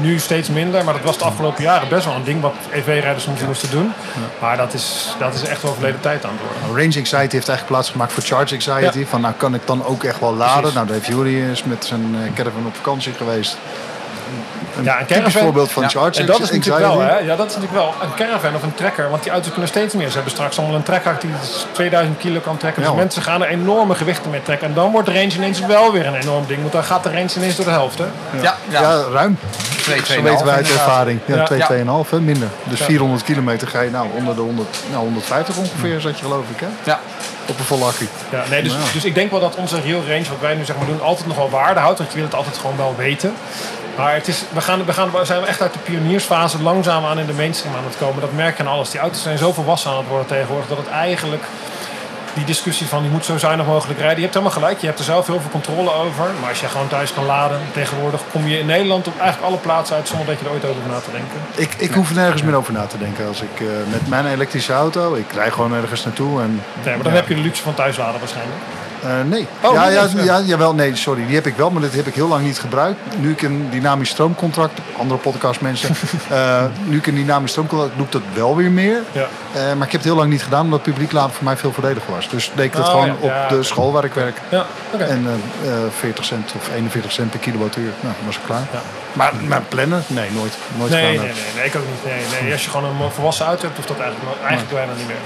nu 0.00 0.18
steeds 0.18 0.48
minder. 0.48 0.85
Maar 0.85 0.94
dat 0.94 1.02
was 1.02 1.18
de 1.18 1.24
afgelopen 1.24 1.62
jaren 1.62 1.88
best 1.88 2.04
wel 2.04 2.14
een 2.14 2.24
ding 2.24 2.40
wat 2.40 2.54
EV-rijders 2.70 3.24
soms 3.24 3.40
moesten 3.40 3.70
doen. 3.70 3.92
Maar 4.40 4.56
dat 4.56 4.74
is, 4.74 5.14
dat 5.18 5.35
is 5.35 5.42
echt 5.42 5.62
wel 5.62 5.72
verleden 5.72 6.00
tijd 6.00 6.24
aan 6.24 6.30
het 6.30 6.40
worden. 6.40 6.82
Range 6.82 6.98
Anxiety 6.98 7.16
heeft 7.18 7.48
eigenlijk 7.48 7.66
plaatsgemaakt 7.66 8.12
voor 8.12 8.22
Charge 8.22 8.54
Anxiety. 8.54 8.98
Ja. 8.98 9.06
Van 9.06 9.20
nou 9.20 9.35
kan 9.37 9.54
ik 9.54 9.66
dan 9.66 9.85
ook 9.85 10.04
echt 10.04 10.20
wel 10.20 10.35
laden. 10.35 10.61
Precies. 10.61 10.74
Nou, 10.78 10.92
heeft 10.92 11.06
Jury 11.06 11.48
eens 11.48 11.64
met 11.64 11.85
zijn 11.85 12.16
eh, 12.24 12.32
caravan 12.35 12.66
op 12.66 12.74
vakantie 12.76 13.12
geweest. 13.12 13.56
Een 14.76 14.84
Ja, 14.84 14.98
een 15.08 15.30
voorbeeld 15.32 15.70
van 15.72 15.82
Ja. 15.82 15.88
Charge 15.88 16.20
En 16.20 16.26
dat 16.26 16.40
is 16.40 16.50
Anxiety. 16.50 16.68
natuurlijk 16.68 16.94
wel, 16.94 17.00
hè? 17.00 17.18
Ja, 17.18 17.36
dat 17.36 17.46
is 17.50 17.54
natuurlijk 17.56 17.82
wel 17.82 17.94
een 18.02 18.14
caravan 18.14 18.54
of 18.54 18.62
een 18.62 18.74
trekker. 18.74 19.10
Want 19.10 19.22
die 19.22 19.32
auto's 19.32 19.50
kunnen 19.50 19.68
steeds 19.68 19.94
meer. 19.94 20.06
Ze 20.08 20.14
hebben 20.14 20.32
straks 20.32 20.58
allemaal 20.58 20.76
een 20.76 20.82
trekker 20.82 21.16
die 21.20 21.30
2000 21.72 22.18
kilo 22.18 22.40
kan 22.40 22.56
trekken. 22.56 22.82
Ja, 22.82 22.88
Dus 22.88 22.98
mensen 22.98 23.22
gaan 23.22 23.42
er 23.42 23.48
enorme 23.48 23.94
gewichten 23.94 24.30
mee 24.30 24.42
trekken. 24.42 24.68
En 24.68 24.74
dan 24.74 24.90
wordt 24.90 25.06
de 25.06 25.14
range 25.14 25.32
ineens 25.34 25.60
wel 25.60 25.92
weer 25.92 26.06
een 26.06 26.14
enorm 26.14 26.46
ding. 26.46 26.60
Want 26.60 26.72
dan 26.72 26.84
gaat 26.84 27.02
de 27.02 27.08
range 27.10 27.30
ineens 27.36 27.56
door 27.56 27.64
de 27.64 27.70
helft, 27.70 27.98
hè? 27.98 28.04
Ja, 28.40 28.54
Ja, 28.68 28.80
ja. 28.80 29.02
ruim. 29.12 29.38
Twee, 29.82 29.96
Zo 29.98 30.02
twee, 30.04 30.22
weten 30.22 30.46
wij 30.46 30.54
uit 30.54 30.70
ervaring. 30.70 31.20
Ja, 31.24 31.36
Ja. 31.36 31.44
2, 31.44 31.58
Ja. 31.58 31.66
2,5 31.66 32.10
hè, 32.10 32.20
minder. 32.20 32.48
Dus 32.64 32.78
Ja. 32.78 32.84
400 32.84 33.22
kilometer 33.24 33.68
ga 33.68 33.80
je 33.80 33.90
nou 33.90 34.06
onder 34.16 34.34
de 34.34 34.40
100, 34.40 34.76
nou, 34.90 35.02
150 35.04 35.56
ongeveer 35.56 36.00
zat 36.00 36.18
je 36.18 36.24
geloof 36.24 36.44
ik 36.54 36.60
hè? 36.60 36.66
Ja. 36.82 36.98
Op 37.46 37.58
een 37.58 37.64
volle 37.64 37.84
accu. 37.84 38.08
Ja, 38.30 38.42
nee, 38.50 38.62
dus, 38.62 38.72
Ja. 38.72 38.78
dus 38.92 39.04
ik 39.04 39.14
denk 39.14 39.30
wel 39.30 39.40
dat 39.40 39.54
onze 39.54 39.80
real 39.80 40.00
range, 40.08 40.24
wat 40.28 40.40
wij 40.40 40.54
nu 40.54 40.64
zeg 40.64 40.76
maar 40.76 40.86
doen, 40.86 41.00
altijd 41.02 41.26
nog 41.26 41.36
wel 41.36 41.50
waarde 41.50 41.80
houdt. 41.80 41.98
Want 41.98 42.10
je 42.10 42.16
wil 42.16 42.26
het 42.26 42.34
altijd 42.34 42.56
gewoon 42.58 42.76
wel 42.76 42.94
weten. 42.96 43.34
Maar 43.96 44.14
het 44.14 44.28
is, 44.28 44.42
we, 44.52 44.61
gaan, 44.61 44.85
we, 44.85 44.92
gaan, 44.92 45.11
we 45.11 45.24
zijn 45.24 45.44
echt 45.44 45.61
uit 45.62 45.72
de 45.72 45.78
pioniersfase 45.78 46.62
langzaam 46.62 47.05
aan 47.05 47.18
in 47.18 47.26
de 47.26 47.33
mainstream 47.33 47.76
aan 47.76 47.85
het 47.85 47.96
komen. 47.98 48.20
Dat 48.20 48.33
merk 48.33 48.57
je 48.57 48.62
aan 48.62 48.68
alles. 48.68 48.90
Die 48.90 49.00
auto's 49.00 49.22
zijn 49.22 49.38
zo 49.38 49.52
volwassen 49.52 49.90
aan 49.90 49.96
het 49.96 50.07
worden 50.09 50.26
tegenwoordig 50.26 50.68
dat 50.68 50.78
het 50.78 50.88
eigenlijk 50.88 51.42
die 52.35 52.44
discussie 52.44 52.87
van 52.87 53.02
je 53.02 53.09
moet 53.09 53.24
zo 53.24 53.38
zuinig 53.38 53.66
mogelijk 53.66 53.98
rijden. 53.98 54.16
Je 54.16 54.22
hebt 54.22 54.35
helemaal 54.35 54.57
gelijk, 54.59 54.78
je 54.81 54.87
hebt 54.87 54.98
er 54.98 55.05
zelf 55.05 55.26
heel 55.26 55.40
veel 55.40 55.50
controle 55.50 55.92
over. 55.92 56.24
Maar 56.40 56.48
als 56.48 56.61
je 56.61 56.66
gewoon 56.68 56.88
thuis 56.88 57.14
kan 57.14 57.24
laden, 57.26 57.61
tegenwoordig 57.72 58.20
kom 58.33 58.46
je 58.48 58.59
in 58.59 58.66
Nederland 58.66 59.07
op 59.07 59.18
eigenlijk 59.20 59.48
alle 59.52 59.61
plaatsen 59.61 59.96
uit 59.96 60.09
zonder 60.09 60.26
dat 60.26 60.38
je 60.38 60.44
er 60.44 60.50
ooit 60.52 60.64
over 60.64 60.83
na 60.88 60.98
te 60.98 61.11
denken. 61.11 61.38
Ik, 61.55 61.74
ik 61.78 61.92
hoef 61.94 62.14
nergens 62.14 62.42
meer 62.42 62.55
over 62.55 62.72
na 62.72 62.87
te 62.87 62.98
denken. 62.98 63.26
Als 63.26 63.40
ik 63.40 63.61
eh, 63.61 63.66
met 63.90 64.09
mijn 64.09 64.26
elektrische 64.26 64.72
auto, 64.72 65.14
ik 65.14 65.33
rij 65.33 65.50
gewoon 65.50 65.74
ergens 65.74 66.05
naartoe 66.05 66.40
en 66.42 66.62
Nee, 66.85 66.94
maar 66.94 67.02
dan 67.05 67.12
Ja. 67.12 67.18
heb 67.18 67.28
je 67.28 67.35
de 67.35 67.40
luxe 67.40 67.62
van 67.62 67.74
thuisladen 67.74 68.20
waarschijnlijk. 68.20 68.59
Eh, 69.02 69.10
nee. 69.24 69.46
Oh, 69.60 69.74
ja, 69.74 69.88
ja, 69.88 70.06
ja. 70.14 70.22
ja, 70.22 70.40
jawel, 70.40 70.74
nee, 70.74 70.96
sorry. 70.96 71.26
Die 71.26 71.34
heb 71.34 71.46
ik 71.46 71.56
wel, 71.56 71.70
maar 71.70 71.82
dit 71.82 71.94
heb 71.94 72.06
ik 72.06 72.14
heel 72.14 72.28
lang 72.28 72.44
niet 72.44 72.58
gebruikt. 72.58 72.98
Nu 73.18 73.30
ik 73.30 73.42
een 73.42 73.68
dynamisch 73.70 74.08
stroomcontract, 74.08 74.80
andere 74.98 75.20
podcastmensen, 75.20 75.88
eh 76.30 76.64
nu 76.84 76.96
ik 76.96 77.06
een 77.06 77.14
dynamisch 77.14 77.50
stroomcontract 77.50 77.96
doe 77.96 78.06
ik 78.06 78.12
dat 78.12 78.22
wel 78.34 78.56
weer 78.56 78.70
meer. 78.70 79.02
Ja. 79.12 79.26
Eh, 79.52 79.62
maar 79.62 79.86
ik 79.86 79.92
heb 79.92 80.00
het 80.00 80.04
heel 80.04 80.16
lang 80.16 80.30
niet 80.30 80.42
gedaan, 80.42 80.64
omdat 80.64 80.82
publiek 80.82 81.12
laden 81.12 81.32
voor 81.32 81.44
mij 81.44 81.56
veel 81.56 81.72
voordeliger 81.72 82.14
was. 82.14 82.28
Dus 82.28 82.50
deed 82.54 82.64
ik 82.64 82.72
dat 82.72 82.86
Oh, 82.86 82.90
gewoon 82.90 83.16
op 83.20 83.32
de 83.48 83.62
school 83.62 83.92
waar 83.92 84.04
ik 84.04 84.14
werk. 84.14 84.36
Ja, 84.48 84.66
oké. 84.92 85.04
En 85.04 85.26
eh, 85.62 85.72
eh, 85.72 85.90
40 85.98 86.24
cent 86.24 86.52
of 86.56 86.68
41 86.74 87.12
cent 87.12 87.30
per 87.30 87.38
kilowattuur. 87.38 87.92
Nou, 88.00 88.14
dan 88.16 88.26
was 88.26 88.36
ik 88.36 88.42
klaar. 88.46 88.66
Ja. 88.72 88.80
Maar, 89.12 89.32
maar 89.48 89.62
plannen? 89.68 90.02
Nee, 90.06 90.30
nooit. 90.30 90.56
nooit 90.76 90.90
Nee, 90.90 91.02
nee, 91.02 91.18
nee, 91.18 91.32
nee, 91.56 91.64
ik 91.64 91.76
ook 91.76 91.86
niet. 91.86 92.04
Nee, 92.04 92.42
nee. 92.42 92.52
Als 92.52 92.64
je 92.64 92.70
gewoon 92.70 93.02
een 93.02 93.10
volwassen 93.10 93.46
auto 93.46 93.62
hebt, 93.62 93.76
hoeft 93.76 93.88
dat 93.88 93.98
eigenlijk, 93.98 94.40
eigenlijk 94.40 94.72
bijna 94.74 94.92
niet 94.92 95.06
meer. 95.06 95.16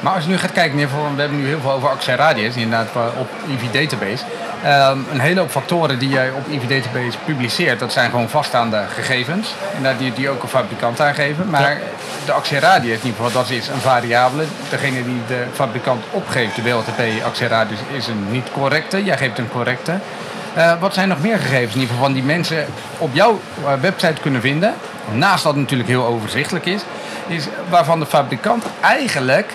Maar 0.00 0.14
als 0.14 0.24
je 0.24 0.30
nu 0.30 0.38
gaat 0.38 0.52
kijken, 0.52 0.88
Voor, 0.88 1.14
we 1.14 1.20
hebben 1.20 1.40
nu 1.40 1.46
heel 1.46 1.60
veel 1.60 1.72
over 1.72 1.88
Axel 1.88 2.14
Radius, 2.14 2.56
inderdaad 2.56 2.88
op 3.18 3.28
EV 3.48 3.86
Database. 3.86 4.24
Ehm, 4.64 4.98
een 5.12 5.20
hele 5.20 5.40
hoop 5.40 5.50
factoren 5.50 5.98
die 5.98 6.08
jij 6.08 6.30
op 6.30 6.46
EV 6.48 6.80
Database 6.80 7.18
publiceert, 7.24 7.78
dat 7.78 7.92
zijn 7.92 8.10
gewoon 8.10 8.28
vaststaande 8.28 8.84
gegevens. 8.94 9.54
Inderdaad, 9.76 10.00
die, 10.00 10.12
die 10.12 10.28
ook 10.28 10.42
een 10.42 10.48
fabrikant 10.48 11.00
aangeven. 11.00 11.50
Maar 11.50 11.78
de 12.24 12.58
Radius, 12.58 12.98
in 12.98 13.06
ieder 13.06 13.24
geval, 13.24 13.42
dat 13.42 13.50
is 13.50 13.68
een 13.68 13.80
variabele. 13.80 14.44
Degene 14.70 15.04
die 15.04 15.20
de 15.26 15.44
fabrikant 15.52 16.04
opgeeft, 16.10 16.56
de 16.56 16.62
WLTP 16.62 17.24
Axel 17.24 17.48
Radius, 17.48 17.78
is 17.96 18.06
een 18.06 18.26
niet 18.30 18.50
correcte. 18.52 19.04
Jij 19.04 19.16
geeft 19.16 19.38
een 19.38 19.48
correcte. 19.48 19.98
Eh, 20.54 20.80
wat 20.80 20.94
zijn 20.94 21.08
nog 21.08 21.20
meer 21.20 21.38
gegevens 21.38 21.74
in 21.74 21.80
ieder 21.80 21.94
geval 21.94 22.04
van 22.04 22.12
die 22.12 22.22
mensen 22.22 22.66
op 22.98 23.14
jouw 23.14 23.40
eh, 23.64 23.72
website 23.80 24.20
kunnen 24.20 24.40
vinden? 24.40 24.74
Naast 25.12 25.42
dat 25.42 25.52
het 25.52 25.62
natuurlijk 25.62 25.88
heel 25.88 26.04
overzichtelijk 26.04 26.66
is, 26.66 26.82
is 27.26 27.44
waarvan 27.68 27.98
de 27.98 28.06
fabrikant 28.06 28.64
eigenlijk 28.80 29.52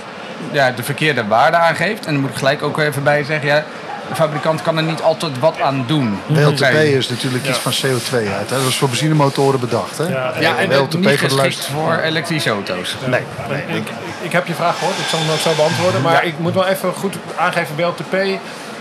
ja, 0.52 0.72
de 0.72 0.84
verkeerde 0.84 1.28
waarde 1.28 1.58
aangeeft. 1.58 2.06
En 2.06 2.14
dan 2.14 2.22
moet 2.22 2.32
ik 2.32 2.38
gelijk 2.38 2.64
ook 2.64 2.80
even 2.80 3.04
bij 3.04 3.24
zeggen, 3.24 3.48
ja, 3.48 3.64
de 4.10 4.16
fabrikant 4.16 4.62
kan 4.62 4.78
er 4.78 4.84
niet 4.84 5.02
altijd 5.02 5.40
wat 5.40 5.62
aan 5.62 5.84
doen. 5.88 6.20
WLTP 6.28 6.74
is 6.74 7.10
natuurlijk 7.10 7.48
iets 7.48 7.58
van 7.58 7.72
CO2 7.72 8.14
uit. 8.14 8.50
Hè? 8.50 8.58
Dat 8.58 8.68
is 8.68 8.76
voor 8.76 8.90
benzinemotoren 8.90 9.60
bedacht. 9.60 9.98
Hè? 9.98 10.04
Ja, 10.08 10.34
Ja, 10.40 10.58
en 10.58 10.70
WLTP 10.70 10.94
niet 10.94 11.20
geschikt 11.20 11.66
voor 11.66 11.98
elektrische 11.98 12.50
auto's. 12.50 12.96
Nee, 13.06 13.22
ik, 13.50 13.76
ik, 13.76 13.88
ik 14.22 14.32
heb 14.32 14.48
je 14.48 14.54
vraag 14.54 14.78
gehoord, 14.78 14.98
ik 14.98 15.08
zal 15.08 15.20
hem 15.20 15.30
ook 15.30 15.40
zo 15.40 15.54
beantwoorden. 15.56 16.02
Maar 16.02 16.26
ik 16.26 16.40
moet 16.40 16.54
wel 16.54 16.68
even 16.68 16.94
goed 16.94 17.16
aangeven, 17.36 17.76
WLTP 17.76 18.16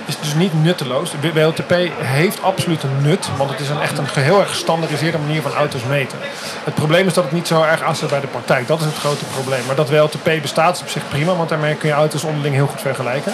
is 0.06 0.18
dus 0.20 0.34
niet 0.34 0.62
nutteloos. 0.62 1.10
De 1.20 1.32
WLTP 1.32 1.74
heeft 1.98 2.42
absoluut 2.42 2.82
een 2.82 3.02
nut, 3.02 3.28
want 3.36 3.50
het 3.50 3.60
is 3.60 3.68
een 3.68 3.80
echt 3.80 3.98
een 3.98 4.06
heel 4.22 4.40
erg 4.40 4.48
gestandardiseerde 4.48 5.18
manier 5.18 5.42
van 5.42 5.52
auto's 5.54 5.80
meten. 5.88 6.18
Het 6.64 6.74
probleem 6.74 7.06
is 7.06 7.14
dat 7.14 7.24
het 7.24 7.32
niet 7.32 7.46
zo 7.46 7.62
erg 7.62 7.82
aansluit 7.82 8.10
bij 8.12 8.20
de 8.20 8.26
praktijk. 8.26 8.66
Dat 8.66 8.80
is 8.80 8.84
het 8.86 8.96
grote 8.98 9.24
probleem. 9.24 9.60
Maar 9.66 9.76
dat 9.76 9.90
WLTP 9.90 10.30
bestaat 10.42 10.74
is 10.76 10.82
op 10.82 10.88
zich 10.88 11.02
prima, 11.08 11.34
want 11.34 11.48
daarmee 11.48 11.74
kun 11.74 11.88
je 11.88 11.94
auto's 11.94 12.24
onderling 12.24 12.54
heel 12.54 12.66
goed 12.66 12.80
vergelijken. 12.80 13.32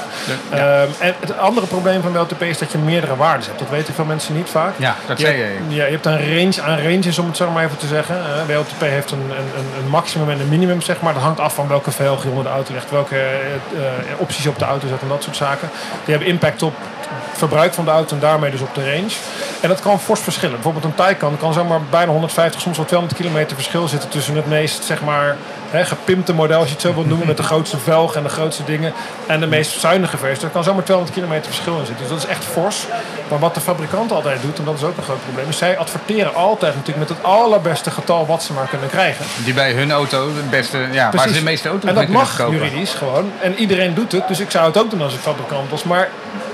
Ehm, 0.51 0.89
en 0.99 1.15
het 1.21 1.39
andere 1.39 1.67
probleem 1.67 2.03
van 2.03 2.13
WLTP 2.13 2.43
is 2.43 2.59
dat 2.59 2.73
je 2.73 2.79
meerdere 2.79 3.17
waarden 3.17 3.47
hebt. 3.47 3.59
Dat 3.59 3.69
weten 3.71 3.95
veel 3.95 4.05
mensen 4.05 4.35
niet 4.37 4.49
vaak. 4.49 4.73
Ja, 4.77 4.97
dat 5.07 5.19
Je 5.19 5.27
zei 5.27 5.37
je. 5.39 5.57
Ja, 5.69 5.85
je 5.85 5.91
hebt 5.91 6.07
een 6.07 6.37
range 6.37 6.63
aan 6.63 6.79
ranges, 6.83 7.19
om 7.19 7.27
het 7.27 7.37
zo 7.37 7.51
maar 7.51 7.65
even 7.65 7.77
te 7.77 7.87
zeggen. 7.87 8.17
Eh, 8.17 8.55
WLTP 8.57 8.81
heeft 8.81 9.11
een, 9.11 9.19
een, 9.21 9.31
een- 9.59 9.85
een 9.85 9.89
maximum 9.91 10.31
en 10.31 10.41
een 10.41 10.49
minimum, 10.49 10.83
zeg 10.83 11.01
maar. 11.01 11.13
Dat 11.15 11.23
hangt 11.23 11.41
af 11.41 11.55
van 11.55 11.69
welke 11.69 11.91
velg 11.91 12.23
je 12.23 12.29
onder 12.29 12.45
de 12.45 12.51
auto 12.51 12.73
legt, 12.73 12.91
welke 12.91 13.17
eh, 13.17 13.25
eh, 13.25 14.21
opties 14.21 14.43
je 14.43 14.49
op 14.49 14.59
de 14.59 14.65
auto 14.65 14.89
zet 14.89 15.01
en 15.03 15.09
dat 15.09 15.23
soort 15.23 15.37
zaken. 15.37 15.71
Die 16.05 16.15
hebben 16.15 16.29
impact 16.29 16.63
op 16.63 16.68
het 16.75 17.39
verbruik 17.39 17.75
van 17.75 17.85
de 17.85 17.91
auto 17.91 18.15
en 18.15 18.21
daarmee 18.21 18.51
dus 18.51 18.61
op 18.61 18.75
de 18.75 18.85
range. 18.85 19.15
En 19.61 19.69
dat 19.69 19.81
kan 19.81 20.01
fors 20.01 20.21
verschillen. 20.21 20.55
Bijvoorbeeld 20.55 20.85
een 20.85 20.95
Taycan 20.95 21.37
kan 21.39 21.53
zomaar 21.53 21.81
bijna 21.91 22.11
150, 22.11 22.61
soms 22.61 22.77
wel 22.77 22.87
200 22.87 23.21
kilometer 23.21 23.57
verschil 23.57 23.89
zitten 23.89 24.09
tussen 24.09 24.37
het 24.37 24.47
meest, 24.47 24.85
zeg 24.85 25.03
maar, 25.03 25.37
hè, 25.71 25.85
gepimpte 25.85 26.35
model, 26.35 26.59
als 26.59 26.67
je 26.67 26.73
het 26.73 26.83
zo 26.83 26.95
wilt 26.95 27.07
noemen, 27.07 27.27
met 27.27 27.37
de 27.37 27.43
grootste 27.43 27.79
velg 27.79 28.15
en 28.15 28.23
de 28.23 28.29
grootste 28.29 28.65
dingen, 28.65 28.93
en 29.27 29.41
de 29.41 29.47
meest 29.47 29.81
zuinige 29.81 30.17
versie. 30.17 30.45
Er 30.45 30.51
kan 30.51 30.65
zomaar 30.65 30.85
200 30.85 31.19
kilometer 31.19 31.47
verschil 31.47 31.79
in 31.79 31.87
zitten. 31.87 32.07
Dus 32.09 32.09
dat 32.15 32.19
is 32.25 32.37
echt 32.37 32.45
fors. 32.45 32.87
Maar 33.29 33.39
wat 33.39 33.55
de 33.55 33.61
fabrikant 33.61 34.13
altijd 34.13 34.43
doet, 34.43 34.59
en 34.59 34.65
dat 34.65 34.75
is 34.75 34.83
ook 34.83 34.97
een 34.97 35.03
groot 35.03 35.25
probleem, 35.25 35.49
is 35.49 35.59
zij 35.59 35.79
adverteren 35.79 36.35
altijd 36.35 36.75
natuurlijk 36.75 37.09
met 37.09 37.19
het 37.19 37.27
allerbeste 37.27 37.91
getal 37.91 38.27
wat 38.27 38.43
ze 38.43 38.53
maar 38.53 38.69
kunnen 38.69 38.89
krijgen. 38.89 39.25
Die 39.45 39.55
bij 39.55 39.73
hun 39.73 39.91
auto 39.91 40.27
het 40.37 40.51
beste, 40.51 40.79
ja, 40.79 41.03
waar 41.03 41.11
Precies. 41.11 41.33
ze 41.33 41.39
de 41.39 41.45
meeste 41.45 41.69
auto's 41.69 41.89
En 41.89 41.95
mee 41.95 42.07
dat 42.07 42.15
kunnen 42.15 42.51
mag 42.51 42.51
juridisch 42.51 42.93
gewoon. 42.93 43.33
En 43.41 43.55
iedereen 43.55 43.95
doet 43.95 44.13
het. 44.13 44.29
Dus 44.29 44.41
ik 44.41 44.51
zou 44.51 44.67
het 44.67 44.79
ook 44.79 44.91
doen 44.91 45.03
als 45.03 45.15
ik 45.15 45.21
fabrikant 45.21 45.71
was. 45.71 45.83
Maar 45.83 46.09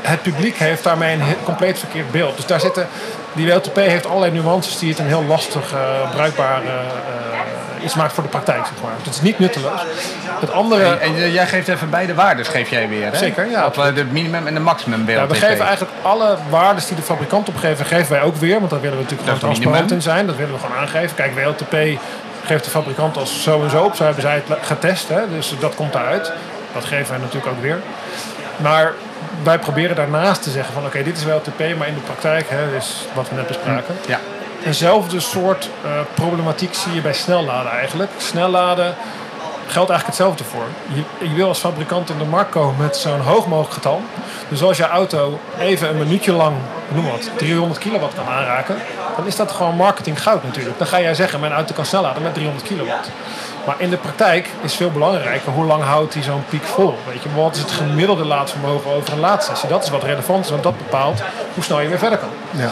het 0.06 0.22
publiek 0.22 0.56
heeft 0.56 0.84
daarmee 0.84 1.14
een 1.14 1.22
compleet 1.44 1.78
verkeerd 1.78 2.10
beeld. 2.10 2.36
Dus 2.36 2.46
daar 2.46 2.60
zitten... 2.60 2.88
Die 3.32 3.46
WLTP 3.46 3.76
heeft 3.76 4.06
allerlei 4.06 4.32
nuances 4.32 4.78
die 4.78 4.88
het 4.90 4.98
een 4.98 5.06
heel 5.06 5.24
lastig 5.24 5.72
eh, 5.72 6.10
bruikbaar 6.10 6.62
eh, 6.62 7.84
iets 7.84 7.94
maakt 7.94 8.12
voor 8.12 8.22
de 8.22 8.28
praktijk, 8.28 8.66
zeg 8.66 8.82
maar. 8.82 8.92
Het 9.02 9.14
is 9.14 9.20
niet 9.20 9.38
nutteloos. 9.38 9.80
Het 10.40 10.52
andere... 10.52 10.84
En, 10.84 11.14
en, 11.14 11.32
jij 11.32 11.46
geeft 11.46 11.68
even 11.68 11.90
beide 11.90 12.14
waarden, 12.14 12.44
geef 12.44 12.70
jij 12.70 12.88
weer. 12.88 13.10
Hè? 13.10 13.18
Zeker, 13.18 13.50
ja, 13.50 13.66
Op 13.66 13.74
de 13.74 14.04
minimum 14.04 14.46
en 14.46 14.54
de 14.54 14.60
maximum 14.60 15.06
WLTP. 15.06 15.18
Ja, 15.18 15.26
we 15.26 15.34
geven 15.34 15.66
eigenlijk 15.66 15.92
alle 16.02 16.36
waarden 16.50 16.84
die 16.86 16.96
de 16.96 17.02
fabrikant 17.02 17.48
opgeven, 17.48 17.86
geven 17.86 18.12
wij 18.12 18.22
ook 18.22 18.36
weer. 18.36 18.58
Want 18.58 18.70
daar 18.70 18.80
willen 18.80 18.96
we 18.96 19.02
natuurlijk 19.02 19.30
Dat 19.30 19.38
gewoon 19.38 19.54
transparant 19.54 19.90
in 19.90 20.02
zijn. 20.02 20.26
Dat 20.26 20.36
willen 20.36 20.54
we 20.54 20.60
gewoon 20.60 20.76
aangeven. 20.76 21.16
Kijk, 21.16 21.32
WLTP 21.34 22.00
geeft 22.44 22.64
de 22.64 22.70
fabrikant 22.70 23.16
als 23.16 23.42
zo 23.42 23.62
en 23.62 23.70
zo 23.70 23.82
op. 23.82 23.94
Zo 23.94 24.04
hebben 24.04 24.22
zij 24.22 24.42
het 24.46 24.58
getest. 24.62 25.08
Hè? 25.08 25.20
Dus 25.28 25.54
dat 25.58 25.74
komt 25.74 25.94
eruit. 25.94 26.32
Dat 26.72 26.84
geven 26.84 27.08
wij 27.08 27.18
natuurlijk 27.18 27.46
ook 27.46 27.62
weer. 27.62 27.80
Maar 28.56 28.92
wij 29.42 29.58
proberen 29.58 29.96
daarnaast 29.96 30.42
te 30.42 30.50
zeggen 30.50 30.74
van 30.74 30.84
oké, 30.84 31.02
dit 31.02 31.16
is 31.16 31.24
WLTP, 31.24 31.58
maar 31.78 31.88
in 31.88 31.94
de 31.94 32.00
praktijk, 32.00 32.46
hè, 32.48 32.70
dus 32.70 33.06
wat 33.14 33.28
we 33.28 33.34
net 33.34 33.46
bespraken. 33.46 33.96
Ja. 34.06 34.20
Eenzelfde 34.64 35.20
soort 35.20 35.70
eh, 35.84 35.90
problematiek 36.14 36.74
zie 36.74 36.94
je 36.94 37.00
bij 37.00 37.12
snelladen 37.12 37.72
eigenlijk. 37.72 38.10
Snelladen 38.16 38.94
geldt 39.66 39.90
eigenlijk 39.90 40.06
hetzelfde 40.06 40.44
voor. 40.44 40.64
Je, 40.94 41.28
je 41.28 41.34
wil 41.34 41.48
als 41.48 41.58
fabrikant 41.58 42.10
in 42.10 42.18
de 42.18 42.24
markt 42.24 42.50
komen 42.50 42.76
met 42.76 42.96
zo'n 42.96 43.20
hoog 43.20 43.46
mogelijk 43.46 43.74
getal. 43.74 44.02
Dus 44.48 44.62
als 44.62 44.76
je 44.76 44.86
auto 44.86 45.38
even 45.58 45.88
een 45.88 45.98
minuutje 45.98 46.32
lang, 46.32 46.56
noem 46.88 47.10
wat, 47.10 47.30
300 47.36 47.80
kilowatt 47.80 48.14
kan 48.14 48.26
aanraken, 48.26 48.76
dan 49.16 49.26
is 49.26 49.36
dat 49.36 49.52
gewoon 49.52 49.76
marketing 49.76 50.22
goud 50.22 50.44
natuurlijk. 50.44 50.78
Dan 50.78 50.86
ga 50.86 51.00
jij 51.00 51.14
zeggen, 51.14 51.40
mijn 51.40 51.52
auto 51.52 51.74
kan 51.74 51.86
snel 51.86 52.02
laden 52.02 52.22
met 52.22 52.34
300 52.34 52.66
kilowatt. 52.66 53.10
Maar 53.66 53.74
in 53.78 53.90
de 53.90 53.96
praktijk 53.96 54.48
is 54.62 54.74
veel 54.74 54.90
belangrijker 54.90 55.52
hoe 55.52 55.64
lang 55.64 55.82
houdt 55.82 56.12
die 56.12 56.22
zo'n 56.22 56.44
piek 56.48 56.64
vol. 56.64 56.98
Weet 57.08 57.22
je, 57.22 57.28
wat 57.34 57.54
is 57.54 57.60
het 57.60 57.70
gemiddelde 57.70 58.24
laadvermogen 58.24 58.90
over 58.90 59.12
een 59.12 59.20
laadsessie? 59.20 59.68
Dat 59.68 59.82
is 59.82 59.90
wat 59.90 60.02
relevant 60.02 60.44
is, 60.44 60.50
want 60.50 60.62
dat 60.62 60.78
bepaalt 60.78 61.22
hoe 61.54 61.64
snel 61.64 61.80
je 61.80 61.88
weer 61.88 61.98
verder 61.98 62.18
kan. 62.18 62.28
Ja. 62.50 62.70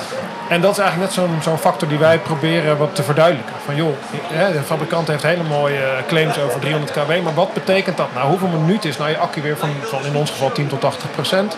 En 0.49 0.61
dat 0.61 0.71
is 0.71 0.79
eigenlijk 0.79 1.11
net 1.11 1.25
zo'n 1.25 1.43
zo'n 1.43 1.59
factor 1.59 1.89
die 1.89 1.99
wij 1.99 2.19
proberen 2.19 2.77
wat 2.77 2.95
te 2.95 3.03
verduidelijken. 3.03 3.55
Van 3.65 3.75
joh, 3.77 3.95
de 4.29 4.63
fabrikant 4.65 5.09
heeft 5.09 5.23
hele 5.23 5.43
mooie 5.43 5.81
claims 6.07 6.39
over 6.39 6.61
300 6.61 6.93
kW, 6.93 7.23
maar 7.23 7.35
wat 7.35 7.53
betekent 7.53 7.97
dat 7.97 8.09
nou? 8.15 8.29
Hoeveel 8.29 8.49
minuten 8.49 8.91
is 8.91 8.99
nou 8.99 9.11
je 9.11 9.19
accu 9.19 9.43
weer 9.43 9.57
van, 9.57 9.71
van 9.83 10.05
in 10.05 10.17
ons 10.17 10.31
geval 10.31 10.53
10 10.53 10.67
tot 10.67 10.81
80 10.81 11.11
procent 11.11 11.57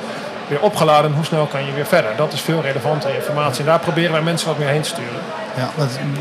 weer 0.49 0.61
opgeladen? 0.61 1.11
En 1.11 1.17
hoe 1.17 1.25
snel 1.25 1.47
kan 1.47 1.67
je 1.67 1.73
weer 1.73 1.87
verder? 1.87 2.17
Dat 2.17 2.33
is 2.33 2.41
veel 2.41 2.61
relevantere 2.63 3.15
informatie. 3.15 3.61
En 3.61 3.67
daar 3.67 3.79
proberen 3.79 4.13
wij 4.13 4.23
mensen 4.23 4.49
wat 4.49 4.59
meer 4.59 4.69
heen 4.69 4.83
te 4.83 4.89
sturen. 4.89 5.21
Ja, 5.57 5.69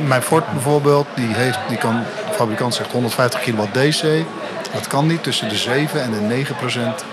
mijn 0.06 0.22
Ford 0.22 0.52
bijvoorbeeld, 0.52 1.08
die, 1.14 1.34
heeft, 1.34 1.60
die 1.68 1.78
kan, 1.78 2.04
de 2.34 2.40
fabrikant 2.40 2.76
zegt 2.76 2.92
150 2.92 3.40
kilowatt 3.40 3.74
DC. 3.74 4.04
Dat 4.74 4.88
kan 4.88 5.08
niet 5.08 5.24
tussen 5.24 5.50
de 5.50 5.56
7 5.58 6.02
en 6.02 6.12
de 6.12 6.20
9 6.20 6.56
procent 6.56 7.04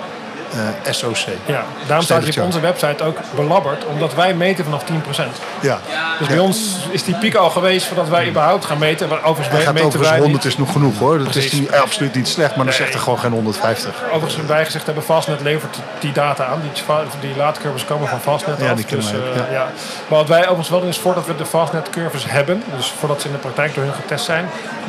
eh, 0.84 0.92
SOC. 0.92 1.16
Ja, 1.46 1.64
daarom 1.86 2.04
staat 2.04 2.38
op 2.38 2.44
onze 2.44 2.60
website 2.60 3.04
ook 3.04 3.16
belabberd, 3.34 3.84
omdat 3.86 4.14
wij 4.14 4.34
meten 4.34 4.64
vanaf 4.64 4.84
10 4.84 5.00
procent. 5.00 5.36
Ja. 5.60 5.78
Dus 6.18 6.26
Ja. 6.28 6.34
bij 6.34 6.42
ons 6.42 6.76
is 6.90 7.04
die 7.04 7.14
piek 7.14 7.34
al 7.34 7.50
geweest 7.50 7.86
voordat 7.86 8.08
wij 8.08 8.28
überhaupt 8.28 8.64
gaan 8.64 8.78
meten. 8.78 9.08
Maar 9.08 9.18
Overigens 9.18 9.48
Hij 9.48 9.60
gaat 9.64 9.72
meten 9.72 9.86
overigens 9.88 10.10
wij 10.10 10.20
100 10.20 10.44
niet. 10.44 10.52
is 10.52 10.58
nog 10.58 10.72
genoeg 10.72 10.98
hoor. 10.98 11.18
Dat 11.18 11.34
is 11.34 11.52
niet, 11.52 11.68
eh, 11.70 11.80
absoluut 11.80 12.14
niet 12.14 12.28
slecht, 12.28 12.56
maar 12.56 12.64
dan 12.64 12.74
zegt 12.74 12.94
er 12.94 13.00
gewoon 13.00 13.18
geen 13.18 13.32
150. 13.32 13.94
Overigens 14.12 14.46
wij 14.46 14.64
gezegd 14.64 14.86
hebben, 14.86 15.04
Fastnet 15.04 15.40
levert 15.40 15.76
die 16.00 16.12
data 16.12 16.44
aan. 16.46 16.60
Die, 16.62 16.82
die 17.20 17.36
laadcurves 17.36 17.84
komen 17.84 18.08
van 18.08 18.20
Fastnet 18.20 18.60
Ja, 18.60 18.70
af. 18.70 18.76
die 18.76 18.86
dus, 18.86 19.06
ook, 19.14 19.34
eh, 19.34 19.52
ja. 19.52 19.70
Maar 20.08 20.18
wat 20.18 20.28
wij 20.28 20.40
overigens 20.40 20.68
wel 20.68 20.80
doen 20.80 20.88
is 20.88 20.98
voordat 20.98 21.26
we 21.26 21.36
de 21.36 21.46
Fastnet 21.46 21.90
curves 21.90 22.24
hebben, 22.28 22.62
dus 22.76 22.92
voordat 22.98 23.20
ze 23.20 23.26
in 23.26 23.32
de 23.32 23.38
praktijk 23.38 23.74
door 23.74 23.84
hun 23.84 23.94
getest 23.94 24.24
zijn, 24.24 24.48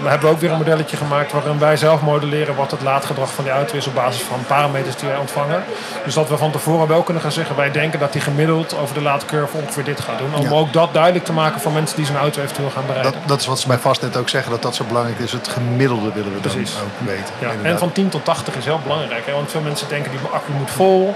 hebben 0.09 0.29
we 0.29 0.35
ook 0.35 0.41
weer 0.41 0.51
een 0.51 0.57
modelletje 0.57 0.97
gemaakt 0.97 1.31
waarin 1.31 1.59
wij 1.59 1.77
zelf 1.77 2.01
modelleren 2.01 2.55
wat 2.55 2.71
het 2.71 2.81
laadgedrag 2.81 3.33
van 3.33 3.43
die 3.43 3.53
auto 3.53 3.75
is 3.77 3.87
op 3.87 3.93
basis 3.95 4.21
van 4.21 4.39
parameters 4.47 4.95
die 4.95 5.07
wij 5.09 5.17
ontvangen. 5.17 5.63
Dus 6.05 6.13
dat 6.13 6.29
we 6.29 6.37
van 6.37 6.51
tevoren 6.51 6.87
wel 6.87 7.03
kunnen 7.03 7.21
gaan 7.23 7.31
zeggen, 7.31 7.55
wij 7.55 7.71
denken 7.71 7.99
dat 7.99 8.11
die 8.11 8.21
gemiddeld 8.21 8.77
over 8.77 8.93
de 8.95 9.01
laadcurve 9.01 9.57
ongeveer 9.57 9.83
dit 9.83 9.99
gaat 9.99 10.17
doen. 10.17 10.33
Om 10.35 10.41
Ja. 10.43 10.49
ook 10.49 10.73
dat 10.73 10.93
duidelijk 10.93 11.25
te 11.25 11.33
maken 11.33 11.61
voor 11.61 11.71
mensen 11.71 11.97
die 11.97 12.05
zo'n 12.05 12.17
auto 12.17 12.41
eventueel 12.41 12.69
gaan 12.69 12.83
Dat, 12.85 12.95
bereiden. 12.95 13.21
dat 13.25 13.39
is 13.39 13.45
wat 13.45 13.59
ze 13.59 13.67
bij 13.67 13.77
Fastnet 13.77 14.17
ook 14.17 14.29
zeggen, 14.29 14.51
dat 14.51 14.61
dat 14.61 14.75
zo 14.75 14.83
belangrijk 14.83 15.19
is. 15.19 15.31
Het 15.31 15.47
gemiddelde 15.47 16.11
willen 16.13 16.33
we 16.33 16.41
dan 16.41 16.51
Precies. 16.51 16.75
ook 16.83 17.07
weten. 17.07 17.33
Ja, 17.39 17.49
en 17.63 17.77
van 17.77 17.91
10 17.91 18.09
tot 18.09 18.25
80 18.25 18.55
is 18.55 18.65
heel 18.65 18.79
belangrijk. 18.83 19.25
Hè? 19.25 19.33
Want 19.33 19.51
veel 19.51 19.61
mensen 19.61 19.87
denken 19.89 20.11
die 20.11 20.19
accu 20.33 20.51
moet 20.51 20.71
vol. 20.71 21.15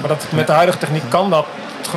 Maar 0.00 0.08
dat, 0.08 0.26
met 0.30 0.46
de 0.46 0.52
huidige 0.52 0.78
techniek 0.78 1.02
kan 1.08 1.30
dat 1.30 1.46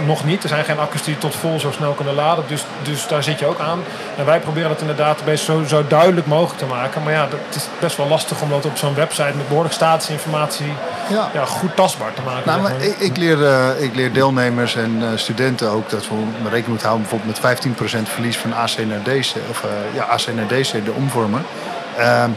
nog 0.06 0.26
niet. 0.26 0.44
Er 0.44 0.50
zijn 0.50 0.66
geen 0.66 0.80
accu's 0.80 1.04
die 1.04 1.18
tot 1.18 1.36
vol 1.36 1.60
zo 1.60 1.72
snel 1.72 1.92
kunnen 1.92 2.16
laden. 2.16 2.44
Dus, 2.48 2.66
dus 2.82 3.08
daar 3.08 3.24
zit 3.24 3.40
je 3.40 3.46
ook 3.46 3.60
aan. 3.60 3.80
En 4.18 4.26
wij 4.26 4.40
proberen 4.40 4.70
dat 4.70 4.82
in 4.82 4.88
de 4.88 4.96
database 4.96 5.44
zo, 5.44 5.64
zo 5.68 5.88
duidelijk 5.88 6.28
mogelijk 6.28 6.60
te 6.60 6.66
maken. 6.66 7.04
Maar 7.04 7.14
ja, 7.14 7.28
dat 7.28 7.40
is 7.56 7.68
best 7.80 7.98
wel 7.98 8.08
lastig 8.08 8.42
om 8.42 8.50
dat 8.50 8.66
op 8.66 8.78
zo'n 8.78 8.96
website 8.96 9.34
met 9.36 9.48
behoorlijk 9.48 9.74
statische 9.74 10.14
informatie 10.14 10.74
Ja. 11.10 11.30
ja, 11.34 11.46
goed 11.46 11.76
tastbaar 11.76 12.14
te 12.14 12.22
maken. 12.22 12.46
Nou, 12.46 12.62
maar 12.62 12.82
ik, 12.82 12.98
ik, 12.98 13.18
leer, 13.18 13.46
eh, 13.46 13.84
ik 13.84 13.96
leer 13.96 14.14
deelnemers 14.14 14.76
en 14.76 14.98
eh, 15.02 15.08
studenten 15.16 15.70
ook 15.70 15.90
dat 15.90 16.08
we 16.08 16.16
rekening 16.44 16.68
moeten 16.68 16.88
houden 16.88 17.08
bijvoorbeeld 17.10 17.42
met 17.42 18.08
15% 18.08 18.10
verlies 18.14 18.38
van 18.38 18.54
AC 18.54 18.78
naar 18.78 19.04
DC, 19.04 19.34
of 19.50 19.64
eh, 19.64 19.70
ja, 19.94 20.04
AC 20.04 20.28
naar 20.36 20.48
DC, 20.48 20.72
de 20.86 20.92
omvormer. 20.92 21.42
Ehm, 21.98 22.30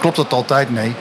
klopt 0.00 0.16
dat 0.16 0.32
altijd? 0.32 0.70
Nee. 0.70 0.94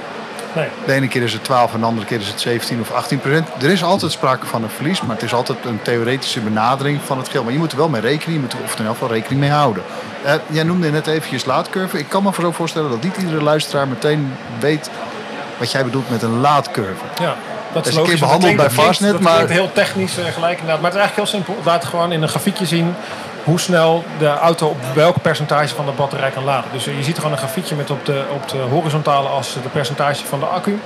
Nee. 0.57 0.67
De 0.85 0.93
ene 0.93 1.07
keer 1.07 1.23
is 1.23 1.33
het 1.33 1.43
12 1.43 1.73
en 1.73 1.79
de 1.79 1.85
andere 1.85 2.07
keer 2.07 2.19
is 2.19 2.27
het 2.27 2.41
17 2.41 2.79
of 2.81 2.91
18 2.91 3.19
procent. 3.19 3.47
Er 3.61 3.69
is 3.69 3.83
altijd 3.83 4.11
sprake 4.11 4.45
van 4.45 4.63
een 4.63 4.69
verlies, 4.69 5.01
maar 5.01 5.15
het 5.15 5.23
is 5.25 5.33
altijd 5.33 5.57
een 5.65 5.79
theoretische 5.81 6.39
benadering 6.39 6.99
van 7.05 7.17
het 7.17 7.29
geld. 7.29 7.43
Maar 7.43 7.53
je 7.53 7.59
moet 7.59 7.71
er 7.71 7.77
wel 7.77 7.89
mee 7.89 8.01
rekenen, 8.01 8.33
je 8.33 8.39
moet 8.39 8.53
er 8.53 8.59
of 8.63 8.79
in 8.79 8.85
elk 8.85 8.93
geval 8.93 9.09
rekening 9.13 9.39
mee 9.41 9.49
houden. 9.49 9.83
Eh, 10.23 10.33
jij 10.47 10.63
noemde 10.63 10.91
net 10.91 11.07
eventjes 11.07 11.45
laadcurve. 11.45 11.99
Ik 11.99 12.09
kan 12.09 12.23
me 12.23 12.31
zo 12.41 12.51
voorstellen 12.51 12.89
dat 12.89 13.03
niet 13.03 13.17
iedere 13.17 13.43
luisteraar 13.43 13.87
meteen 13.87 14.33
weet 14.59 14.89
wat 15.57 15.71
jij 15.71 15.83
bedoelt 15.83 16.09
met 16.09 16.21
een 16.21 16.39
laadcurve. 16.39 17.03
Ja, 17.21 17.35
dat 17.73 17.85
is 17.85 17.91
is 17.91 17.97
een 17.97 18.03
keer 18.03 18.11
logisch. 18.11 18.19
behandeld 18.19 18.55
bij 18.55 18.69
Fastnet, 18.69 19.11
dat 19.11 19.21
maar- 19.21 19.33
klinkt 19.33 19.51
heel 19.51 19.71
technisch 19.73 20.17
eh, 20.17 20.25
gelijk 20.25 20.59
inderdaad. 20.59 20.81
Maar 20.81 20.91
het 20.91 20.99
is 20.99 21.05
eigenlijk 21.05 21.15
heel 21.15 21.41
simpel. 21.41 21.63
Laat 21.71 21.85
gewoon 21.85 22.11
in 22.11 22.21
een 22.21 22.29
grafiekje 22.29 22.65
zien 22.65 22.95
hoe 23.47 23.59
snel 23.59 24.03
de 24.19 24.27
auto 24.27 24.67
op 24.67 24.77
welk 24.93 25.21
percentage 25.21 25.75
van 25.75 25.85
de 25.85 25.91
batterij 25.91 26.29
kan 26.29 26.43
laden. 26.43 26.71
Dus 26.71 26.87
eh, 26.87 26.97
je 26.97 27.03
ziet 27.03 27.15
gewoon 27.15 27.31
een 27.31 27.37
grafiekje 27.37 27.75
met 27.75 27.89
op 27.89 28.05
de, 28.05 28.23
op 28.33 28.49
de 28.49 28.57
horizontale 28.57 29.27
as 29.27 29.53
de 29.63 29.69
percentage 29.69 30.25
van 30.25 30.39
de 30.39 30.45
accu. 30.45 30.79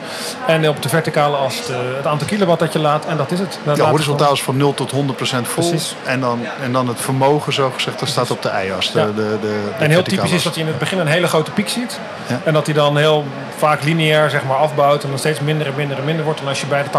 En 0.48 0.70
op 0.70 0.82
de 0.82 0.90
verticale 0.90 1.38
as 1.38 1.66
de, 1.66 1.94
het 1.96 2.08
aantal 2.08 2.28
kilowatt 2.28 2.60
dat 2.60 2.74
je 2.74 2.80
laat. 2.80 3.06
En 3.06 3.18
dat 3.18 3.32
is 3.32 3.40
het. 3.40 3.60
Dat 3.64 3.78
Ja, 3.78 3.90
horizontaal 3.90 4.34
is 4.34 4.44
van 4.44 4.58
0 4.58 4.74
tot 4.74 4.92
100 4.92 5.18
procent 5.18 5.48
vol. 5.48 5.70
Precies. 5.70 5.96
En 6.06 6.20
dan, 6.20 6.40
en 6.64 6.72
dan 6.72 6.88
het 6.88 7.02
vermogen, 7.02 7.54
zo 7.54 7.72
gezegd, 7.74 8.00
dat 8.00 8.10
staat 8.10 8.32
op 8.32 8.42
de 8.42 8.52
i-as. 8.66 8.92
De, 8.92 9.00
Ja. 9.00 9.06
de, 9.06 9.14
de, 9.14 9.38
de 9.42 9.70
En 9.80 9.90
heel 9.90 10.04
typisch 10.04 10.32
is 10.32 10.44
dat 10.44 10.56
je 10.56 10.62
in 10.62 10.68
het 10.68 10.80
begin 10.80 11.00
een 11.00 11.08
hele 11.08 11.28
grote 11.28 11.52
piek 11.52 11.70
ziet. 11.70 12.00
Ja. 12.28 12.40
En 12.44 12.54
dat 12.54 12.66
die 12.66 12.74
dan 12.74 12.98
heel 12.98 13.26
vaak 13.58 13.84
lineair 13.84 14.30
zeg 14.30 14.44
maar, 14.44 14.58
afbouwt. 14.58 15.04
En 15.04 15.10
dan 15.10 15.20
steeds 15.20 15.40
minder 15.40 15.68
en 15.68 15.74
minder 15.76 15.98
en 15.98 16.06
minder 16.06 16.26
wordt. 16.26 16.40
En 16.40 16.48
als 16.48 16.60
je 16.60 16.66
bij 16.66 16.84
de 16.84 16.90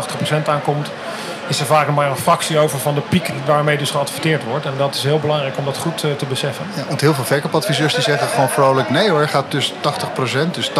80% 0.44 0.48
aankomt, 0.48 0.90
is 1.52 1.60
er 1.60 1.66
vaak 1.66 1.90
maar 1.90 2.10
een 2.10 2.16
fractie 2.16 2.58
over 2.58 2.78
van 2.78 2.94
de 2.94 3.00
piek 3.00 3.30
waarmee 3.46 3.78
dus 3.78 3.90
geadverteerd 3.90 4.44
wordt. 4.44 4.66
En 4.66 4.72
dat 4.76 4.94
is 4.94 5.02
heel 5.02 5.18
belangrijk 5.18 5.58
om 5.58 5.64
dat 5.64 5.76
goed 5.76 6.04
eh, 6.04 6.10
te 6.10 6.26
beseffen. 6.26 6.66
Ja, 6.76 6.84
want 6.88 7.00
heel 7.00 7.14
veel 7.14 7.24
verkoopadviseurs 7.24 7.94
die 7.94 8.02
zeggen 8.02 8.28
gewoon 8.28 8.48
vrolijk... 8.48 8.90
nee 8.90 9.10
hoor, 9.10 9.28
gaat 9.28 9.50
dus 9.50 9.72
80%, 9.72 10.50
dus 10.50 10.70
80% 10.70 10.74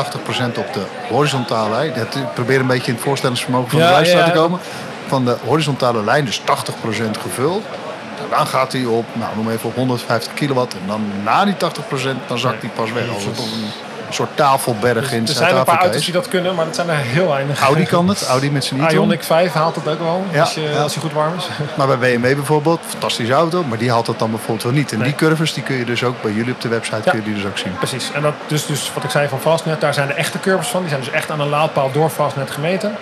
op 0.56 0.72
de 0.72 0.84
horizontale 1.08 1.70
lijn. 1.70 1.94
Ik 1.94 2.34
probeer 2.34 2.60
een 2.60 2.66
beetje 2.66 2.86
in 2.86 2.94
het 2.94 3.02
voorstellingsvermogen 3.02 3.70
van 3.70 3.78
Ja, 3.78 3.86
de 3.86 3.92
luisteraar 3.92 4.26
ja. 4.26 4.32
te 4.32 4.38
komen. 4.38 4.60
Van 5.06 5.24
de 5.24 5.36
horizontale 5.44 6.04
lijn, 6.04 6.24
dus 6.24 6.40
80% 6.40 6.44
gevuld. 7.22 7.64
Dan 8.30 8.46
gaat 8.46 8.72
hij 8.72 8.84
op, 8.84 9.04
nou 9.12 9.36
noem 9.36 9.50
even 9.50 9.68
op 9.68 9.74
150 9.74 10.34
kilowatt. 10.34 10.74
En 10.74 10.86
dan 10.86 11.04
na 11.24 11.44
die 11.44 11.54
80% 11.54 11.56
dan 12.26 12.38
zakt 12.38 12.62
hij 12.62 12.70
pas 12.70 12.92
weg. 12.92 13.08
Als 13.14 13.24
het 13.24 13.38
op 13.38 13.44
een 13.44 13.91
soort 14.14 14.36
tafelberg 14.36 15.12
in 15.12 15.26
er 15.26 15.28
zijn 15.28 15.28
een 15.28 15.34
paar 15.36 15.36
Zuid-Afrika 15.48 15.82
auto's 15.82 16.04
die 16.04 16.12
dat 16.14 16.28
kunnen, 16.28 16.54
maar 16.54 16.64
dat 16.64 16.74
zijn 16.74 16.88
er 16.88 16.96
heel 16.96 17.28
weinig. 17.28 17.60
Audi 17.60 17.84
kan 17.84 18.08
het, 18.08 18.26
Audi 18.34 18.50
met 18.50 18.64
zijn 18.64 18.80
e-tron. 18.84 19.14
Ioniq 19.14 19.20
5 19.20 19.52
haalt 19.52 19.74
het 19.74 19.88
ook 19.88 19.98
wel, 19.98 20.24
Ja, 20.30 20.40
als, 20.40 20.54
je, 20.54 20.60
ja. 20.60 20.82
als 20.82 20.92
hij 20.94 21.02
goed 21.02 21.12
warm 21.12 21.34
is. 21.36 21.48
Maar 21.76 21.86
bij 21.98 22.18
BMW 22.18 22.34
bijvoorbeeld, 22.34 22.80
fantastische 22.86 23.32
auto, 23.32 23.64
maar 23.64 23.78
die 23.78 23.90
haalt 23.90 24.06
het 24.06 24.18
dan 24.18 24.30
bijvoorbeeld 24.30 24.62
wel 24.62 24.72
niet. 24.72 24.92
En 24.92 24.98
Nee. 24.98 25.06
die 25.06 25.16
curves 25.16 25.52
die 25.52 25.62
kun 25.62 25.76
je 25.76 25.84
dus 25.84 26.04
ook 26.04 26.22
bij 26.22 26.32
jullie 26.32 26.52
op 26.52 26.60
de 26.60 26.68
website 26.68 27.00
Ja. 27.04 27.10
kun 27.10 27.18
je 27.18 27.24
die 27.24 27.34
dus 27.34 27.44
ook 27.44 27.58
zien. 27.58 27.74
Precies. 27.76 28.10
En 28.12 28.22
dat, 28.22 28.34
dus, 28.46 28.66
dus 28.66 28.90
wat 28.94 29.04
ik 29.04 29.10
zei 29.10 29.28
van 29.28 29.40
Fastnet, 29.40 29.80
daar 29.80 29.94
zijn 29.94 30.06
de 30.06 30.14
echte 30.14 30.40
curves 30.40 30.68
van. 30.68 30.80
Die 30.80 30.88
zijn 30.88 31.00
dus 31.00 31.10
echt 31.10 31.30
aan 31.30 31.40
een 31.40 31.48
laadpaal 31.48 31.90
door 31.92 32.10
Fastnet 32.10 32.50
gemeten. 32.50 32.94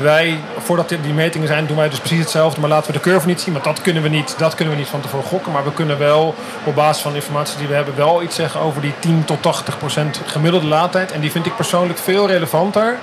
Wij, 0.00 0.38
voordat 0.58 0.88
die 0.88 1.12
metingen 1.14 1.48
zijn, 1.48 1.66
doen 1.66 1.76
wij 1.76 1.88
dus 1.88 1.98
precies 1.98 2.18
hetzelfde. 2.18 2.60
Maar 2.60 2.70
laten 2.70 2.86
we 2.92 2.98
de 2.98 3.04
curve 3.04 3.26
niet 3.26 3.40
zien, 3.40 3.52
want 3.52 3.64
dat 3.64 3.80
kunnen 3.80 4.02
we 4.02 4.08
niet, 4.08 4.34
dat 4.38 4.54
kunnen 4.54 4.74
we 4.74 4.80
niet 4.80 4.88
van 4.90 5.00
tevoren 5.00 5.26
gokken. 5.26 5.52
Maar 5.52 5.64
we 5.64 5.72
kunnen 5.72 5.98
wel 5.98 6.34
op 6.64 6.74
basis 6.74 7.02
van 7.02 7.12
de 7.12 7.18
informatie 7.18 7.58
die 7.58 7.66
we 7.68 7.74
hebben 7.74 7.96
wel 7.96 8.22
iets 8.22 8.34
zeggen 8.36 8.60
over 8.60 8.80
die 8.80 8.92
10 8.98 9.24
tot 9.24 9.42
80 9.42 9.78
procent 9.78 10.20
gemiddelde 10.26 10.66
laadtijd. 10.66 11.12
En 11.12 11.20
die 11.20 11.30
vind 11.30 11.46
ik 11.46 11.56
persoonlijk 11.56 11.98
veel 11.98 12.26
relevanter 12.26 12.96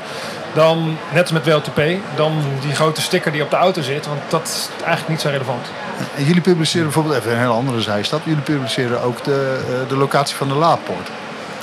dan, 0.53 0.97
net 1.13 1.31
met 1.31 1.45
WLTP, 1.45 1.81
dan 2.15 2.33
die 2.61 2.75
grote 2.75 3.01
sticker 3.01 3.31
die 3.31 3.41
op 3.43 3.49
de 3.49 3.55
auto 3.55 3.81
zit. 3.81 4.05
Want 4.07 4.19
dat 4.29 4.41
is 4.47 4.69
eigenlijk 4.77 5.09
niet 5.09 5.21
zo 5.21 5.29
relevant. 5.29 5.65
En 6.15 6.23
jullie 6.23 6.41
publiceren 6.41 6.83
bijvoorbeeld, 6.83 7.15
even 7.15 7.31
een 7.31 7.37
hele 7.37 7.51
andere 7.51 7.81
zijstap, 7.81 8.21
jullie 8.25 8.41
publiceren 8.41 9.01
ook 9.01 9.23
de, 9.23 9.59
eh, 9.69 9.89
de 9.89 9.97
locatie 9.97 10.35
van 10.35 10.47
de 10.47 10.53
laadpoort. 10.53 11.07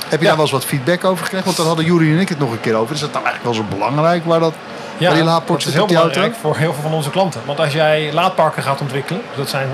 Heb 0.09 0.11
je 0.11 0.17
Ja. 0.19 0.25
daar 0.25 0.33
wel 0.35 0.41
eens 0.41 0.51
wat 0.51 0.65
feedback 0.65 1.03
over 1.03 1.23
gekregen? 1.23 1.45
Want 1.45 1.57
daar 1.57 1.65
hadden 1.65 1.85
Jury 1.85 2.11
en 2.13 2.19
ik 2.19 2.29
het 2.29 2.39
nog 2.39 2.51
een 2.51 2.59
keer 2.59 2.75
over. 2.75 2.93
Is 2.95 3.01
dat 3.01 3.11
nou 3.13 3.25
eigenlijk 3.25 3.55
wel 3.55 3.65
zo 3.65 3.75
belangrijk 3.75 4.25
waar 4.25 4.39
dat 4.39 4.53
waar 4.97 5.13
die 5.13 5.23
laadpoort 5.23 5.59
dat 5.59 5.67
is 5.67 5.73
heel 5.73 5.81
auto? 5.81 5.95
belangrijk 5.95 6.35
voor 6.35 6.57
heel 6.57 6.73
veel 6.73 6.81
van 6.81 6.93
onze 6.93 7.09
klanten. 7.09 7.41
Want 7.45 7.59
als 7.59 7.73
jij 7.73 8.13
laadparken 8.13 8.63
gaat 8.63 8.81
ontwikkelen, 8.81 9.21
dat 9.35 9.49
zijn 9.49 9.69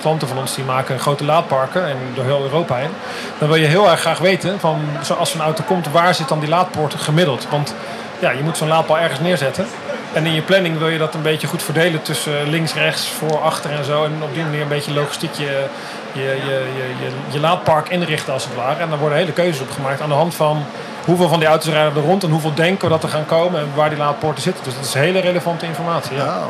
klanten 0.00 0.28
van 0.28 0.38
ons 0.38 0.54
die 0.54 0.64
maken 0.64 0.98
grote 0.98 1.24
laadparken 1.24 1.86
en 1.86 1.96
door 2.14 2.24
heel 2.24 2.42
Europa 2.42 2.76
heen, 2.76 2.90
dan 3.38 3.48
wil 3.48 3.56
je 3.56 3.66
heel 3.66 3.90
erg 3.90 4.00
graag 4.00 4.18
weten 4.18 4.60
van 4.60 4.80
als 5.18 5.30
zo'n 5.30 5.40
auto 5.40 5.64
komt, 5.66 5.90
waar 5.90 6.14
zit 6.14 6.28
dan 6.28 6.40
die 6.40 6.48
laadpoort 6.48 6.94
gemiddeld? 6.94 7.46
Want 7.50 7.74
ja, 8.18 8.30
je 8.30 8.42
moet 8.42 8.56
zo'n 8.56 8.68
laadpaal 8.68 8.98
ergens 8.98 9.20
neerzetten. 9.20 9.66
En 10.12 10.26
in 10.26 10.34
je 10.34 10.42
planning 10.42 10.78
wil 10.78 10.88
je 10.88 10.98
dat 10.98 11.14
een 11.14 11.22
beetje 11.22 11.46
goed 11.46 11.62
verdelen 11.62 12.02
tussen 12.02 12.48
links, 12.48 12.74
rechts, 12.74 13.08
voor, 13.08 13.40
achter 13.40 13.70
en 13.70 13.84
zo. 13.84 14.04
En 14.04 14.12
op 14.22 14.34
die 14.34 14.42
manier 14.42 14.60
een 14.60 14.68
beetje 14.68 14.92
logistiek 14.92 15.34
je, 15.34 15.64
je, 16.12 16.22
je, 16.22 17.10
je, 17.30 17.40
laadpark 17.40 17.88
inrichten 17.88 18.32
als 18.32 18.44
het 18.44 18.54
ware. 18.54 18.80
En 18.80 18.88
daar 18.88 18.98
worden 18.98 19.18
hele 19.18 19.32
keuzes 19.32 19.60
op 19.60 19.70
gemaakt 19.70 20.00
aan 20.00 20.08
de 20.08 20.14
hand 20.14 20.34
van 20.34 20.64
hoeveel 21.04 21.28
van 21.28 21.38
die 21.38 21.48
auto's 21.48 21.72
rijden 21.72 21.96
er 21.96 22.02
rond 22.02 22.22
en 22.22 22.30
hoeveel 22.30 22.54
denken 22.54 22.84
we 22.84 22.92
dat 22.94 23.02
er 23.02 23.08
gaan 23.08 23.26
komen 23.26 23.60
en 23.60 23.66
waar 23.74 23.88
die 23.88 23.98
laadpoorten 23.98 24.42
zitten. 24.42 24.64
Dus 24.64 24.74
dat 24.74 24.84
is 24.84 24.94
hele 24.94 25.20
relevante 25.20 25.66
informatie. 25.66 26.16
Ja. 26.16 26.24
Nou, 26.24 26.46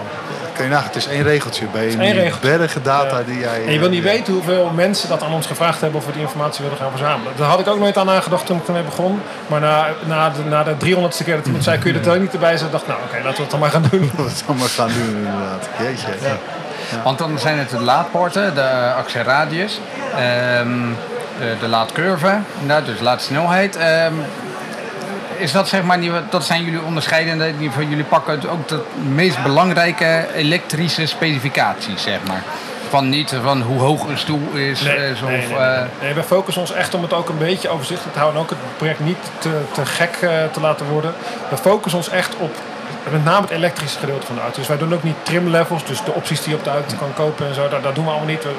kun 0.53 0.65
je 0.65 0.71
nagaan, 0.71 0.87
het 0.87 0.97
is 0.97 1.07
één 1.07 1.23
regeltje 1.23 1.67
bij 1.73 1.87
regeltje. 1.89 2.49
bergen 2.49 2.83
data 2.83 3.19
Ja. 3.19 3.25
die 3.25 3.39
jij... 3.39 3.65
En 3.67 3.73
je 3.73 3.79
wil 3.79 3.89
eh, 3.89 3.95
niet 3.95 4.03
weten 4.03 4.33
hoeveel 4.33 4.71
mensen 4.75 5.09
dat 5.09 5.23
aan 5.23 5.33
ons 5.33 5.47
gevraagd 5.47 5.81
hebben 5.81 6.01
of 6.01 6.07
we 6.07 6.13
die 6.13 6.21
informatie 6.21 6.63
willen 6.63 6.79
gaan 6.79 6.91
verzamelen. 6.91 7.33
Daar 7.37 7.49
had 7.49 7.61
ik 7.61 7.67
ook 7.67 7.79
nooit 7.79 7.97
aan 7.97 8.07
nagedacht 8.07 8.47
toen 8.47 8.57
ik 8.57 8.67
ermee 8.67 8.83
begon. 8.83 9.21
Maar 9.47 9.61
na, 9.61 9.87
na, 10.05 10.31
de, 10.31 10.45
na 10.45 10.63
de 10.63 10.75
300ste 10.75 11.25
keer 11.25 11.37
dat 11.37 11.47
iemand 11.47 11.65
zei, 11.65 11.79
kun 11.79 11.93
je 11.93 12.01
er 12.01 12.15
ook 12.15 12.21
niet 12.21 12.33
erbij 12.33 12.57
zetten, 12.57 12.71
dacht 12.71 12.83
ik, 12.83 12.89
nou 12.89 13.01
oké, 13.03 13.17
laten 13.17 13.37
we 13.37 13.43
het 13.43 13.51
dan 13.51 13.61
maar 13.61 13.71
gaan 13.71 13.87
doen. 13.91 14.11
Wat 14.17 14.43
we 14.47 14.53
maar 14.53 14.69
gaan 14.69 14.89
doen 14.89 15.17
inderdaad. 15.17 15.69
Jeetje. 15.79 16.09
Want 17.05 17.19
dan 17.19 17.39
zijn 17.39 17.59
het 17.59 17.71
de 17.71 17.81
laadpoorten, 17.81 18.55
de 18.55 18.93
actieradius, 18.97 19.81
ehm, 20.17 20.93
de, 21.39 21.57
de 21.61 21.69
laadcurve, 21.69 22.39
inderdaad, 22.61 22.87
dus 22.87 23.01
laadsnelheid. 23.01 23.77
Ehm, 23.77 24.15
is 25.39 25.53
dat 25.53 25.69
zeg 25.69 25.83
maar, 25.83 25.99
dat 26.31 26.45
zijn 26.45 26.65
jullie 26.65 26.83
onderscheidende, 26.83 27.53
jullie 27.89 28.05
pakken 28.05 28.35
het 28.35 28.49
ook 28.49 28.69
de 28.69 28.83
meest 29.15 29.43
belangrijke 29.43 30.27
elektrische 30.35 31.07
specificaties, 31.07 32.03
zeg 32.03 32.19
maar. 32.27 32.43
Van 32.89 33.09
niet 33.09 33.37
van 33.43 33.63
hoe 33.63 33.81
hoog 33.81 34.09
een 34.09 34.19
stoel 34.19 34.49
is, 34.53 34.81
Nee, 34.81 34.95
eh, 34.95 35.01
nee, 35.01 35.13
of, 35.13 35.49
nee, 35.49 35.59
eh, 35.59 35.83
nee. 36.01 36.15
We 36.15 36.23
focussen 36.23 36.63
ons 36.63 36.73
echt 36.73 36.95
om 36.95 37.03
het 37.03 37.13
ook 37.13 37.29
een 37.29 37.39
beetje 37.39 37.69
overzichtelijk 37.69 38.15
te 38.15 38.21
houden. 38.21 38.41
En 38.41 38.47
ook 38.47 38.51
het 38.51 38.77
project 38.77 39.01
niet 39.01 39.19
te, 39.39 39.61
te 39.73 39.87
gek 39.87 40.17
eh, 40.21 40.31
te 40.53 40.61
laten 40.61 40.87
worden. 40.87 41.15
We 41.51 41.57
focussen 41.57 42.01
ons 42.01 42.09
echt 42.09 42.37
op 42.37 42.55
met 43.13 43.25
name 43.25 43.41
het 43.41 43.51
elektrische 43.51 43.99
gedeelte 43.99 44.27
van 44.27 44.35
de 44.35 44.41
auto. 44.41 44.59
Dus 44.59 44.69
wij 44.69 44.77
doen 44.79 44.95
ook 44.95 45.03
niet 45.03 45.17
trim 45.23 45.49
levels. 45.49 45.85
Dus 45.85 46.05
de 46.05 46.13
opties 46.13 46.41
die 46.41 46.51
je 46.51 46.57
op 46.57 46.65
de 46.65 46.71
auto 46.71 46.97
kan 46.97 47.15
kopen 47.15 47.47
en 47.47 47.55
zo. 47.55 47.69
Dat, 47.69 47.83
dat 47.83 47.95
doen 47.95 48.05
we 48.05 48.11
allemaal 48.11 48.29
niet. 48.29 48.43
We, 48.43 48.51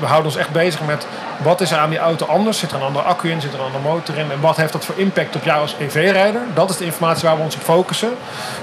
we, 0.00 0.06
houden 0.06 0.30
ons 0.30 0.36
echt 0.36 0.50
bezig 0.50 0.80
met 0.80 1.06
wat 1.42 1.60
is 1.60 1.70
er 1.70 1.78
aan 1.78 1.90
die 1.90 1.98
auto 1.98 2.26
anders. 2.26 2.58
Zit 2.58 2.70
er 2.70 2.76
een 2.76 2.82
andere 2.82 3.04
accu 3.04 3.30
in? 3.30 3.40
Zit 3.40 3.52
er 3.52 3.58
een 3.58 3.64
andere 3.64 3.84
motor 3.84 4.18
in? 4.18 4.30
En 4.30 4.40
wat 4.40 4.56
heeft 4.56 4.72
dat 4.72 4.84
voor 4.84 4.94
impact 4.98 5.36
op 5.36 5.44
jou 5.44 5.60
als 5.60 5.74
EV-rijder? 5.78 6.40
Dat 6.54 6.70
is 6.70 6.76
de 6.76 6.84
informatie 6.84 7.28
waar 7.28 7.36
we 7.36 7.42
ons 7.42 7.54
op 7.54 7.62
focussen. 7.62 8.10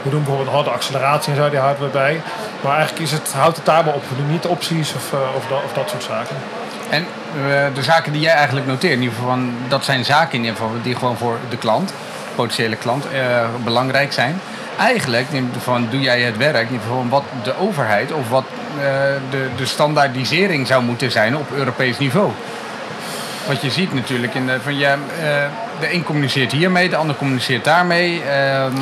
We 0.01 0.09
doen 0.09 0.23
bijvoorbeeld 0.23 0.55
harde 0.55 0.69
acceleratie 0.69 1.31
en 1.31 1.37
zo. 1.37 1.49
Die 1.49 1.59
houden 1.59 1.83
we 1.83 1.89
bij. 1.89 2.21
Maar 2.61 2.75
eigenlijk 2.75 3.03
is 3.03 3.11
het, 3.11 3.33
houdt 3.33 3.55
het 3.55 3.65
daarbij 3.65 3.93
op. 3.93 4.03
We 4.09 4.15
doen 4.15 4.31
niet 4.31 4.45
opties 4.45 4.93
of, 4.95 5.13
eh, 5.13 5.19
of, 5.35 5.47
dat, 5.47 5.63
of 5.65 5.73
dat 5.73 5.89
soort 5.89 6.03
zaken. 6.03 6.35
En 6.89 7.05
eh, 7.35 7.65
de 7.73 7.83
zaken 7.83 8.11
die 8.11 8.21
jij 8.21 8.33
eigenlijk 8.33 8.67
noteert, 8.67 8.93
in 8.93 9.01
ieder 9.01 9.15
geval, 9.15 9.29
van, 9.29 9.53
dat 9.67 9.85
zijn 9.85 10.05
zaken 10.05 10.33
in 10.33 10.43
ieder 10.43 10.55
geval 10.55 10.71
die 10.81 10.95
gewoon 10.95 11.17
voor 11.17 11.37
de 11.49 11.57
klant, 11.57 11.93
potentiële 12.35 12.75
klant, 12.75 13.11
eh, 13.11 13.45
belangrijk 13.63 14.13
zijn. 14.13 14.41
Eigenlijk 14.77 15.25
in 15.29 15.35
ieder 15.35 15.53
geval, 15.53 15.79
doe 15.89 16.01
jij 16.01 16.21
het 16.21 16.37
werk, 16.37 16.55
in 16.55 16.71
ieder 16.71 16.81
geval 16.81 17.07
wat 17.09 17.23
de 17.43 17.57
overheid 17.59 18.11
of 18.11 18.29
wat 18.29 18.43
eh, 18.77 18.83
de, 19.29 19.47
de 19.55 19.65
standaardisering 19.65 20.67
zou 20.67 20.83
moeten 20.83 21.11
zijn 21.11 21.37
op 21.37 21.51
Europees 21.51 21.97
niveau. 21.97 22.31
Wat 23.47 23.61
je 23.61 23.69
ziet 23.71 23.93
natuurlijk, 23.93 24.33
in 24.33 24.45
de, 24.45 24.57
van, 24.63 24.77
ja, 24.77 24.91
eh, 24.93 24.97
de 25.79 25.93
een 25.93 26.03
communiceert 26.03 26.51
hiermee, 26.51 26.89
de 26.89 26.95
ander 26.95 27.15
communiceert 27.15 27.63
daarmee. 27.63 28.21
ehm, 28.23 28.73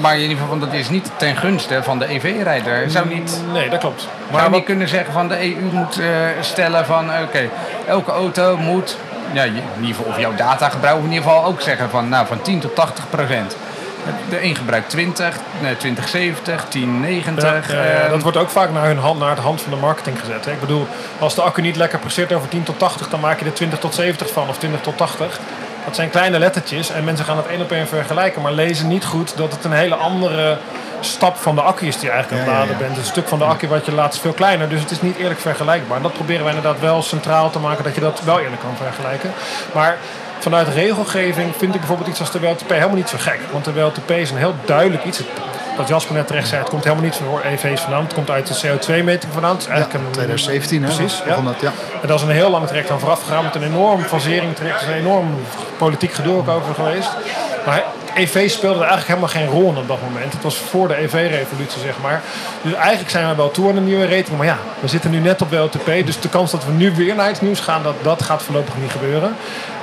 maar 0.00 0.14
in 0.14 0.20
ieder 0.20 0.36
geval, 0.36 0.58
dat 0.58 0.72
is 0.72 0.88
niet 0.88 1.10
ten 1.16 1.36
gunste 1.36 1.82
van 1.82 1.98
de 1.98 2.10
EV-rijder. 2.10 2.90
Zou 2.90 3.08
niet 3.08 3.40
Nee, 3.52 3.68
dat 3.70 3.78
klopt. 3.78 4.08
maar 4.30 4.40
Maar 4.40 4.50
niet 4.50 4.64
kunnen 4.64 4.88
zeggen 4.88 5.12
van 5.12 5.28
de 5.28 5.40
EU 5.40 5.62
moet 5.72 5.98
eh, 5.98 6.06
stellen 6.40 6.86
van 6.86 7.10
oké, 7.22 7.48
elke 7.86 8.10
auto 8.10 8.56
moet, 8.56 8.96
ja, 9.32 9.42
in 9.42 9.54
ieder 9.80 9.94
geval 9.94 10.04
of 10.04 10.18
jouw 10.18 10.34
data 10.34 10.68
gebruiken, 10.68 11.04
in 11.04 11.12
ieder 11.12 11.28
geval 11.28 11.44
ook 11.44 11.60
zeggen 11.60 11.90
van 11.90 12.08
nou 12.08 12.26
van 12.26 12.42
10 12.42 12.60
tot 12.60 12.74
80 12.74 13.10
procent. 13.10 13.56
De 14.28 14.42
een 14.42 14.56
gebruikt 14.56 14.90
20, 14.90 15.36
nee, 15.60 15.76
2070, 15.76 16.68
1090. 16.68 17.72
ja, 17.72 17.76
ja, 17.76 17.84
ja, 17.84 18.00
ehm, 18.00 18.10
dat 18.10 18.22
wordt 18.22 18.36
ook 18.36 18.50
vaak 18.50 18.72
naar, 18.72 18.86
hun 18.86 18.98
hand, 18.98 19.18
naar 19.18 19.34
de 19.34 19.40
hand 19.40 19.60
van 19.60 19.72
de 19.72 19.78
marketing 19.78 20.20
gezet. 20.20 20.44
Hè. 20.44 20.52
Ik 20.52 20.60
bedoel, 20.60 20.86
als 21.18 21.34
de 21.34 21.42
accu 21.42 21.62
niet 21.62 21.76
lekker 21.76 21.98
presteert 21.98 22.32
over 22.32 22.48
10 22.48 22.62
tot 22.62 22.78
80, 22.78 23.08
dan 23.08 23.20
maak 23.20 23.38
je 23.38 23.44
er 23.44 23.52
20 23.52 23.78
tot 23.78 23.94
70 23.94 24.30
van 24.32 24.48
of 24.48 24.58
20 24.58 24.80
tot 24.80 24.96
80. 24.96 25.40
Dat 25.84 25.94
zijn 25.94 26.10
kleine 26.10 26.38
lettertjes 26.38 26.90
en 26.90 27.04
mensen 27.04 27.24
gaan 27.24 27.36
het 27.36 27.46
één 27.46 27.60
op 27.60 27.72
één 27.72 27.88
vergelijken, 27.88 28.42
maar 28.42 28.52
lezen 28.52 28.88
niet 28.88 29.04
goed 29.04 29.36
dat 29.36 29.52
het 29.52 29.64
een 29.64 29.72
hele 29.72 29.94
andere 29.94 30.58
stap 31.00 31.36
van 31.36 31.54
de 31.54 31.60
accu 31.60 31.86
is 31.86 31.98
die 31.98 32.04
je 32.04 32.10
eigenlijk 32.10 32.42
aan 32.42 32.48
het 32.48 32.58
laden 32.58 32.78
bent. 32.78 32.96
Een 32.96 33.04
stuk 33.04 33.28
van 33.28 33.38
de 33.38 33.44
accu 33.44 33.68
wat 33.68 33.86
je 33.86 33.92
laat 33.92 34.14
is 34.14 34.20
veel 34.20 34.32
kleiner, 34.32 34.68
dus 34.68 34.80
het 34.80 34.90
is 34.90 35.02
niet 35.02 35.16
eerlijk 35.16 35.40
vergelijkbaar. 35.40 35.96
En 35.96 36.02
dat 36.02 36.12
proberen 36.12 36.44
wij 36.44 36.54
inderdaad 36.54 36.80
wel 36.80 37.02
centraal 37.02 37.50
te 37.50 37.58
maken, 37.58 37.84
dat 37.84 37.94
je 37.94 38.00
dat 38.00 38.20
wel 38.24 38.40
eerlijk 38.40 38.62
kan 38.62 38.76
vergelijken. 38.76 39.32
Maar 39.72 39.96
vanuit 40.42 40.68
regelgeving 40.68 41.52
vind 41.56 41.74
ik 41.74 41.80
bijvoorbeeld 41.80 42.08
iets 42.08 42.20
als 42.20 42.30
de 42.30 42.40
WLTP 42.40 42.70
helemaal 42.70 42.96
niet 42.96 43.08
zo 43.08 43.16
gek. 43.20 43.40
Want 43.52 43.64
de 43.64 43.72
WLTP 43.72 44.10
is 44.10 44.30
een 44.30 44.36
heel 44.36 44.54
duidelijk 44.64 45.04
iets. 45.04 45.22
Wat 45.76 45.88
Jasper 45.88 46.14
net 46.14 46.26
terecht 46.26 46.48
zei, 46.48 46.60
het 46.60 46.70
komt 46.70 46.84
helemaal 46.84 47.04
niet 47.04 47.14
van 47.14 47.42
EV's 47.42 47.80
vandaan. 47.80 48.02
Het 48.02 48.14
komt 48.14 48.30
uit 48.30 48.46
de 48.46 48.68
CO2-meting 48.68 49.32
vandaan. 49.32 49.52
Het 49.52 49.60
is 49.60 49.66
Ja, 49.66 49.72
eigenlijk 49.72 50.04
een, 50.04 50.10
2017 50.10 50.82
hè? 50.82 50.94
Precies, 50.94 51.22
ja. 51.26 51.40
dat, 51.40 51.60
ja. 51.60 51.72
En 52.02 52.08
dat 52.08 52.16
is 52.16 52.26
een 52.26 52.30
heel 52.30 52.50
lang 52.50 52.66
traject 52.66 52.90
aan 52.90 53.00
vooraf 53.00 53.22
gegaan 53.22 53.44
met 53.44 53.54
een 53.54 53.62
enorm 53.62 54.02
fasering 54.02 54.54
traject. 54.54 54.80
Er 54.82 54.88
is 54.88 54.94
een 54.94 55.00
enorm 55.00 55.26
politiek 55.78 56.12
gedoe 56.12 56.36
ook 56.36 56.48
over 56.48 56.74
geweest. 56.74 57.10
Maar 57.66 57.84
EV 58.14 58.50
speelde 58.50 58.80
er 58.80 58.88
eigenlijk 58.88 59.06
helemaal 59.08 59.28
geen 59.28 59.60
rol 59.60 59.70
in 59.70 59.76
op 59.76 59.88
dat 59.88 60.02
moment. 60.02 60.32
Het 60.32 60.42
was 60.42 60.56
voor 60.56 60.88
de 60.88 60.96
EV-revolutie, 60.96 61.80
zeg 61.80 61.94
maar. 62.02 62.22
Dus 62.62 62.72
eigenlijk 62.72 63.10
zijn 63.10 63.28
we 63.28 63.34
wel 63.34 63.50
toe 63.50 63.68
aan 63.68 63.76
een 63.76 63.84
nieuwe 63.84 64.08
rating. 64.08 64.36
Maar 64.36 64.46
ja, 64.46 64.58
we 64.80 64.88
zitten 64.88 65.10
nu 65.10 65.18
net 65.18 65.42
op 65.42 65.50
WLTP. 65.50 66.06
Dus 66.06 66.20
de 66.20 66.28
kans 66.28 66.50
dat 66.50 66.64
we 66.64 66.72
nu 66.72 66.94
weer 66.94 67.14
naar 67.14 67.30
iets 67.30 67.40
nieuws 67.40 67.60
gaan, 67.60 67.82
dat, 67.82 67.94
dat 68.02 68.22
gaat 68.22 68.42
voorlopig 68.42 68.74
niet 68.76 68.90
gebeuren. 68.90 69.36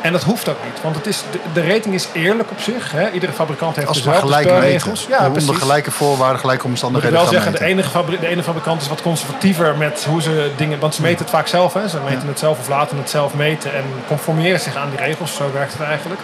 En 0.07 0.13
dat 0.13 0.23
hoeft 0.23 0.49
ook 0.49 0.63
niet. 0.63 0.81
Want 0.81 0.95
het 0.95 1.05
is, 1.07 1.23
de, 1.31 1.39
de 1.53 1.67
rating 1.67 1.93
is 1.95 2.07
eerlijk 2.13 2.51
op 2.51 2.59
zich. 2.59 2.91
Hè? 2.91 3.09
Iedere 3.11 3.31
fabrikant 3.31 3.75
heeft 3.75 3.87
Als 3.87 3.97
dezelfde 3.97 4.21
gelijk 4.21 4.45
meten. 4.45 4.59
spelregels. 4.61 5.05
Ja, 5.09 5.17
Onder 5.17 5.31
precies. 5.31 5.57
gelijke 5.61 5.91
voorwaarden, 5.91 6.39
gelijke 6.39 6.67
Moet 6.67 6.77
ik 6.77 6.83
omstandigheden 6.83 7.19
wel 7.19 7.27
zeggen, 7.41 7.51
de 7.51 7.63
enige, 7.63 7.89
fabri- 7.89 8.19
de 8.19 8.27
ene 8.27 8.43
fabrikant 8.43 8.81
is 8.81 8.87
wat 8.87 9.01
conservatiever 9.01 9.77
met 9.77 10.05
hoe 10.09 10.21
ze 10.21 10.51
dingen... 10.57 10.79
Want 10.79 10.95
ze 10.95 11.01
meten 11.01 11.19
het 11.19 11.29
vaak 11.29 11.47
zelf, 11.47 11.73
hè. 11.73 11.87
Ze 11.87 11.97
meten 12.09 12.27
het 12.27 12.39
zelf 12.39 12.59
of 12.59 12.67
laten 12.67 12.97
het 12.97 13.09
zelf 13.09 13.33
meten 13.33 13.73
en 13.73 13.83
conformeren 14.07 14.59
zich 14.59 14.75
aan 14.75 14.89
die 14.89 14.99
regels. 15.05 15.35
Zo 15.35 15.49
werkt 15.53 15.73
het 15.73 15.81
eigenlijk. 15.81 16.21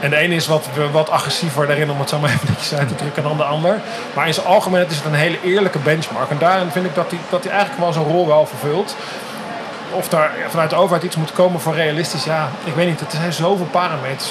En 0.00 0.10
de 0.10 0.16
ene 0.16 0.34
is 0.34 0.46
wat, 0.46 0.68
wat 0.92 1.10
agressiever 1.10 1.66
daarin, 1.66 1.90
om 1.90 1.98
het 2.00 2.08
zo 2.08 2.18
maar 2.18 2.30
even 2.30 2.48
netjes 2.48 2.74
uit 2.74 2.88
te 2.88 2.94
drukken, 2.94 3.22
dan 3.22 3.36
de 3.36 3.42
ander. 3.44 3.80
Maar 4.14 4.26
in 4.26 4.34
zijn 4.34 4.46
algemeen 4.46 4.86
is 4.88 4.96
het 4.96 5.04
een 5.04 5.14
hele 5.14 5.38
eerlijke 5.44 5.78
benchmark. 5.78 6.30
En 6.30 6.38
daarin 6.38 6.70
vind 6.70 6.84
ik 6.86 6.94
dat 6.94 7.10
hij 7.10 7.18
dat 7.30 7.42
die 7.42 7.50
eigenlijk 7.50 7.80
wel 7.80 7.92
zijn 7.92 8.04
rol 8.04 8.26
wel 8.26 8.46
vervult. 8.46 8.96
Of 9.94 10.08
daar 10.08 10.30
vanuit 10.48 10.70
de 10.70 10.76
overheid 10.76 11.02
iets 11.02 11.16
moet 11.16 11.32
komen 11.32 11.60
voor 11.60 11.74
realistisch, 11.74 12.24
ja, 12.24 12.48
ik 12.64 12.74
weet 12.74 12.86
niet. 12.86 13.00
Er 13.00 13.06
zijn 13.10 13.32
zoveel 13.32 13.66
parameters 13.70 14.30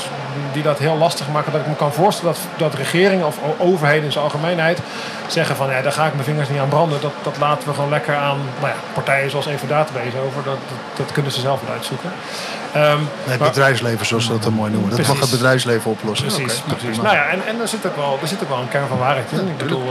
die 0.54 0.64
dat 0.64 0.80
heel 0.80 0.98
lastig 0.98 1.30
maken 1.30 1.52
dat 1.52 1.62
ik 1.62 1.68
me 1.68 1.76
kan 1.76 1.94
voorstellen 1.94 2.34
dat, 2.34 2.72
dat 2.72 2.80
regeringen 2.80 3.26
of 3.26 3.38
overheden 3.58 4.04
in 4.04 4.12
zijn 4.12 4.24
algemeenheid 4.24 4.80
zeggen 5.28 5.56
van 5.56 5.70
ja, 5.70 5.82
daar 5.82 5.92
ga 5.92 6.06
ik 6.06 6.14
mijn 6.14 6.26
vingers 6.26 6.50
niet 6.50 6.60
aan 6.60 6.68
branden. 6.70 7.02
Dat, 7.02 7.14
dat 7.22 7.38
laten 7.40 7.68
we 7.68 7.74
gewoon 7.74 7.90
lekker 7.90 8.16
aan 8.16 8.38
nou 8.60 8.74
ja, 8.74 8.80
partijen 8.94 9.30
zoals 9.30 9.46
even 9.46 9.68
Database 9.68 10.18
over. 10.26 10.44
Dat, 10.44 10.58
dat, 10.68 10.78
dat 10.98 11.12
kunnen 11.12 11.32
ze 11.32 11.40
zelf 11.40 11.62
wel 11.66 11.76
uitzoeken. 11.76 12.12
Ehm, 12.74 12.98
Het 13.24 13.40
maar- 13.40 13.48
bedrijfsleven, 13.48 14.06
zoals 14.06 14.26
ze 14.26 14.32
dat 14.32 14.44
dan 14.44 14.54
mooi 14.54 14.72
noemen. 14.72 14.90
Dat 14.90 15.08
mag 15.08 15.20
het 15.20 15.30
bedrijfsleven 15.30 15.92
oplossen. 15.92 16.28
Precies, 16.28 16.62
precies. 16.68 16.98
Nou 16.98 17.16
ja, 17.16 17.26
en, 17.26 17.40
en 17.48 17.62
er, 17.62 17.68
zit 17.68 17.86
ook 17.86 17.96
wel, 17.96 18.20
er 18.22 18.28
zit 18.28 18.44
ook 18.44 18.50
wel 18.50 18.58
een 18.58 18.68
kern 18.68 18.88
van 18.88 18.98
waarheid 18.98 19.32
in. 19.32 19.48
ik 19.48 19.58
bedoel, 19.58 19.86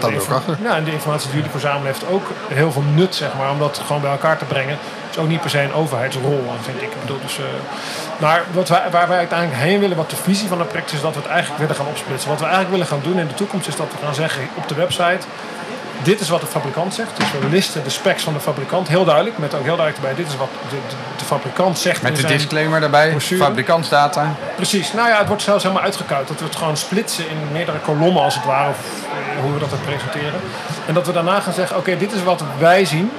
de 0.00 0.34
achter. 0.34 0.56
Ja, 0.62 0.76
en 0.76 0.84
de 0.84 0.92
informatie 0.92 1.26
die 1.26 1.36
jullie 1.36 1.50
verzamelen 1.50 1.86
heeft 1.86 2.08
ook 2.10 2.26
heel 2.48 2.72
veel 2.72 2.84
nut, 2.94 3.14
zeg 3.14 3.28
maar, 3.38 3.50
om 3.50 3.58
dat 3.58 3.80
gewoon 3.86 4.02
bij 4.02 4.10
elkaar 4.10 4.38
te 4.38 4.44
brengen. 4.44 4.78
Is 5.18 5.24
ook 5.24 5.30
niet 5.30 5.40
per 5.40 5.50
se 5.50 5.60
een 5.60 5.72
overheidsrol, 5.72 6.52
vind 6.60 6.82
ik. 6.82 6.82
ik 6.82 7.00
bedoel, 7.00 7.20
dus, 7.20 7.38
eh, 7.38 7.44
maar 8.18 8.44
wat 8.52 8.68
wij, 8.68 8.82
waar 8.90 9.08
wij 9.08 9.18
uiteindelijk 9.18 9.60
heen 9.60 9.80
willen, 9.80 9.96
wat 9.96 10.10
de 10.10 10.16
visie 10.16 10.48
van 10.48 10.58
het 10.58 10.68
project 10.68 10.92
is, 10.92 11.00
dat 11.00 11.14
we 11.14 11.20
het 11.20 11.28
eigenlijk 11.28 11.60
willen 11.60 11.76
gaan 11.76 11.86
opsplitsen. 11.86 12.28
Wat 12.28 12.38
we 12.38 12.44
eigenlijk 12.44 12.74
willen 12.74 12.86
gaan 12.86 13.00
doen 13.02 13.18
in 13.18 13.28
de 13.28 13.34
toekomst 13.34 13.68
is 13.68 13.76
dat 13.76 13.86
we 13.92 14.06
gaan 14.06 14.14
zeggen 14.14 14.48
op 14.54 14.68
de 14.68 14.74
website 14.74 15.26
dit 16.02 16.20
is 16.20 16.28
wat 16.28 16.40
de 16.40 16.46
fabrikant 16.46 16.94
zegt. 16.94 17.16
Dus 17.16 17.26
we 17.40 17.48
listen 17.48 17.84
de 17.84 17.90
specs 17.90 18.22
van 18.22 18.32
de 18.32 18.40
fabrikant 18.40 18.88
heel 18.88 19.04
duidelijk. 19.04 19.38
Met 19.38 19.54
ook 19.54 19.64
heel 19.64 19.76
duidelijk 19.76 19.96
erbij, 19.96 20.24
dit 20.24 20.32
is 20.32 20.36
wat 20.36 20.48
de, 20.70 20.76
de, 20.88 20.94
de 21.18 21.24
fabrikant 21.24 21.78
zegt. 21.78 22.02
Met 22.02 22.16
de 22.16 22.26
disclaimer 22.26 22.80
daarbij, 22.80 23.20
fabrikantsdata. 23.20 24.34
Precies. 24.56 24.92
Nou 24.92 25.08
ja, 25.08 25.18
het 25.18 25.26
wordt 25.28 25.42
zelfs 25.42 25.62
helemaal 25.62 25.84
uitgekuit. 25.84 26.28
Dat 26.28 26.38
we 26.38 26.44
het 26.44 26.56
gewoon 26.56 26.76
splitsen 26.76 27.28
in 27.28 27.36
meerdere 27.52 27.78
kolommen 27.78 28.22
als 28.22 28.34
het 28.34 28.44
ware. 28.44 28.68
Of 28.68 28.78
eh, 28.78 29.42
hoe 29.42 29.52
we 29.52 29.58
dat 29.58 29.72
ook 29.72 29.84
presenteren. 29.84 30.40
En 30.86 30.94
dat 30.94 31.06
we 31.06 31.12
daarna 31.12 31.40
gaan 31.40 31.52
zeggen, 31.52 31.76
oké, 31.76 31.96
dit 31.96 32.12
is 32.12 32.22
wat 32.22 32.42
wij 32.58 32.84
zien. 32.84 33.10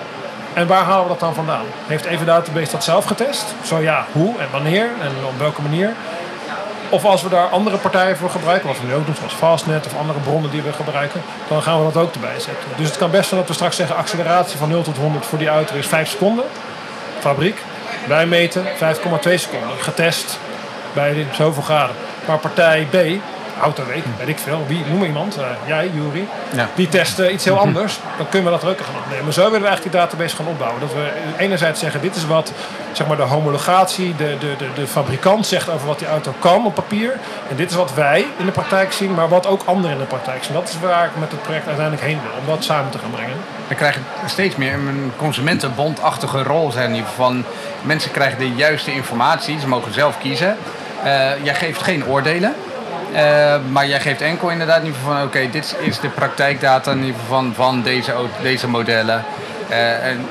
En 0.54 0.68
waar 0.68 0.84
halen 0.84 1.04
we 1.04 1.10
dat 1.10 1.20
dan 1.20 1.34
vandaan? 1.34 1.66
Heeft 1.88 2.06
Even 2.06 2.26
Database 2.26 2.72
dat 2.72 2.84
zelf 2.84 3.06
getest? 3.06 3.46
Zo 3.64 3.78
ja, 3.78 4.06
hoe 4.12 4.38
en 4.40 4.48
wanneer 4.52 4.86
en 5.02 5.12
op 5.28 5.38
welke 5.38 5.62
manier? 5.62 5.94
Of 6.90 7.06
als 7.06 7.22
we 7.22 7.30
daar 7.30 7.48
andere 7.48 7.78
partijen 7.78 8.18
voor 8.18 8.30
gebruiken, 8.30 8.68
wat 8.68 8.80
we 8.80 8.88
nu 8.88 8.94
ook 8.94 9.06
doen, 9.06 9.16
zoals 9.16 9.34
Fastnet 9.34 9.86
of 9.86 9.98
andere 9.98 10.20
bronnen 10.20 10.52
die 10.52 10.62
we 10.62 10.74
gebruiken, 10.74 11.22
dan 11.48 11.62
gaan 11.62 11.86
we 11.86 11.92
dat 11.94 12.04
ook 12.04 12.14
erbij 12.14 12.40
zetten. 12.40 12.70
Dus 12.78 12.88
het 12.88 12.98
kan 12.98 13.12
best 13.12 13.28
zijn 13.28 13.40
dat 13.40 13.50
we 13.50 13.56
straks 13.56 13.76
zeggen 13.76 13.96
acceleratie 13.96 14.58
van 14.58 14.70
0 14.70 14.82
tot 14.82 14.98
100 14.98 15.26
voor 15.26 15.38
die 15.38 15.48
auto 15.48 15.76
is 15.76 15.88
5 15.88 16.10
seconden. 16.10 16.46
Fabriek. 17.20 17.58
Wij 18.08 18.26
meten 18.26 18.66
5,2 18.66 19.34
seconden. 19.34 19.78
Getest 19.80 20.40
bij 20.94 21.26
zoveel 21.32 21.64
graden. 21.64 21.96
Maar 22.26 22.38
partij 22.38 22.88
B, 22.92 22.96
Autoweek, 23.62 24.04
weet 24.18 24.28
ik 24.28 24.38
veel, 24.40 24.66
wie, 24.68 24.86
noem 24.90 25.04
iemand, 25.04 25.38
eh, 25.38 25.44
jij, 25.66 25.92
Jury, 25.94 26.28
Ja. 26.56 26.68
die 26.76 26.88
testen 26.90 27.34
iets 27.34 27.44
heel 27.46 27.58
anders, 27.60 28.00
dan 28.18 28.30
kunnen 28.30 28.52
we 28.52 28.58
dat 28.60 28.64
er 28.68 28.70
ook 28.74 28.82
gaan 28.86 28.96
opnemen. 29.06 29.34
Zo 29.34 29.44
willen 29.44 29.62
we 29.62 29.68
eigenlijk 29.68 29.96
die 29.96 30.02
database 30.02 30.36
gaan 30.36 30.48
opbouwen. 30.48 30.80
Dat 30.80 30.94
we 30.94 31.10
enerzijds 31.38 31.80
zeggen, 31.80 32.02
dit 32.02 32.16
is 32.16 32.26
wat 32.26 32.52
zeg 32.92 33.08
maar, 33.08 33.18
de 33.18 33.24
homologatie, 33.24 34.16
de, 34.16 34.36
de, 34.40 34.56
de, 34.58 34.68
de 34.76 34.88
fabrikant 34.88 35.46
zegt 35.48 35.70
over 35.70 35.88
wat 35.88 36.00
die 36.00 36.08
auto 36.08 36.34
kan 36.40 36.66
op 36.66 36.76
papier. 36.76 37.12
En 37.50 37.56
dit 37.56 37.70
is 37.70 37.76
wat 37.76 37.94
wij 37.94 38.26
in 38.38 38.46
de 38.46 38.52
praktijk 38.52 38.92
zien, 38.92 39.14
maar 39.14 39.30
wat 39.30 39.48
ook 39.48 39.62
anderen 39.66 39.92
in 39.92 39.98
de 39.98 40.04
praktijk 40.08 40.44
zien. 40.44 40.54
Dat 40.54 40.70
is 40.70 40.80
waar 40.82 41.06
ik 41.06 41.12
met 41.20 41.32
het 41.32 41.42
project 41.42 41.68
uiteindelijk 41.68 42.06
heen 42.08 42.20
wil, 42.22 42.32
om 42.40 42.46
dat 42.46 42.64
samen 42.64 42.92
te 42.92 42.98
gaan 42.98 43.12
brengen. 43.12 43.36
We 43.68 43.76
krijgen 43.76 44.06
steeds 44.26 44.56
meer 44.56 44.74
een 44.74 45.12
consumentenbondachtige 45.16 46.44
rol. 46.44 46.72
Zijn 46.72 46.96
geval 46.96 47.14
van 47.26 47.44
mensen 47.82 48.12
krijgen 48.12 48.38
de 48.40 48.52
juiste 48.56 48.94
informatie. 48.94 49.60
Ze 49.60 49.68
mogen 49.68 49.94
zelf 49.94 50.18
kiezen. 50.18 50.58
Eh, 51.04 51.44
jij 51.44 51.56
geeft 51.56 51.82
geen 51.82 52.06
oordelen. 52.06 52.56
Eh, 53.14 53.56
maar 53.72 53.88
jij 53.88 54.00
geeft 54.00 54.22
enkel 54.22 54.50
inderdaad 54.50 54.80
in 54.80 54.86
ieder 54.86 55.00
geval 55.00 55.16
van 55.16 55.26
oké, 55.26 55.50
dit 55.52 55.76
is 55.80 56.00
de 56.00 56.10
praktijkdata 56.10 56.92
in 56.92 57.04
ieder 57.04 57.20
geval 57.20 57.38
van, 57.42 57.54
van 57.56 57.82
deze, 57.82 58.14
deze 58.42 58.68
modellen. 58.68 59.24
Eh, 59.70 60.06
en 60.06 60.28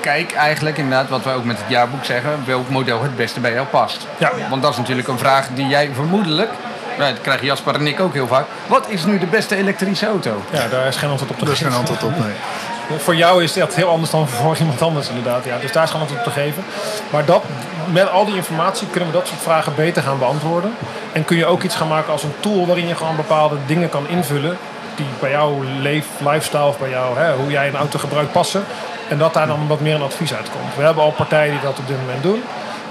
kijk 0.00 0.32
eigenlijk 0.32 0.78
inderdaad 0.78 1.08
wat 1.08 1.24
we 1.24 1.30
ook 1.30 1.44
met 1.44 1.58
het 1.58 1.68
jaarboek 1.68 2.04
zeggen, 2.04 2.42
welk 2.46 2.68
model 2.68 3.02
het 3.02 3.16
beste 3.16 3.40
bij 3.40 3.52
jou 3.52 3.66
past. 3.66 4.06
Ja. 4.18 4.30
Want 4.50 4.62
dat 4.62 4.70
is 4.70 4.78
natuurlijk 4.78 5.08
een 5.08 5.18
vraag 5.18 5.48
die 5.54 5.66
jij 5.66 5.90
vermoedelijk, 5.94 6.50
nou, 6.98 7.12
dat 7.12 7.22
krijgen 7.22 7.46
Jasper 7.46 7.74
en 7.74 7.86
ik 7.86 8.00
ook 8.00 8.12
heel 8.12 8.26
vaak. 8.26 8.44
Wat 8.66 8.88
is 8.88 9.04
nu 9.04 9.18
de 9.18 9.26
beste 9.26 9.56
elektrische 9.56 10.06
auto? 10.06 10.42
Ja, 10.50 10.68
daar 10.68 10.86
is 10.86 10.96
geen 10.96 11.10
antwoord 11.10 11.30
op 11.30 11.38
te 11.38 11.44
Daar 11.44 11.52
is 11.52 11.58
geven. 11.58 11.72
geen 11.72 11.80
antwoord 11.80 12.02
op, 12.02 12.18
nee. 12.18 12.32
Voor 13.04 13.16
jou 13.16 13.42
is 13.42 13.52
dat 13.52 13.74
heel 13.74 13.88
anders 13.88 14.10
dan 14.10 14.28
voor 14.28 14.56
iemand 14.56 14.82
anders 14.82 15.08
inderdaad. 15.08 15.44
Ja. 15.44 15.58
Dus 15.58 15.72
daar 15.72 15.84
is 15.84 15.90
geen 15.90 16.00
antwoord 16.00 16.26
op 16.26 16.32
te 16.32 16.40
geven. 16.40 16.64
Maar 17.10 17.24
dat, 17.24 17.44
met 17.92 18.10
al 18.10 18.24
die 18.24 18.34
informatie 18.36 18.86
kunnen 18.90 19.10
we 19.10 19.16
dat 19.18 19.26
soort 19.26 19.40
vragen 19.40 19.74
beter 19.74 20.02
gaan 20.02 20.18
beantwoorden. 20.18 20.74
En 21.12 21.24
kun 21.24 21.36
je 21.36 21.46
ook 21.46 21.62
iets 21.62 21.76
gaan 21.76 21.88
maken 21.88 22.12
als 22.12 22.22
een 22.22 22.34
tool 22.40 22.66
waarin 22.66 22.88
je 22.88 22.94
gewoon 22.94 23.16
bepaalde 23.16 23.56
dingen 23.66 23.88
kan 23.88 24.08
invullen. 24.08 24.56
Die 24.96 25.06
bij 25.20 25.30
jouw 25.30 25.62
leef, 25.80 26.06
lifestyle 26.18 26.64
of 26.66 26.78
bij 26.78 26.90
jou, 26.90 27.18
hè, 27.18 27.32
hoe 27.34 27.50
jij 27.50 27.68
een 27.68 27.76
auto 27.76 27.98
gebruikt 27.98 28.32
passen. 28.32 28.64
En 29.08 29.18
dat 29.18 29.34
daar 29.34 29.46
dan 29.46 29.66
wat 29.66 29.80
meer 29.80 29.94
een 29.94 30.02
advies 30.02 30.34
uitkomt. 30.34 30.74
We 30.76 30.82
hebben 30.82 31.02
al 31.02 31.10
partijen 31.10 31.52
die 31.52 31.60
dat 31.62 31.78
op 31.78 31.86
dit 31.86 31.96
moment 32.00 32.22
doen. 32.22 32.42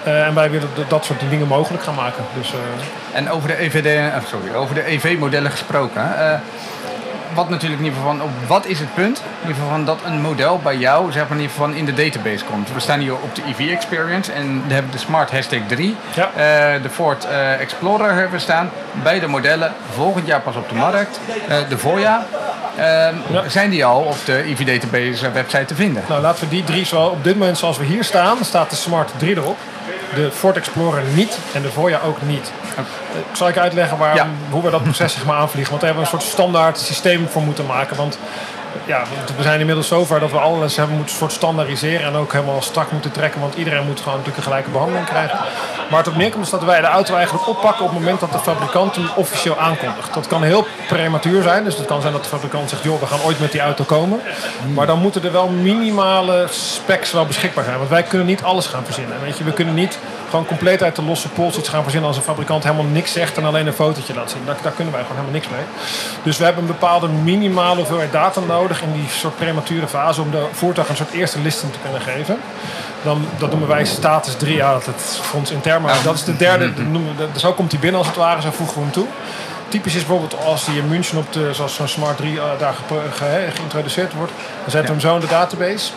Eh, 0.03 0.25
en 0.27 0.33
wij 0.35 0.49
willen 0.51 0.69
dat- 0.87 1.05
soort 1.05 1.19
dingen 1.29 1.47
mogelijk 1.47 1.83
gaan 1.83 1.95
maken. 1.95 2.23
Dus, 2.37 2.51
eh, 2.53 2.59
En 3.17 3.29
over 3.31 3.47
de, 3.47 3.59
EVD, 3.61 3.85
eh, 3.85 4.21
sorry, 4.29 4.53
over 4.53 4.75
de 4.75 4.87
EV-modellen 4.91 5.51
gesproken. 5.51 6.01
Wat 7.33 7.49
natuurlijk 7.49 7.79
in 7.81 7.85
ieder 7.87 7.99
geval 8.01 8.17
van, 8.17 8.25
op 8.25 8.31
wat 8.47 8.65
is 8.65 8.79
het 8.79 8.93
punt? 8.93 9.17
In 9.17 9.47
ieder 9.47 9.55
geval 9.55 9.69
van 9.69 9.85
dat 9.85 9.99
een 10.05 10.21
model 10.21 10.59
bij 10.63 10.77
jou 10.77 11.11
zeg 11.11 11.21
maar, 11.21 11.37
in 11.37 11.43
ieder 11.43 11.55
geval 11.55 11.69
in 11.69 11.85
de 11.85 11.93
database 11.93 12.45
komt. 12.45 12.73
We 12.73 12.79
staan 12.79 12.99
hier 12.99 13.13
op 13.13 13.35
de 13.35 13.41
EV 13.47 13.71
Experience 13.71 14.31
en 14.31 14.63
we 14.67 14.73
hebben 14.73 14.91
de 14.91 14.97
Smart 14.97 15.31
Hashtag 15.31 15.59
3. 15.67 15.95
Ja. 16.15 16.23
Eh, 16.35 16.81
de 16.81 16.89
Ford 16.89 17.25
eh, 17.25 17.59
Explorer 17.59 18.13
hebben 18.13 18.31
we 18.31 18.39
staan. 18.39 18.69
Beide 19.03 19.27
modellen 19.27 19.73
volgend 19.93 20.27
jaar 20.27 20.41
pas 20.41 20.55
op 20.55 20.69
de 20.69 20.75
markt. 20.75 21.19
Eh, 21.47 21.57
de 21.69 21.77
voorjaar. 21.77 22.21
Ehm, 22.77 23.15
Ja. 23.31 23.49
Zijn 23.49 23.69
die 23.69 23.85
al 23.85 24.01
op 24.01 24.17
de 24.25 24.43
EV 24.43 24.65
Database 24.65 25.31
website 25.31 25.65
te 25.65 25.75
vinden? 25.75 26.03
Nou, 26.07 26.21
laten 26.21 26.43
we 26.43 26.49
die 26.49 26.63
drie, 26.63 26.85
zo 26.85 27.01
op 27.05 27.23
dit 27.23 27.37
moment 27.37 27.57
zoals 27.57 27.77
we 27.77 27.85
hier 27.85 28.03
staan, 28.03 28.37
staat 28.41 28.69
de 28.69 28.75
Smart 28.75 29.11
3 29.17 29.35
erop. 29.37 29.57
De 30.15 30.31
Ford 30.31 30.57
Explorer 30.57 31.03
niet 31.13 31.37
en 31.53 31.61
de 31.61 31.71
Voya 31.71 31.99
ook 32.05 32.21
niet. 32.21 32.51
Eh, 32.75 32.83
Ik 33.29 33.35
zal 33.35 33.47
ik 33.47 33.57
uitleggen 33.57 33.97
waarom, 33.97 34.17
Ja. 34.17 34.27
hoe 34.49 34.63
we 34.63 34.69
dat 34.69 34.83
proces 34.83 35.13
zeg 35.13 35.25
maar, 35.25 35.35
aanvliegen. 35.37 35.69
Want 35.69 35.81
daar 35.81 35.91
hebben 35.93 36.09
we 36.09 36.15
een 36.15 36.21
soort 36.21 36.33
standaard 36.33 36.79
systeem 36.79 37.27
voor 37.29 37.41
moeten 37.41 37.65
maken. 37.65 37.95
Want 37.97 38.17
ja, 38.85 39.03
we 39.37 39.43
zijn 39.43 39.59
inmiddels 39.59 39.87
zover 39.87 40.19
dat 40.19 40.31
we 40.31 40.37
alles 40.37 40.75
hebben 40.75 40.95
moeten 40.95 41.15
soort 41.15 41.31
standaardiseren 41.31 42.07
en 42.07 42.15
ook 42.15 42.31
helemaal 42.31 42.61
strak 42.61 42.91
moeten 42.91 43.11
trekken. 43.11 43.41
Want 43.41 43.55
iedereen 43.55 43.85
moet 43.85 43.97
gewoon 43.99 44.17
natuurlijk 44.17 44.37
een 44.37 44.51
gelijke 44.51 44.69
behandeling 44.69 45.05
krijgen. 45.05 45.39
Maar 45.89 45.99
het 45.99 46.07
op 46.07 46.15
neerkomt 46.15 46.45
is 46.45 46.51
dat 46.51 46.63
wij 46.63 46.81
de 46.81 46.87
auto 46.87 47.15
eigenlijk 47.15 47.47
oppakken 47.47 47.85
op 47.85 47.91
het 47.91 47.99
moment 47.99 48.19
dat 48.19 48.31
de 48.31 48.39
fabrikant 48.39 48.95
hem 48.95 49.09
officieel 49.15 49.59
aankondigt. 49.59 50.13
Dat 50.13 50.27
kan 50.27 50.43
heel 50.43 50.67
prematuur 50.87 51.41
zijn. 51.41 51.63
Dus 51.63 51.77
het 51.77 51.85
kan 51.85 52.01
zijn 52.01 52.13
dat 52.13 52.23
de 52.23 52.29
fabrikant 52.29 52.69
zegt, 52.69 52.83
joh, 52.83 52.99
we 52.99 53.05
gaan 53.05 53.21
ooit 53.21 53.39
met 53.39 53.51
die 53.51 53.61
auto 53.61 53.83
komen. 53.83 54.19
Maar 54.73 54.87
dan 54.87 54.99
moeten 54.99 55.23
er 55.23 55.31
wel 55.31 55.47
minimale 55.47 56.45
specs 56.49 57.11
wel 57.11 57.25
beschikbaar 57.25 57.63
zijn. 57.63 57.77
Want 57.77 57.89
wij 57.89 58.03
kunnen 58.03 58.27
niet 58.27 58.43
alles 58.43 58.67
gaan 58.67 58.85
verzinnen. 58.85 59.21
Weet 59.21 59.37
je, 59.37 59.43
we 59.43 59.53
kunnen 59.53 59.73
niet 59.73 59.99
gewoon 60.31 60.45
compleet 60.45 60.83
uit 60.83 60.95
de 60.95 61.01
losse 61.03 61.29
pols 61.29 61.57
iets 61.57 61.69
gaan 61.69 61.81
verzinnen 61.83 62.07
als 62.09 62.17
een 62.17 62.23
fabrikant 62.23 62.63
helemaal 62.63 62.85
niks 62.85 63.11
zegt 63.11 63.37
en 63.37 63.45
alleen 63.45 63.67
een 63.67 63.73
fotootje 63.73 64.13
laat 64.13 64.31
zien. 64.31 64.41
Daar, 64.45 64.57
daar 64.61 64.71
kunnen 64.71 64.93
wij 64.93 65.01
gewoon 65.01 65.17
helemaal 65.17 65.39
niks 65.39 65.51
mee. 65.55 65.65
Dus 66.23 66.37
we 66.37 66.43
hebben 66.43 66.61
een 66.61 66.67
bepaalde 66.67 67.07
minimale 67.07 67.75
hoeveelheid 67.75 68.11
data 68.11 68.39
nodig 68.39 68.81
in 68.81 68.91
die 68.93 69.05
soort 69.09 69.35
premature 69.35 69.87
fase 69.87 70.21
om 70.21 70.31
de 70.31 70.45
voertuig 70.51 70.89
een 70.89 70.95
soort 70.95 71.11
eerste 71.11 71.39
listing 71.39 71.71
te 71.73 71.79
kunnen 71.83 72.01
geven. 72.01 72.37
Dan, 73.03 73.25
dat 73.37 73.49
noemen 73.49 73.67
wij 73.67 73.85
status 73.85 74.35
3. 74.35 74.55
Ja, 74.55 74.71
dat 74.73 74.87
is 75.11 75.19
voor 75.21 75.39
ons 75.39 75.51
intern. 75.51 75.81
Maar 75.81 75.95
dat 76.03 76.15
is 76.15 76.23
de 76.23 76.37
derde. 76.37 76.73
dat 76.73 76.85
noemen 76.85 77.15
we- 77.17 77.27
de- 77.33 77.39
zo 77.39 77.53
komt 77.53 77.71
hij 77.71 77.79
binnen 77.81 77.99
als 77.99 78.07
het 78.07 78.17
ware. 78.17 78.41
Zo 78.41 78.51
voegen 78.51 78.75
we 78.75 78.81
hem 78.81 78.91
toe. 78.91 79.07
Typisch 79.67 79.95
is 79.95 80.05
bijvoorbeeld 80.05 80.43
als 80.45 80.65
die 80.65 80.77
in 80.77 80.87
München 80.87 81.17
op 81.17 81.33
de, 81.33 81.49
zoals 81.53 81.75
zo'n 81.75 81.87
Smart 81.87 82.17
3 82.17 82.37
eh, 82.37 82.43
daar 82.59 82.73
ge- 83.13 83.47
geïntroduceerd 83.53 84.13
wordt. 84.13 84.31
Dan 84.61 84.71
zetten 84.71 84.95
we 84.95 85.01
hem 85.01 85.09
zo 85.09 85.15
in 85.15 85.21
de 85.21 85.27
database. 85.27 85.91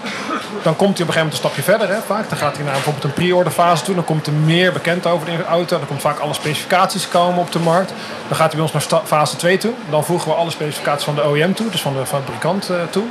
Dan 0.62 0.76
komt 0.76 0.98
hij 0.98 1.06
op 1.06 1.14
een 1.14 1.14
gegeven 1.14 1.14
moment 1.14 1.32
een 1.32 1.50
stapje 1.50 1.62
verder. 1.62 1.88
Hè, 1.88 2.00
vaak. 2.02 2.28
Dan 2.28 2.38
gaat 2.38 2.56
hij 2.56 2.64
naar 2.64 2.72
bijvoorbeeld 2.72 3.04
een 3.04 3.12
pre-order 3.12 3.52
fase 3.52 3.84
toe. 3.84 3.94
Dan 3.94 4.04
komt 4.04 4.26
er 4.26 4.32
meer 4.32 4.72
bekend 4.72 5.06
over 5.06 5.26
de 5.26 5.44
auto. 5.44 5.78
Dan 5.78 5.86
komt 5.86 6.00
vaak 6.00 6.18
alle 6.18 6.34
specificaties 6.34 7.08
komen 7.08 7.40
op 7.40 7.52
de 7.52 7.58
markt. 7.58 7.92
Dan 8.28 8.36
gaat 8.36 8.52
hij 8.52 8.62
bij 8.62 8.72
ons 8.72 8.90
naar 8.90 9.02
fase 9.04 9.36
2 9.36 9.58
toe. 9.58 9.72
Dan 9.90 10.04
voegen 10.04 10.28
we 10.28 10.34
alle 10.34 10.50
specificaties 10.50 11.04
van 11.04 11.14
de 11.14 11.28
OEM 11.28 11.54
toe. 11.54 11.70
Dus 11.70 11.80
van 11.80 11.92
de 11.92 12.06
fabrikant 12.06 12.70
eh, 12.70 12.76
toe. 12.90 13.04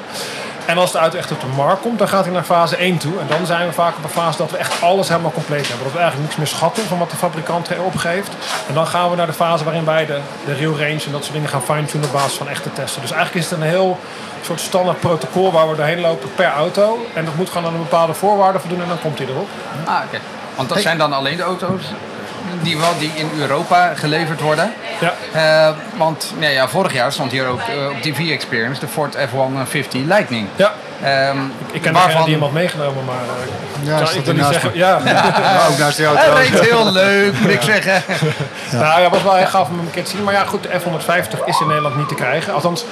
En 0.65 0.77
als 0.77 0.91
de 0.91 0.97
auto 0.97 1.17
echt 1.17 1.31
op 1.31 1.39
de 1.39 1.47
markt 1.55 1.81
komt, 1.81 1.99
dan 1.99 2.07
gaat 2.07 2.23
hij 2.23 2.33
naar 2.33 2.43
fase 2.43 2.75
1 2.75 2.97
toe. 2.97 3.19
En 3.19 3.27
dan 3.27 3.45
zijn 3.45 3.67
we 3.67 3.73
vaak 3.73 3.97
op 3.97 4.03
een 4.03 4.09
fase 4.09 4.37
dat 4.37 4.51
we 4.51 4.57
echt 4.57 4.81
alles 4.81 5.07
helemaal 5.07 5.31
compleet 5.31 5.67
hebben. 5.67 5.83
Dat 5.83 5.93
we 5.93 5.99
eigenlijk 5.99 6.27
niks 6.27 6.39
meer 6.39 6.57
schatten 6.57 6.83
van 6.83 6.97
wat 6.97 7.09
de 7.09 7.15
fabrikant 7.15 7.69
opgeeft. 7.77 8.31
En 8.67 8.73
dan 8.73 8.87
gaan 8.87 9.09
we 9.09 9.15
naar 9.15 9.27
de 9.27 9.33
fase 9.33 9.63
waarin 9.63 9.85
wij 9.85 10.05
de, 10.05 10.19
de 10.45 10.53
real 10.53 10.71
range 10.71 11.05
en 11.05 11.11
dat 11.11 11.21
soort 11.21 11.33
dingen 11.33 11.49
gaan 11.49 11.63
fine-tunen 11.63 12.07
op 12.07 12.13
basis 12.13 12.37
van 12.37 12.47
echte 12.49 12.73
testen. 12.73 13.01
Dus 13.01 13.11
eigenlijk 13.11 13.45
is 13.45 13.51
het 13.51 13.59
een 13.59 13.67
heel 13.67 13.99
soort 14.45 14.59
standaard 14.59 14.99
protocol 14.99 15.51
waar 15.51 15.69
we 15.69 15.75
doorheen 15.75 15.99
lopen 16.01 16.29
per 16.35 16.51
auto. 16.51 17.05
En 17.13 17.25
dat 17.25 17.35
moet 17.35 17.49
gewoon 17.49 17.67
aan 17.67 17.73
een 17.73 17.79
bepaalde 17.79 18.13
voorwaarden 18.13 18.61
voldoen 18.61 18.81
en 18.81 18.87
dan 18.87 18.99
komt 19.01 19.17
hij 19.17 19.27
erop. 19.27 19.47
Ah, 19.85 19.99
oké. 20.05 20.17
Want 20.55 20.69
dat 20.69 20.81
zijn 20.81 20.97
dan 20.97 21.13
alleen 21.13 21.37
de 21.37 21.43
auto's 21.43 21.81
die, 22.61 22.77
wel, 22.77 22.97
die 22.99 23.11
in 23.15 23.29
Europa 23.39 23.93
geleverd 23.95 24.41
worden. 24.41 24.73
Ja. 24.99 25.13
Eh, 25.67 25.73
want 25.97 26.33
nou 26.39 26.51
ja, 26.51 26.67
vorig 26.67 26.93
jaar 26.93 27.11
stond 27.11 27.31
hier 27.31 27.45
ook 27.47 27.59
eh, 27.59 27.89
op 27.89 28.01
TV 28.01 28.29
Experience 28.31 28.79
de 28.79 28.87
Ford 28.87 29.15
F-150 29.15 30.05
Lightning. 30.05 30.47
Ja, 30.55 30.73
Ehm, 31.03 31.37
ik 31.71 31.81
ken 31.81 31.93
waarvan- 31.93 32.09
degene 32.11 32.23
die 32.25 32.33
hem 32.33 32.43
had 32.43 32.51
meegenomen, 32.51 33.05
maar 33.05 33.15
eh, 33.15 33.87
Ja, 33.87 33.99
ik 34.19 34.25
wil 34.25 34.33
niet 34.33 34.45
zeggen. 34.45 34.71
Ja. 34.73 34.99
Ja, 35.05 35.65
ook 35.69 35.77
naast 35.77 35.97
die 35.97 36.05
auto. 36.05 36.21
Hij 36.21 36.47
reed 36.47 36.59
heel 36.59 36.91
leuk, 36.91 37.39
moet 37.39 37.49
ik 37.51 37.61
zeggen. 37.61 38.03
Nou 38.71 39.01
ja, 39.01 39.09
was 39.09 39.23
wel 39.23 39.35
heel 39.35 39.45
gaaf 39.45 39.67
om 39.69 39.75
hem 39.77 39.85
een 39.85 39.91
keer 39.91 40.03
te 40.03 40.09
zien. 40.09 40.23
Maar 40.23 40.33
ja, 40.33 40.43
goed, 40.45 40.63
de 40.63 40.69
F-150 40.79 41.43
is 41.45 41.59
in 41.59 41.67
Nederland 41.67 41.95
niet 41.95 42.07
te 42.07 42.15
krijgen. 42.15 42.53
Althans, 42.53 42.85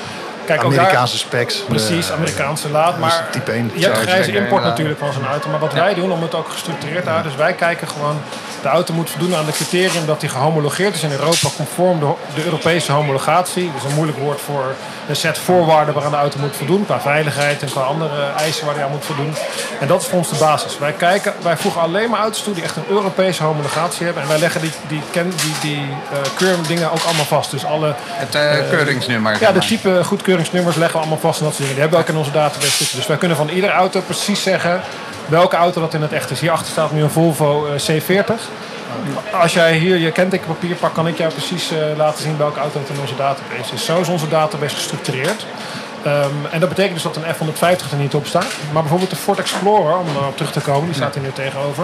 Kijk, 0.46 0.64
ook 0.64 0.70
daar- 0.72 0.80
Amerikaanse 0.80 1.18
specs. 1.18 1.56
Precies, 1.68 2.08
eh, 2.10 2.16
Amerikaanse 2.16 2.70
laad. 2.70 2.92
dus 2.92 3.02
Maar 3.02 3.28
type 3.32 3.52
1 3.52 3.72
je 3.74 3.86
hebt 3.86 3.98
grijze 3.98 4.32
import 4.32 4.64
natuurlijk 4.64 5.00
van 5.00 5.14
zo'n 5.14 5.26
auto. 5.28 5.50
Maar 5.50 5.60
wat 5.60 5.74
wij 5.74 5.94
doen 5.94 6.12
om 6.12 6.22
het 6.22 6.36
ook 6.36 6.50
gestructureerd 6.50 7.04
te 7.04 7.10
houden. 7.10 7.32
Dus 7.32 7.40
wij 7.42 7.54
kijken 7.54 7.88
gewoon, 7.88 8.22
de 8.62 8.68
auto 8.68 8.94
moet 8.94 9.10
voldoen 9.10 9.36
aan 9.36 9.46
de 9.46 9.52
criterium 9.52 10.06
dat 10.06 10.20
die 10.20 10.30
gehomologeerd 10.30 10.96
is 10.96 11.04
in 11.04 11.12
Europa. 11.12 11.48
Conform 11.56 12.00
de, 12.00 12.14
de 12.36 12.44
Europese 12.44 12.92
homologatie. 12.92 13.72
Dus 13.74 13.84
een 13.84 13.96
moeilijk 13.96 14.18
woord 14.18 14.42
voor 14.42 14.76
een 15.08 15.16
set 15.16 15.38
voorwaarden 15.38 15.94
waaraan 15.94 16.12
de 16.12 16.18
auto 16.18 16.40
moet 16.40 16.56
voldoen. 16.56 16.86
Qua 16.86 17.00
veiligheid 17.00 17.62
en 17.62 17.70
qua 17.70 17.82
andere 17.82 18.32
eisen 18.38 18.66
waar 18.66 18.76
die 18.76 18.84
aan 18.84 18.92
moet 18.92 19.06
voldoen. 19.06 19.34
En 19.80 19.88
dat 19.88 20.02
is 20.02 20.08
voor 20.08 20.18
ons 20.18 20.30
de 20.30 20.36
basis. 20.36 20.78
Wij, 20.78 20.92
kijken, 20.92 21.34
wij 21.42 21.58
voegen 21.58 21.82
alleen 21.82 22.10
maar 22.10 22.20
auto's 22.20 22.44
toe 22.44 22.54
die 22.54 22.64
echt 22.64 22.76
een 22.76 22.86
Europese 22.90 23.44
homologatie 23.44 24.06
hebben. 24.06 24.24
En 24.24 24.30
wij 24.30 24.40
leggen 24.40 24.62
die, 24.62 24.72
die, 24.88 25.02
ken, 25.12 25.30
die, 25.30 25.54
die 25.62 25.82
eh, 26.12 26.18
keuring 26.36 26.68
dingen 26.68 26.92
ook 26.92 27.04
allemaal 27.04 27.26
vast. 27.26 27.52
Dus 27.52 27.66
alle 27.66 27.96
Het 28.08 28.36
eh, 28.36 28.70
keuringsnummer. 28.70 29.38
ja, 29.40 29.52
de 29.52 29.60
type 29.60 30.04
goedkeuringsnummers 30.04 30.76
leggen 30.76 30.96
we 30.96 31.02
allemaal 31.02 31.22
vast 31.22 31.40
en 31.40 31.46
dat 31.46 31.56
soort 31.56 31.68
dingen. 31.68 31.82
Die 31.82 31.82
hebben 31.82 32.00
we 32.00 32.06
ook 32.06 32.12
in 32.12 32.18
onze 32.20 32.32
database 32.32 32.78
zitten. 32.78 32.98
Dus 32.98 33.08
wij 33.08 33.18
kunnen 33.18 33.38
van 33.38 33.50
iedere 33.50 33.74
auto 33.74 34.02
precies 34.02 34.44
zeggen 34.44 34.82
welke 35.28 35.56
auto 35.56 35.82
dat 35.82 35.94
in 35.94 36.02
het 36.02 36.14
echt 36.14 36.32
is. 36.32 36.40
Hierachter 36.40 36.72
staat 36.72 36.92
nu 36.92 37.04
een 37.04 37.10
Volvo 37.10 37.66
eh, 37.66 37.80
C40. 37.80 38.34
Als 39.32 39.54
jij 39.54 39.78
hier 39.78 39.98
je 39.98 40.12
kentekenpapier 40.12 40.76
pakt, 40.76 40.94
kan 40.94 41.08
ik 41.08 41.18
jou 41.18 41.32
precies 41.32 41.72
eh, 41.72 41.98
laten 41.98 42.24
zien 42.24 42.38
welke 42.38 42.60
auto 42.60 42.80
het 42.80 42.90
in 42.90 43.00
onze 43.02 43.16
database 43.16 43.74
is. 43.74 43.86
Zo 43.86 44.00
is 44.00 44.08
onze 44.08 44.28
database 44.28 44.76
gestructureerd. 44.76 45.46
Ehm, 46.04 46.46
en 46.52 46.60
dat 46.60 46.70
betekent 46.70 46.94
dus 46.94 47.04
dat 47.04 47.16
een 47.16 47.34
F-150 47.34 47.92
er 47.92 47.98
niet 47.98 48.16
op 48.16 48.26
staat. 48.26 48.54
Maar 48.72 48.82
bijvoorbeeld 48.82 49.10
de 49.10 49.16
Ford 49.16 49.40
Explorer, 49.40 49.98
om 49.98 50.08
erop 50.16 50.38
terug 50.38 50.52
te 50.52 50.60
komen, 50.60 50.86
die 50.86 50.96
staat 50.96 51.14
hier 51.14 51.24
nu 51.24 51.32
tegenover. 51.32 51.84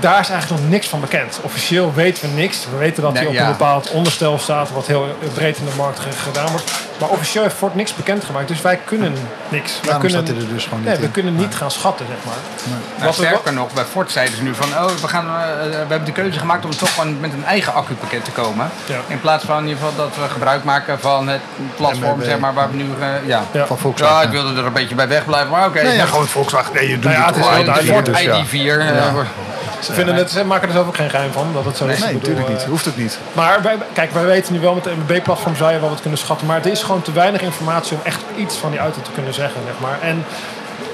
Daar 0.00 0.20
is 0.20 0.28
eigenlijk 0.28 0.60
nog 0.62 0.70
niks 0.70 0.88
van 0.88 1.00
bekend. 1.00 1.38
Officieel 1.42 1.94
weten 1.94 2.28
we 2.28 2.34
niks. 2.34 2.66
We 2.70 2.76
weten 2.76 3.02
dat 3.02 3.12
hij 3.12 3.20
Nee, 3.20 3.30
op 3.30 3.36
ja. 3.36 3.44
een 3.44 3.50
bepaald 3.50 3.90
onderstel 3.90 4.38
staat, 4.38 4.70
wat 4.70 4.86
heel 4.86 5.16
breed 5.34 5.56
in 5.56 5.64
de 5.64 5.70
markt 5.76 5.98
ge- 6.00 6.12
gedaan 6.12 6.48
wordt. 6.50 6.70
Maar 7.00 7.08
officieel 7.08 7.42
heeft 7.42 7.54
Ford 7.56 7.74
niks 7.74 7.94
bekendgemaakt. 7.94 8.48
Dus 8.48 8.60
wij 8.62 8.78
kunnen 8.84 9.12
niks. 9.48 9.72
Wij 9.72 9.80
Daarom 9.82 10.00
kunnen, 10.00 10.10
staat 10.26 10.36
hij 10.36 10.46
er 10.46 10.52
dus 10.54 10.64
gewoon 10.64 10.78
niet 10.80 10.88
nee, 10.88 10.98
we 10.98 11.08
kunnen 11.10 11.36
niet 11.36 11.54
gaan 11.54 11.70
schatten, 11.70 12.06
zeg 12.06 12.16
maar. 12.24 12.34
Nou, 12.96 13.06
Wat 13.06 13.16
we- 13.16 13.24
sterker 13.26 13.52
nog, 13.52 13.72
bij 13.72 13.84
Ford 13.84 14.10
zeiden 14.10 14.36
ze 14.36 14.42
nu 14.42 14.54
van, 14.54 14.68
oh, 14.68 14.86
we, 15.00 15.08
gaan, 15.08 15.26
eh, 15.26 15.70
we 15.70 15.76
hebben 15.76 16.04
de 16.04 16.12
keuze 16.12 16.38
gemaakt 16.38 16.64
om 16.64 16.76
toch 16.76 16.94
gewoon 16.94 17.20
met 17.20 17.32
een 17.32 17.44
eigen 17.44 17.74
accupakket 17.74 18.24
te 18.24 18.30
komen. 18.30 18.70
Ja. 18.86 18.96
In 19.06 19.20
plaats 19.20 19.44
van 19.44 19.56
in 19.62 19.68
ieder 19.68 19.78
geval 19.84 19.96
dat 20.06 20.16
we 20.16 20.28
gebruik 20.32 20.64
maken 20.64 21.00
van 21.00 21.28
het 21.28 21.40
platform, 21.76 22.16
MBB. 22.18 22.24
zeg 22.24 22.38
maar, 22.38 22.54
waar 22.54 22.70
we 22.70 22.76
nu, 22.76 22.86
eh, 23.00 23.08
ja. 23.26 23.42
Ja. 23.52 23.66
Van 23.66 23.78
Volkswagen. 23.78 24.16
Ja, 24.16 24.22
ik 24.22 24.30
wilde 24.30 24.60
er 24.60 24.66
een 24.66 24.72
beetje 24.72 24.94
bij 24.94 25.08
wegblijven, 25.08 25.50
maar 25.50 25.66
oké. 25.66 25.82
Nee, 25.82 25.96
ja, 25.96 26.04
gewoon 26.06 26.26
Volkswagen. 26.26 26.74
Nee, 26.74 26.88
je 26.88 26.94
doet 26.98 27.04
Nou 27.04 27.14
ja, 27.14 27.26
het 27.26 27.66
het 27.66 27.82
is 27.84 27.90
Ford 27.90 28.06
dus 28.06 28.20
ja. 28.20 28.44
ID4. 28.44 29.26
Eh, 29.78 29.84
Ze, 29.84 29.92
vinden 29.92 30.14
het, 30.14 30.30
ze 30.30 30.44
maken 30.44 30.66
er 30.68 30.74
zelf 30.74 30.86
ook 30.86 30.96
geen 30.96 31.10
geheim 31.10 31.32
van 31.32 31.46
dat 31.52 31.64
het 31.64 31.76
zo 31.76 31.86
is. 31.86 32.04
Nee, 32.04 32.12
natuurlijk 32.14 32.48
niet. 32.48 32.62
eh, 32.62 32.68
Hoeft 32.68 32.84
het 32.84 32.96
niet. 32.96 33.18
Maar 33.32 33.62
wij, 33.62 33.76
kijk, 33.92 34.10
wij 34.12 34.24
weten 34.24 34.52
nu 34.52 34.60
wel 34.60 34.74
met 34.74 34.84
de 34.84 34.92
MBB-platform 35.06 35.56
zou 35.56 35.72
je 35.72 35.80
wel 35.80 35.88
wat 35.88 36.00
kunnen 36.00 36.18
schatten. 36.18 36.46
Maar 36.46 36.60
er 36.60 36.70
is 36.70 36.82
gewoon 36.82 37.02
te 37.02 37.12
weinig 37.12 37.40
informatie 37.40 37.96
om 37.96 38.00
echt 38.04 38.20
iets 38.36 38.56
van 38.56 38.70
die 38.70 38.80
auto 38.80 39.00
te 39.02 39.10
kunnen 39.10 39.34
zeggen, 39.34 39.60
zeg 39.66 39.74
maar. 39.80 39.98
En 40.00 40.24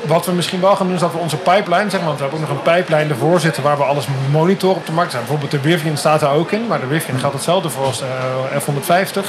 wat 0.06 0.26
we 0.26 0.32
misschien 0.32 0.60
wel 0.60 0.76
gaan 0.76 0.86
doen 0.86 0.94
is 0.94 1.00
dat 1.00 1.12
we 1.12 1.18
onze 1.18 1.36
pipeline, 1.36 1.90
zeg 1.90 2.00
maar, 2.00 2.08
want 2.08 2.16
we 2.18 2.22
hebben 2.24 2.40
ook 2.42 2.48
nog 2.48 2.56
een 2.66 2.72
pipeline 2.74 3.10
ervoor 3.10 3.40
zitten 3.40 3.62
waar 3.62 3.76
we 3.76 3.82
alles 3.84 4.06
monitoren 4.30 4.76
op 4.76 4.86
de 4.86 4.92
markt. 4.92 5.12
Nou, 5.12 5.24
bijvoorbeeld 5.24 5.62
de 5.62 5.68
Rivian 5.68 5.96
staat 5.96 6.20
daar 6.20 6.32
ook 6.32 6.50
in, 6.52 6.66
maar 6.66 6.80
de 6.80 6.86
Rivian 6.86 7.18
geldt 7.18 7.34
hetzelfde 7.34 7.68
voor 7.70 7.84
als 7.84 7.98
de 7.98 8.04
F-150. 8.60 9.20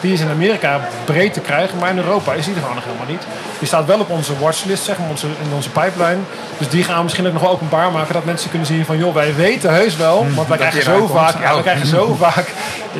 Die 0.00 0.12
is 0.12 0.20
in 0.20 0.30
Amerika 0.30 0.80
breed 1.04 1.32
te 1.32 1.40
krijgen, 1.40 1.78
maar 1.78 1.90
in 1.90 1.96
Europa 1.98 2.32
is 2.32 2.44
die 2.44 2.54
er 2.54 2.60
gewoon 2.60 2.74
nog 2.76 2.84
helemaal 2.84 3.06
niet. 3.06 3.22
Die 3.62 3.70
staat 3.70 3.86
wel 3.86 4.00
op 4.00 4.10
onze 4.10 4.38
watchlist, 4.38 4.84
zeg 4.84 4.98
maar, 4.98 5.08
onze, 5.08 5.26
in 5.26 5.54
onze 5.54 5.70
pipeline. 5.70 6.18
Dus 6.58 6.68
die 6.68 6.84
gaan 6.84 6.96
we 6.96 7.02
misschien 7.02 7.26
ook 7.26 7.32
nog 7.32 7.42
wel 7.42 7.50
openbaar 7.50 7.92
maken, 7.92 8.14
dat 8.14 8.24
mensen 8.24 8.50
kunnen 8.50 8.66
zien 8.68 8.84
van, 8.84 8.98
joh, 8.98 9.14
wij 9.14 9.34
weten 9.34 9.74
heus 9.74 9.96
wel, 9.96 10.26
want 10.34 10.48
wij 10.48 10.58
krijgen 10.58 10.82
zo 10.82 11.06
vaak, 11.06 11.40
ja, 11.40 11.54
Oh. 11.54 11.60
krijgen 11.60 11.86
zo 11.86 12.16
vaak, 12.20 12.46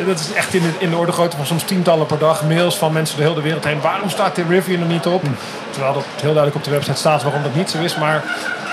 dat 0.06 0.20
is 0.20 0.32
echt 0.32 0.54
in 0.54 0.62
de, 0.62 0.70
in 0.78 0.90
de 0.90 0.96
orde 0.96 1.12
grootte 1.12 1.36
van 1.36 1.46
soms 1.46 1.62
tientallen 1.62 2.06
per 2.06 2.18
dag, 2.18 2.42
mails 2.42 2.76
van 2.76 2.92
mensen 2.92 3.16
door 3.16 3.24
heel 3.26 3.34
de 3.34 3.40
wereld 3.42 3.64
heen. 3.64 3.80
Waarom 3.80 4.10
staat 4.10 4.34
de 4.34 4.44
Rivian 4.48 4.80
er 4.80 4.86
niet 4.86 5.06
op? 5.06 5.22
Terwijl 5.70 5.92
dat 5.94 6.04
heel 6.14 6.22
duidelijk 6.34 6.54
op 6.56 6.64
de 6.64 6.70
website 6.70 6.98
staat 6.98 7.22
waarom 7.22 7.42
dat 7.42 7.54
niet 7.54 7.70
zo 7.70 7.78
is. 7.78 7.96
Maar 7.96 8.22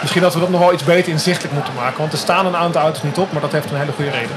misschien 0.01 0.21
dat 0.21 0.33
we 0.33 0.39
dat 0.39 0.49
nog 0.49 0.59
wel 0.59 0.73
iets 0.73 0.83
beter 0.83 1.11
inzichtelijk 1.11 1.53
moeten 1.53 1.73
maken. 1.73 1.97
Want 1.97 2.11
er 2.11 2.17
staan 2.17 2.45
een 2.45 2.55
aantal 2.55 2.81
auto's 2.81 3.03
niet 3.03 3.17
op, 3.17 3.31
maar 3.31 3.41
dat 3.41 3.51
heeft 3.51 3.71
een 3.71 3.77
hele 3.77 3.91
goede 3.91 4.11
reden. 4.11 4.35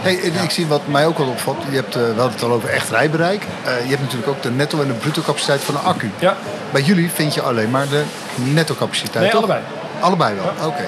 Hey, 0.00 0.14
ik 0.14 0.50
zie 0.50 0.66
wat 0.66 0.86
mij 0.86 1.06
ook 1.06 1.18
wel 1.18 1.26
opvalt. 1.26 1.56
Je 1.70 1.76
hebt, 1.76 1.94
eh, 1.96 2.00
we 2.02 2.06
hadden 2.08 2.32
het 2.32 2.42
al 2.42 2.52
over 2.52 2.68
echt 2.68 2.90
rijbereik. 2.90 3.42
Eh, 3.64 3.72
je 3.82 3.88
hebt 3.88 4.00
natuurlijk 4.00 4.28
ook 4.28 4.42
de 4.42 4.50
netto 4.50 4.80
en 4.80 4.86
de 4.86 4.92
bruto 4.92 5.22
capaciteit 5.22 5.60
van 5.60 5.74
de 5.74 5.80
accu. 5.80 6.10
Ja, 6.18 6.36
Bij 6.70 6.82
jullie 6.82 7.10
vind 7.10 7.34
je 7.34 7.42
alleen 7.42 7.70
maar 7.70 7.88
de 7.88 8.04
netto 8.34 8.74
capaciteit. 8.74 9.22
nee, 9.24 9.30
toch? 9.30 9.38
allebei. 9.40 9.60
Allebei 10.00 10.34
wel, 10.34 10.68
oké. 10.68 10.84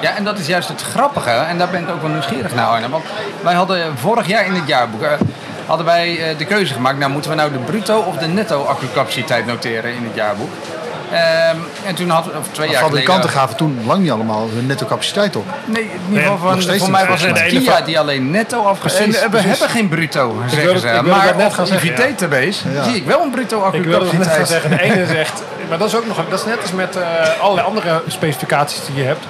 Ja, 0.00 0.16
en 0.16 0.24
dat 0.24 0.38
is 0.38 0.46
juist 0.46 0.68
het 0.68 0.82
grappige. 0.82 1.30
En 1.30 1.58
daar 1.58 1.68
ben 1.68 1.82
ik 1.82 1.88
ook 1.90 2.00
wel 2.00 2.10
nieuwsgierig 2.10 2.54
naar, 2.54 2.66
Arne. 2.66 2.88
Want 2.88 3.04
wij 3.42 3.54
hadden 3.54 3.98
vorig 3.98 4.26
jaar 4.26 4.46
in 4.46 4.52
het 4.54 4.66
jaarboek... 4.66 5.02
eh, 5.02 5.12
hadden 5.66 5.86
wij 5.86 6.30
eh, 6.30 6.38
de 6.38 6.44
keuze 6.44 6.72
gemaakt... 6.72 6.98
Nou, 6.98 7.10
moeten 7.12 7.30
we 7.30 7.36
nou 7.36 7.52
de 7.52 7.58
bruto 7.58 7.98
of 8.00 8.16
de 8.16 8.26
netto 8.26 8.64
accupaciteit 8.64 9.46
noteren 9.46 9.94
in 9.94 10.04
het 10.04 10.14
jaarboek? 10.14 10.50
Ehm, 11.12 11.56
en 11.86 11.94
toen 11.94 12.10
hadden 12.10 12.32
we... 12.32 12.38
Of 12.38 12.46
twee 12.50 12.70
jaar 12.70 12.82
fabrikanten 12.82 13.14
geleden... 13.22 13.40
gaven 13.40 13.56
toen 13.56 13.80
lang 13.86 14.00
niet 14.02 14.10
allemaal 14.10 14.48
hun 14.54 14.66
netto 14.66 14.86
capaciteit 14.86 15.36
op. 15.36 15.44
Nee, 15.64 15.82
in 15.82 15.90
ieder 16.08 16.22
geval 16.22 16.38
van, 16.60 16.78
voor 16.78 16.90
mij 16.90 17.06
was 17.06 17.22
het. 17.22 17.42
Kia 17.42 17.80
die 17.80 17.98
alleen 17.98 18.30
netto 18.30 18.62
afgegeven. 18.62 19.04
Precies, 19.04 19.16
En 19.22 19.30
we 19.30 19.30
precies. 19.30 19.50
hebben 19.50 19.68
geen 19.68 19.88
bruto, 19.88 20.36
zeggen 20.46 20.80
ze. 20.80 20.88
ik 20.88 21.02
Maar 21.02 21.26
dat 21.26 21.36
net 21.36 21.54
gaan 21.54 21.64
de 21.64 21.70
zeggen, 21.70 21.88
ja. 21.88 21.94
IV-database 21.94 22.70
Ja. 22.72 22.82
zie 22.84 22.96
ik 22.96 23.06
wel 23.06 23.22
een 23.22 23.30
bruto 23.30 23.68
Ik 23.72 23.84
wilde 23.84 24.04
het 24.06 24.18
net 24.18 24.26
gaan 24.26 24.36
accupaciteit. 24.36 24.48
zeggen. 24.48 24.70
De 24.70 24.82
ene 24.82 25.06
zegt, 25.06 25.42
maar 25.68 25.78
dat 25.78 25.88
is 25.88 25.94
ook 25.96 26.06
nog, 26.06 26.16
dat 26.28 26.38
is 26.38 26.44
net 26.44 26.60
als 26.62 26.72
met 26.72 26.96
eh, 26.96 27.02
allerlei 27.40 27.66
andere 27.66 28.02
specificaties 28.06 28.84
die 28.86 28.96
je 28.96 29.02
hebt. 29.02 29.24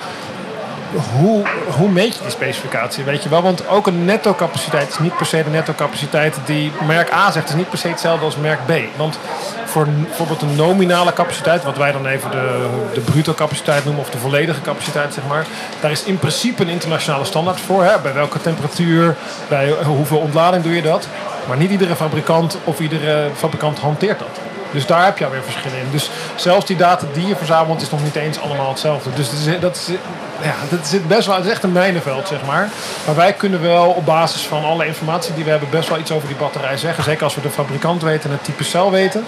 Hoe, 1.13 1.45
hoe 1.77 1.89
meet 1.91 2.15
je 2.15 2.21
die 2.23 2.31
specificatie, 2.31 3.05
weet 3.05 3.23
je 3.23 3.29
wel? 3.29 3.43
Want 3.43 3.69
ook 3.69 3.87
een 3.87 4.05
netto 4.05 4.35
capaciteit 4.35 4.89
is 4.89 4.99
niet 4.99 5.17
per 5.17 5.27
se 5.27 5.45
de 5.45 5.51
netto 5.51 5.73
capaciteit 5.77 6.37
die 6.45 6.73
merk 6.87 7.13
A 7.13 7.31
zegt, 7.31 7.49
is 7.49 7.55
niet 7.55 7.69
per 7.69 7.79
se 7.79 7.89
hetzelfde 7.89 8.25
als 8.25 8.37
merk 8.37 8.59
B. 8.67 8.73
Want 8.97 9.19
voor 9.67 9.87
bijvoorbeeld 9.89 10.43
een 10.43 10.57
nominale 10.57 11.13
capaciteit, 11.13 11.65
wat 11.65 11.77
wij 11.77 11.93
dan 11.93 12.07
even 12.07 12.31
de, 12.31 12.67
de 12.95 13.01
bruto 13.01 13.35
capaciteit 13.35 13.85
noemen 13.85 14.03
of 14.03 14.11
de 14.11 14.19
volledige 14.19 14.61
capaciteit, 14.61 15.15
zeg 15.15 15.27
maar, 15.29 15.47
daar 15.81 15.91
is 15.91 16.05
in 16.05 16.19
principe 16.19 16.63
een 16.63 16.69
internationale 16.69 17.25
standaard 17.25 17.61
voor. 17.61 17.85
Hè? 17.85 18.01
Bij 18.01 18.15
welke 18.15 18.41
temperatuur, 18.41 19.17
bij 19.49 19.75
hoeveel 19.85 20.19
ontlading 20.19 20.63
doe 20.63 20.75
je 20.75 20.83
dat? 20.83 21.09
Maar 21.49 21.57
niet 21.57 21.71
iedere 21.71 21.97
fabrikant 21.97 22.59
of 22.65 22.81
iedere 22.81 23.31
fabrikant 23.35 23.79
hanteert 23.79 24.19
dat. 24.19 24.41
Dus 24.77 24.87
daar 24.87 25.05
heb 25.05 25.19
je 25.19 25.25
alweer 25.25 25.43
verschillen 25.43 25.79
in. 25.79 25.91
Dus 25.91 26.11
zelfs 26.35 26.67
die 26.67 26.77
data 26.77 27.07
die 27.13 27.27
je 27.27 27.37
verzamelt 27.37 27.83
is 27.83 27.91
nog 27.91 28.03
niet 28.03 28.15
eens 28.15 28.41
allemaal 28.41 28.69
hetzelfde. 28.69 29.11
Dus 29.15 29.31
dat 29.31 29.39
is, 29.39 29.61
dat 29.61 29.77
is, 29.77 29.97
ja, 30.43 30.55
dat 30.69 30.87
zit 30.87 31.09
best 31.09 31.27
wel, 31.27 31.37
het 31.37 31.45
is 31.45 31.51
echt 31.51 31.63
een 31.63 31.73
mijnenveld, 31.73 32.29
zeg 32.29 32.45
maar. 32.45 32.69
Maar 33.07 33.15
wij 33.15 33.33
kunnen 33.33 33.63
wel 33.63 33.89
op 33.89 34.05
basis 34.05 34.43
van 34.43 34.65
alle 34.65 34.87
informatie 34.87 35.35
die 35.35 35.45
we 35.45 35.51
hebben 35.51 35.71
best 35.71 35.89
wel 35.89 35.99
iets 35.99 36.11
over 36.11 36.29
die 36.29 36.37
batterij 36.37 36.77
zeggen. 36.77 37.05
Zeker 37.05 37.25
als 37.25 37.35
we 37.35 37.41
de 37.41 37.51
fabrikant 37.51 38.03
weten 38.03 38.31
en 38.31 38.37
het 38.37 38.45
type 38.45 38.65
cel 38.65 38.91
weten. 38.91 39.25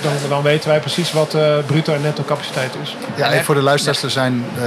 Dan, 0.00 0.12
dan, 0.28 0.42
weten 0.42 0.68
wij 0.68 0.80
precies 0.80 1.12
wat 1.12 1.34
eh, 1.34 1.58
bruto 1.66 1.94
en 1.94 2.02
netto 2.02 2.22
capaciteit 2.24 2.74
is. 2.82 2.96
Ja, 3.14 3.30
en 3.30 3.44
voor 3.44 3.54
de 3.54 3.62
luisteraars, 3.62 4.02
er 4.02 4.10
zijn 4.10 4.44
eh 4.58 4.64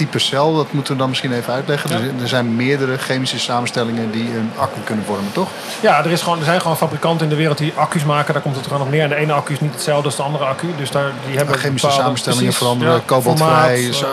type 0.00 0.18
cel, 0.18 0.56
dat 0.56 0.72
moeten 0.72 0.92
we 0.92 0.98
dan 0.98 1.08
misschien 1.08 1.32
even 1.32 1.52
uitleggen. 1.52 1.90
Er, 1.90 2.22
er 2.22 2.28
zijn 2.28 2.56
meerdere 2.56 2.98
chemische 2.98 3.38
samenstellingen 3.38 4.10
die 4.10 4.36
een 4.36 4.50
accu 4.56 4.80
kunnen 4.84 5.04
vormen, 5.04 5.32
toch? 5.32 5.48
Ja, 5.80 6.04
er, 6.04 6.10
is 6.10 6.22
gewoon, 6.22 6.38
er 6.38 6.44
zijn 6.44 6.60
gewoon 6.60 6.76
fabrikanten 6.76 7.22
in 7.24 7.28
de 7.28 7.36
wereld 7.36 7.58
die 7.58 7.72
accu's 7.74 8.04
maken. 8.04 8.32
Daar 8.32 8.42
komt 8.42 8.56
het 8.56 8.66
gewoon 8.66 8.82
op 8.82 8.89
neer. 8.90 9.02
En 9.02 9.08
de 9.08 9.14
ene 9.14 9.32
accu 9.32 9.52
is 9.52 9.60
niet 9.60 9.72
hetzelfde 9.72 10.04
als 10.06 10.16
de 10.16 10.22
andere 10.22 10.44
accu. 10.44 10.66
Dus 10.76 10.90
daar, 10.90 11.12
die 11.26 11.36
hebben 11.36 11.54
chemische 11.58 11.86
bepaalde- 11.86 12.02
samenstellingen 12.04 12.44
precies, 12.44 12.62
veranderen, 12.62 12.94
ja, 12.94 13.00
kobaltvrij. 13.04 13.82
is 13.82 13.98
ja. 13.98 14.06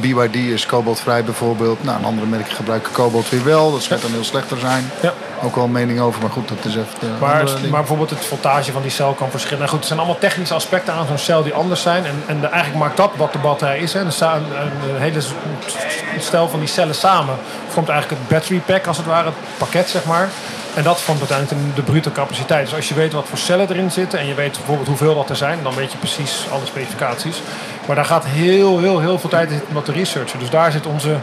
BYD 0.00 0.34
is 0.34 0.66
kobaltvrij 0.66 1.24
bijvoorbeeld. 1.24 1.84
Nou, 1.84 1.98
een 1.98 2.04
andere 2.04 2.26
merken 2.26 2.52
gebruiken 2.54 2.92
kobalt 2.92 3.28
weer 3.28 3.44
wel. 3.44 3.72
Dat 3.72 3.82
schijnt 3.82 4.02
dan 4.02 4.10
heel 4.10 4.24
slechter 4.24 4.58
zijn. 4.58 4.90
Ja. 5.00 5.12
Ook 5.42 5.54
wel 5.54 5.64
een 5.64 5.72
mening 5.72 6.00
over, 6.00 6.20
maar 6.22 6.30
goed, 6.30 6.48
dat 6.48 6.64
is 6.64 6.72
de 6.72 6.80
Maar, 7.20 7.44
maar 7.44 7.70
bijvoorbeeld 7.70 8.10
het 8.10 8.24
voltage 8.24 8.72
van 8.72 8.82
die 8.82 8.90
cel 8.90 9.12
kan 9.12 9.30
verschillen. 9.30 9.58
Nou 9.58 9.68
goed, 9.70 9.78
het 9.78 9.88
zijn 9.88 9.98
allemaal 9.98 10.18
technische 10.18 10.54
aspecten 10.54 10.94
aan 10.94 11.06
zo'n 11.06 11.18
cel 11.18 11.42
die 11.42 11.54
anders 11.54 11.82
zijn. 11.82 12.04
En, 12.06 12.22
en 12.26 12.40
de- 12.40 12.46
eigenlijk 12.46 12.84
maakt 12.84 12.96
dat 12.96 13.10
wat 13.16 13.32
de 13.32 13.38
batterij 13.38 13.78
is. 13.78 13.92
Hè. 13.92 14.04
De, 14.04 14.24
een, 14.24 14.94
een 14.94 15.00
hele 15.00 15.20
stel 16.18 16.48
van 16.48 16.58
die 16.58 16.68
cellen 16.68 16.94
samen 16.94 17.34
vormt 17.68 17.88
eigenlijk 17.88 18.20
het 18.20 18.30
battery 18.30 18.58
pack 18.66 18.86
als 18.86 18.96
het 18.96 19.06
ware. 19.06 19.24
Het 19.24 19.34
pakket 19.58 19.88
zeg 19.88 20.04
maar. 20.04 20.28
En 20.74 20.82
dat 20.82 21.00
vormt 21.00 21.20
uiteindelijk 21.20 21.60
de, 21.60 21.74
de 21.74 21.90
bruto 21.90 22.10
capaciteit. 22.10 22.64
Dus 22.64 22.74
als 22.74 22.88
je 22.88 22.94
weet 22.94 23.12
wat 23.12 23.26
voor 23.28 23.38
cellen 23.38 23.68
erin 23.70 23.90
zitten 23.90 24.18
en 24.18 24.26
je 24.26 24.34
weet 24.34 24.52
bijvoorbeeld 24.52 24.88
hoeveel 24.88 25.14
dat 25.14 25.30
er 25.30 25.36
zijn, 25.36 25.58
dan 25.62 25.74
weet 25.74 25.92
je 25.92 25.98
precies 25.98 26.46
alle 26.52 26.66
specificaties. 26.66 27.42
Maar 27.86 27.96
daar 27.96 28.04
gaat 28.04 28.24
heel, 28.26 28.78
heel, 28.78 29.00
heel 29.00 29.18
veel 29.18 29.30
tijd 29.30 29.50
in 29.50 29.62
wat 29.72 29.84
te 29.84 29.92
researchen. 29.92 30.38
Dus 30.38 30.50
daar 30.50 30.72
zit 30.72 30.86
onze 30.86 31.16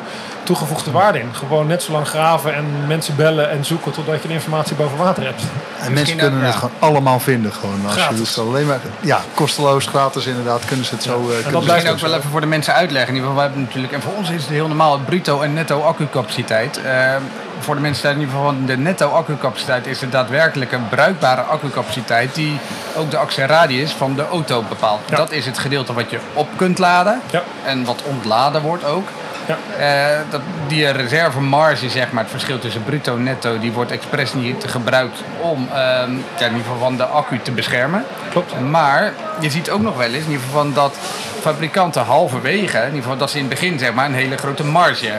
toegevoegde 0.44 0.92
waarde 0.92 1.20
in. 1.20 1.30
Gewoon 1.32 1.68
net 1.68 1.84
zo 1.84 1.92
lang 1.92 2.08
graven 2.08 2.56
en 2.56 2.66
mensen 2.88 3.16
bellen 3.16 3.50
en 3.50 3.66
zoeken 3.66 3.92
totdat 3.92 4.22
je 4.22 4.28
de 4.28 4.34
informatie 4.34 4.76
boven 4.76 4.98
water 4.98 5.24
hebt. 5.24 5.42
En 5.80 5.94
mensen 5.94 6.18
kunnen 6.18 6.42
het 6.42 6.54
ja. 6.54 6.60
gewoon 6.60 6.76
allemaal 6.80 7.20
vinden. 7.20 7.54
Gewoon. 7.54 7.80
Als 7.86 7.94
je 7.94 8.00
Gratis. 8.00 8.18
hoeft 8.18 8.38
alleen 8.38 8.66
maar, 8.68 8.80
ja, 9.00 9.22
kosteloos, 9.34 9.86
gratis 9.86 10.26
inderdaad, 10.26 10.66
kunnen 10.66 10.86
ze 10.86 10.94
het 10.94 11.04
zo... 11.04 11.12
eh, 11.12 11.26
kunnen 11.26 11.44
ze 11.44 11.44
dat 11.44 11.54
het 11.54 11.64
blijft 11.64 11.90
ook 11.90 12.00
wel 12.00 12.14
even 12.14 12.30
voor 12.30 12.42
de 12.42 12.48
mensen 12.48 12.74
uitleggen. 12.74 13.10
In 13.10 13.16
ieder 13.16 13.30
geval, 13.30 13.44
wij 13.44 13.52
hebben 13.54 13.68
natuurlijk, 13.68 13.94
en 13.94 14.02
voor 14.02 14.14
ons 14.14 14.30
is 14.30 14.42
het 14.42 14.52
heel 14.52 14.68
normaal, 14.68 15.00
bruto 15.00 15.42
en 15.42 15.54
netto 15.54 15.82
accupaciteit. 15.82 16.82
Eh, 16.82 17.16
voor 17.60 17.76
de 17.76 17.82
mensen 17.82 18.12
in 18.12 18.20
ieder 18.20 18.36
geval, 18.36 18.54
de 18.66 18.78
netto 18.78 19.10
accupaciteit 19.10 19.88
is 19.88 20.00
de 20.00 20.10
daadwerkelijke 20.10 20.78
bruikbare 20.90 21.42
accupaciteit 21.42 22.36
die 22.36 22.60
ook 22.96 23.12
de 23.12 23.18
actieradius 23.18 23.92
van 23.92 24.16
de 24.16 24.28
auto 24.28 24.64
bepaalt. 24.70 25.02
Ja. 25.10 25.16
Dat 25.16 25.32
is 25.32 25.46
het 25.46 25.58
gedeelte 25.58 25.94
wat 25.94 26.10
je 26.10 26.20
op 26.34 26.48
kunt 26.56 26.78
laden 26.78 27.22
Ja. 27.32 27.44
en 27.66 27.86
wat 27.86 28.02
ontladen 28.04 28.62
wordt 28.62 28.86
ook. 28.86 29.08
Ja. 29.48 29.58
Eh, 29.80 30.20
dat, 30.30 30.42
die 30.68 30.90
reservemarge, 30.90 31.90
zeg 31.90 32.12
maar, 32.12 32.24
het 32.24 32.32
verschil 32.32 32.60
tussen 32.60 32.84
bruto 32.84 33.16
en 33.16 33.24
netto, 33.24 33.60
die 33.60 33.72
wordt 33.72 33.92
expres 33.92 34.34
niet 34.34 34.64
gebruikt 34.68 35.24
om 35.42 35.68
ehm, 35.74 36.12
in 36.12 36.18
ieder 36.38 36.58
geval 36.58 36.78
van 36.78 36.98
de 36.98 37.06
accu 37.06 37.40
te 37.42 37.52
beschermen. 37.52 38.04
Klopt. 38.30 38.60
Maar 38.60 39.14
je 39.40 39.50
ziet 39.50 39.70
ook 39.70 39.82
nog 39.82 39.98
wel 39.98 40.06
eens 40.06 40.26
in 40.26 40.32
ieder 40.32 40.46
geval 40.46 40.62
van 40.62 40.74
dat 40.74 40.96
fabrikanten 41.42 42.04
halverwege, 42.04 42.78
in 42.78 42.86
ieder 42.86 43.02
geval 43.02 43.18
dat 43.18 43.30
ze 43.30 43.38
in 43.38 43.44
het 43.44 43.60
begin 43.60 43.80
zeg 43.80 43.94
maar, 43.94 44.06
een 44.06 44.14
hele 44.14 44.38
grote 44.38 44.64
marge 44.66 45.12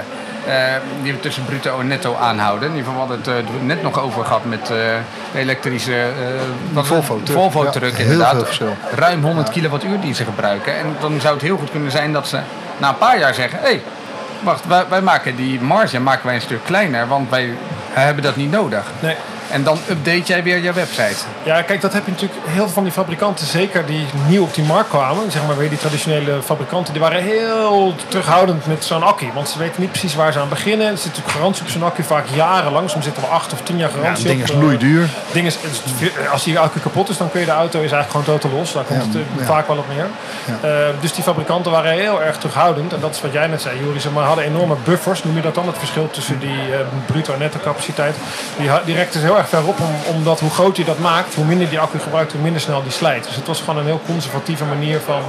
die 1.03 1.13
we 1.13 1.21
tussen 1.21 1.45
bruto 1.45 1.81
en 1.81 1.87
netto 1.87 2.15
aanhouden. 2.15 2.69
In 2.69 2.77
ieder 2.77 2.91
geval 2.91 3.07
hadden 3.07 3.19
het 3.19 3.29
eh, 3.29 3.63
net 3.63 3.83
nog 3.83 4.01
over 4.01 4.25
gehad 4.25 4.45
met 4.45 4.71
eh, 4.71 4.77
elektrische 5.41 5.93
eh, 5.93 6.09
wat 6.73 6.85
is 6.85 6.91
het? 6.91 7.05
Volvo 7.05 7.23
truck. 7.23 7.39
Volvo 7.39 7.65
Ja, 7.65 7.71
truck 7.71 7.97
heel 7.97 8.11
inderdaad. 8.11 8.61
Ruim 8.95 9.23
100 9.23 9.51
kilowattuur 9.51 10.01
die 10.01 10.15
ze 10.15 10.25
gebruiken. 10.25 10.79
En 10.79 10.97
dan 11.01 11.21
zou 11.21 11.35
het 11.35 11.43
heel 11.43 11.57
goed 11.57 11.71
kunnen 11.71 11.91
zijn 11.91 12.13
dat 12.13 12.29
ze 12.29 12.39
na 12.79 12.89
een 12.89 12.99
paar 12.99 13.19
jaar 13.19 13.35
zeggen... 13.35 13.59
Hé, 13.59 13.65
hey, 13.65 13.83
wacht, 14.43 14.67
wij, 14.67 14.85
wij 14.89 15.01
maken 15.01 15.37
die 15.37 15.61
marge 15.61 16.01
maken 16.01 16.27
wij 16.27 16.35
een 16.35 16.41
stuk 16.41 16.65
kleiner, 16.65 17.09
want 17.09 17.31
wij 17.31 17.55
hebben 17.91 18.23
dat 18.23 18.37
niet 18.37 18.51
nodig. 18.51 18.85
Nee. 19.01 19.17
En 19.51 19.63
dan 19.65 19.79
update 19.91 20.23
jij 20.25 20.43
weer 20.43 20.63
je 20.63 20.73
website. 20.73 21.17
Ja, 21.43 21.63
kijk, 21.63 21.81
dat 21.81 21.93
heb 21.93 22.05
je 22.05 22.11
natuurlijk 22.11 22.41
heel 22.47 22.65
veel 22.65 22.73
van 22.73 22.83
die 22.83 22.93
fabrikanten, 22.93 23.47
zeker 23.47 23.87
die 23.87 24.07
nieuw 24.27 24.43
op 24.43 24.55
die 24.55 24.65
markt 24.65 24.89
kwamen, 24.89 25.31
zeg 25.31 25.47
maar 25.47 25.57
weer 25.57 25.69
die 25.69 25.79
traditionele 25.79 26.43
fabrikanten, 26.43 26.93
die 26.93 27.03
waren 27.03 27.23
heel 27.23 27.95
terughoudend 28.09 28.67
met 28.67 28.85
zo'n 28.85 29.03
accu. 29.03 29.31
Want 29.35 29.49
ze 29.49 29.59
weten 29.59 29.81
niet 29.81 29.91
precies 29.91 30.15
waar 30.15 30.33
ze 30.33 30.39
aan 30.39 30.49
beginnen. 30.49 30.87
Er 30.87 30.97
zit 30.97 31.07
natuurlijk 31.07 31.35
garantie 31.37 31.63
op 31.63 31.69
zo'n 31.69 31.83
accu, 31.83 32.03
vaak 32.03 32.25
jarenlang. 32.35 32.91
Soms 32.91 33.05
zitten 33.05 33.23
we 33.23 33.29
acht 33.29 33.53
of 33.53 33.61
tien 33.63 33.77
jaar 33.79 33.91
Ja, 33.91 33.97
garantie 33.97 34.27
ding 34.27 34.41
op. 34.41 34.45
is 34.49 34.55
Eh, 34.55 34.61
loeiduur. 34.61 35.09
ding 35.33 35.47
is, 35.47 35.59
als 36.33 36.45
die 36.45 36.59
accu 36.59 36.81
kapot 36.81 37.09
is, 37.09 37.17
dan 37.17 37.31
kun 37.31 37.41
je 37.41 37.47
de 37.47 37.53
auto 37.53 37.81
is 37.81 37.93
eigenlijk 37.93 38.11
gewoon 38.27 38.41
totaal 38.41 38.59
los. 38.59 38.73
Daar 38.73 38.85
komt 38.85 39.03
Ja, 39.03 39.07
het 39.09 39.17
eh, 39.17 39.39
ja. 39.39 39.45
vaak 39.45 39.67
wel 39.67 39.77
op 39.77 39.87
neer. 39.95 40.07
Ja. 40.63 40.69
Eh, 40.69 40.95
dus 41.01 41.13
die 41.13 41.25
fabrikanten 41.25 41.73
waren 41.73 41.93
heel 41.93 42.23
erg 42.23 42.37
terughoudend. 42.37 42.93
En 42.93 43.01
dat 43.01 43.15
is 43.15 43.21
wat 43.21 43.33
jij 43.33 43.47
net 43.47 43.63
zei, 43.63 43.79
Joris. 43.85 44.09
Maar 44.09 44.25
hadden 44.25 44.45
enorme 44.45 44.75
buffers. 44.85 45.25
Noem 45.25 45.37
je 45.37 45.43
dat 45.43 45.55
dan? 45.55 45.67
Het 45.67 45.79
verschil 45.79 46.11
tussen 46.11 46.39
die 46.39 46.59
eh, 46.73 46.79
bruto 47.07 47.33
en 47.33 47.39
netto 47.39 47.59
capaciteit. 47.65 48.15
Die, 48.57 48.71
die 48.85 48.95
rekte 48.95 49.19
heel 49.19 49.37
erg 49.39 49.49
ver 49.49 49.67
op. 49.67 49.81
Om, 49.81 50.15
omdat 50.15 50.41
hoe 50.41 50.51
groter 50.51 50.79
je 50.79 50.85
dat 50.85 50.99
maakt, 50.99 51.35
hoe 51.35 51.45
minder 51.45 51.69
die 51.69 51.79
accu 51.81 51.99
gebruikt, 51.99 52.33
hoe 52.33 52.41
minder 52.41 52.61
snel 52.61 52.83
die 52.83 52.93
slijt. 52.93 53.25
Dus 53.25 53.37
het 53.37 53.47
was 53.47 53.59
gewoon 53.61 53.77
een 53.79 53.85
heel 53.87 54.01
conservatieve 54.07 54.65
manier 54.65 55.01
van 55.01 55.23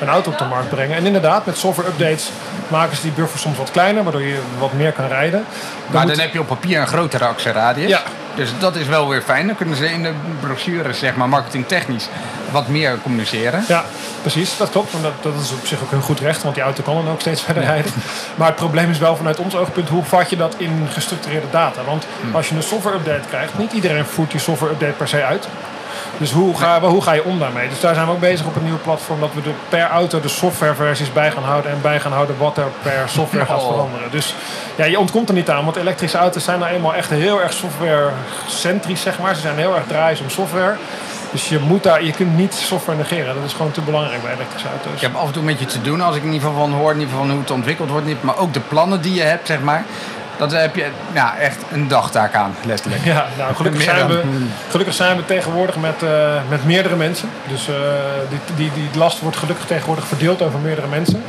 een 0.00 0.08
auto 0.08 0.30
op 0.30 0.38
de 0.38 0.44
markt 0.44 0.68
brengen. 0.68 0.96
En 0.96 1.06
inderdaad, 1.06 1.46
met 1.46 1.56
software 1.58 1.88
updates 1.88 2.30
maken 2.68 2.96
ze 2.96 3.02
die 3.02 3.12
buffers 3.12 3.42
soms 3.42 3.58
wat 3.58 3.70
kleiner. 3.70 4.02
Waardoor 4.02 4.22
je 4.22 4.38
wat 4.58 4.72
meer 4.72 4.92
kan 4.92 5.06
rijden. 5.06 5.44
Maar 5.86 6.00
moet- 6.00 6.10
dan 6.14 6.24
heb 6.24 6.32
je 6.32 6.40
op 6.40 6.46
papier 6.46 6.80
een 6.80 6.86
grotere 6.86 7.24
actieradius. 7.24 7.88
Ja. 7.88 8.02
Dus 8.34 8.50
dat 8.58 8.76
is 8.76 8.86
wel 8.86 9.08
weer 9.08 9.22
fijn. 9.22 9.46
Dan 9.46 9.56
kunnen 9.56 9.76
ze 9.76 9.92
in 9.92 10.02
de 10.02 10.12
brochures, 10.40 10.98
zeg 10.98 11.16
maar, 11.16 11.28
marketingtechnisch 11.28 12.08
wat 12.50 12.68
meer 12.68 12.98
communiceren. 13.02 13.64
Ja, 13.68 13.84
precies. 14.20 14.56
Dat 14.56 14.70
klopt. 14.70 14.92
En 14.94 15.02
dat, 15.02 15.12
dat 15.22 15.34
is 15.42 15.52
op 15.52 15.66
zich 15.66 15.82
ook 15.82 15.92
een 15.92 16.02
goed 16.02 16.20
recht, 16.20 16.42
want 16.42 16.54
die 16.54 16.64
auto 16.64 16.82
kan 16.82 16.94
dan 16.94 17.08
ook 17.08 17.20
steeds 17.20 17.42
verder 17.50 17.62
rijden. 17.62 17.92
Maar 18.34 18.46
het 18.46 18.56
probleem 18.56 18.90
is 18.90 18.98
wel 18.98 19.16
vanuit 19.16 19.38
ons 19.38 19.56
oogpunt, 19.56 19.88
hoe 19.88 20.04
vat 20.04 20.30
je 20.30 20.36
dat 20.36 20.54
in 20.58 20.86
gestructureerde 20.92 21.50
data? 21.50 21.84
Want 21.84 22.06
als 22.32 22.48
je 22.48 22.54
een 22.54 22.62
software 22.62 22.96
update 22.96 23.28
krijgt, 23.28 23.58
niet 23.58 23.72
iedereen 23.72 24.04
voert 24.04 24.30
die 24.30 24.40
software 24.40 24.72
update 24.72 24.92
per 24.92 25.08
se 25.08 25.24
uit. 25.24 25.48
Dus 26.18 26.32
hoe 26.32 26.56
ga, 26.56 26.80
hoe 26.80 27.02
ga 27.02 27.12
je 27.12 27.24
om 27.24 27.38
daarmee? 27.38 27.68
Dus 27.68 27.80
daar 27.80 27.94
zijn 27.94 28.06
we 28.06 28.12
ook 28.12 28.20
bezig 28.20 28.46
op 28.46 28.56
een 28.56 28.64
nieuw 28.64 28.78
platform 28.82 29.20
dat 29.20 29.30
we 29.34 29.40
er 29.50 29.54
per 29.68 29.88
auto 29.88 30.20
de 30.20 30.28
softwareversies 30.28 31.12
bij 31.12 31.30
gaan 31.30 31.42
houden 31.42 31.70
en 31.70 31.78
bij 31.82 32.00
gaan 32.00 32.12
houden 32.12 32.36
wat 32.38 32.56
er 32.58 32.66
per 32.82 33.02
software 33.08 33.46
gaat 33.46 33.62
Oh. 33.62 33.68
veranderen. 33.68 34.10
Dus 34.10 34.34
ja, 34.76 34.84
je 34.84 34.98
ontkomt 34.98 35.28
er 35.28 35.34
niet 35.34 35.50
aan, 35.50 35.64
want 35.64 35.76
elektrische 35.76 36.18
auto's 36.18 36.44
zijn 36.44 36.58
nou 36.58 36.72
eenmaal 36.72 36.94
echt 36.94 37.10
heel 37.10 37.42
erg 37.42 37.52
software-centrisch, 37.52 39.02
zeg 39.02 39.18
maar. 39.18 39.34
Ze 39.34 39.40
zijn 39.40 39.56
heel 39.58 39.74
erg 39.74 39.84
draaien 39.86 40.18
om 40.22 40.30
software. 40.30 40.76
Dus 41.32 41.48
je, 41.48 41.58
moet 41.58 41.82
daar, 41.82 42.04
je 42.04 42.12
kunt 42.12 42.36
niet 42.36 42.54
software 42.54 42.98
negeren. 42.98 43.34
Dat 43.34 43.44
is 43.44 43.52
gewoon 43.52 43.72
te 43.72 43.80
belangrijk 43.80 44.22
bij 44.22 44.32
elektrische 44.32 44.68
auto's. 44.68 44.92
Ik 44.94 45.00
heb 45.00 45.14
af 45.14 45.26
en 45.26 45.32
toe 45.32 45.42
met 45.42 45.58
je 45.58 45.66
te 45.66 45.82
doen 45.82 46.00
als 46.00 46.16
ik 46.16 46.22
in 46.22 46.32
ieder 46.32 46.48
geval 46.48 46.62
van 46.64 46.72
hoor, 46.78 46.90
in 46.92 46.98
ieder 46.98 47.08
geval 47.10 47.24
van 47.24 47.30
hoe 47.34 47.40
het 47.40 47.50
ontwikkeld 47.50 47.90
wordt. 47.90 48.06
niet- 48.06 48.22
Maar 48.22 48.36
ook 48.38 48.52
de 48.52 48.60
plannen 48.60 49.00
die 49.00 49.14
je 49.14 49.22
hebt, 49.22 49.46
zeg 49.46 49.60
maar. 49.60 49.84
Dat 50.40 50.52
heb 50.52 50.76
je 50.76 50.86
ja, 51.12 51.36
echt 51.36 51.58
een 51.70 51.88
dagtaak 51.88 52.34
aan, 52.34 52.54
letterlijk. 52.64 53.04
Ja, 53.04 53.26
nou, 53.38 53.54
gelukkig, 53.54 53.82
zijn 53.82 54.06
we, 54.06 54.22
gelukkig 54.70 54.94
zijn 54.94 55.16
we 55.16 55.24
tegenwoordig 55.24 55.76
met, 55.76 56.02
eh, 56.02 56.40
met 56.48 56.64
meerdere 56.64 56.96
mensen. 56.96 57.28
Dus 57.48 57.68
eh, 57.68 57.74
die, 58.28 58.38
die, 58.56 58.70
die 58.74 58.98
last 58.98 59.20
wordt 59.20 59.36
gelukkig 59.36 59.66
tegenwoordig 59.66 60.06
verdeeld 60.06 60.42
over 60.42 60.58
meerdere 60.58 60.86
mensen. 60.86 61.22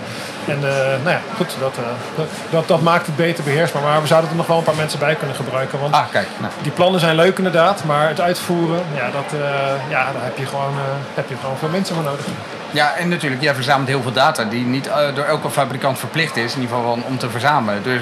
En 0.48 0.58
eh, 0.58 0.86
nou 1.04 1.10
ja, 1.10 1.20
goed, 1.36 1.56
dat, 1.60 1.74
eh, 1.78 1.84
dat, 2.16 2.28
dat, 2.50 2.68
dat 2.68 2.82
maakt 2.82 3.06
het 3.06 3.16
beter 3.16 3.44
beheersbaar. 3.44 3.82
Maar 3.82 4.02
we 4.02 4.08
zouden 4.08 4.30
er 4.30 4.36
nog 4.36 4.48
wel 4.48 4.58
een 4.58 4.64
paar 4.64 4.76
mensen 4.76 5.00
bij 5.00 5.16
kunnen 5.16 5.36
gebruiken. 5.36 5.80
Want 5.80 5.94
Ah, 5.94 6.04
kijk. 6.12 6.28
Nou. 6.38 6.54
die 6.62 6.72
plannen 6.72 7.00
zijn 7.00 7.16
leuk 7.16 7.38
inderdaad, 7.38 7.84
maar 7.84 8.08
het 8.08 8.22
uitvoeren, 8.22 8.82
ja, 8.96 9.10
dat, 9.12 9.40
eh, 9.40 9.50
ja, 9.90 10.04
daar 10.14 10.24
heb 10.24 10.38
je, 10.38 10.46
gewoon, 10.46 10.74
heb 11.14 11.30
je 11.30 11.36
gewoon 11.42 11.58
veel 11.58 11.70
mensen 11.70 11.96
voor 11.96 12.04
nodig. 12.04 12.26
Ja, 12.74 12.94
en 12.96 13.10
natuurlijk, 13.10 13.42
jij 13.42 13.54
verzamelt 13.56 13.88
heel 13.88 14.02
veel 14.02 14.12
data 14.12 14.44
die 14.44 14.66
niet 14.66 14.90
door 15.16 15.26
elke 15.26 15.50
fabrikant 15.50 16.00
verplicht 16.00 16.38
is, 16.38 16.56
in 16.56 16.62
ieder 16.62 16.76
geval 16.76 16.98
om 17.08 17.18
te 17.18 17.30
verzamelen. 17.30 17.84
Dus 17.84 18.02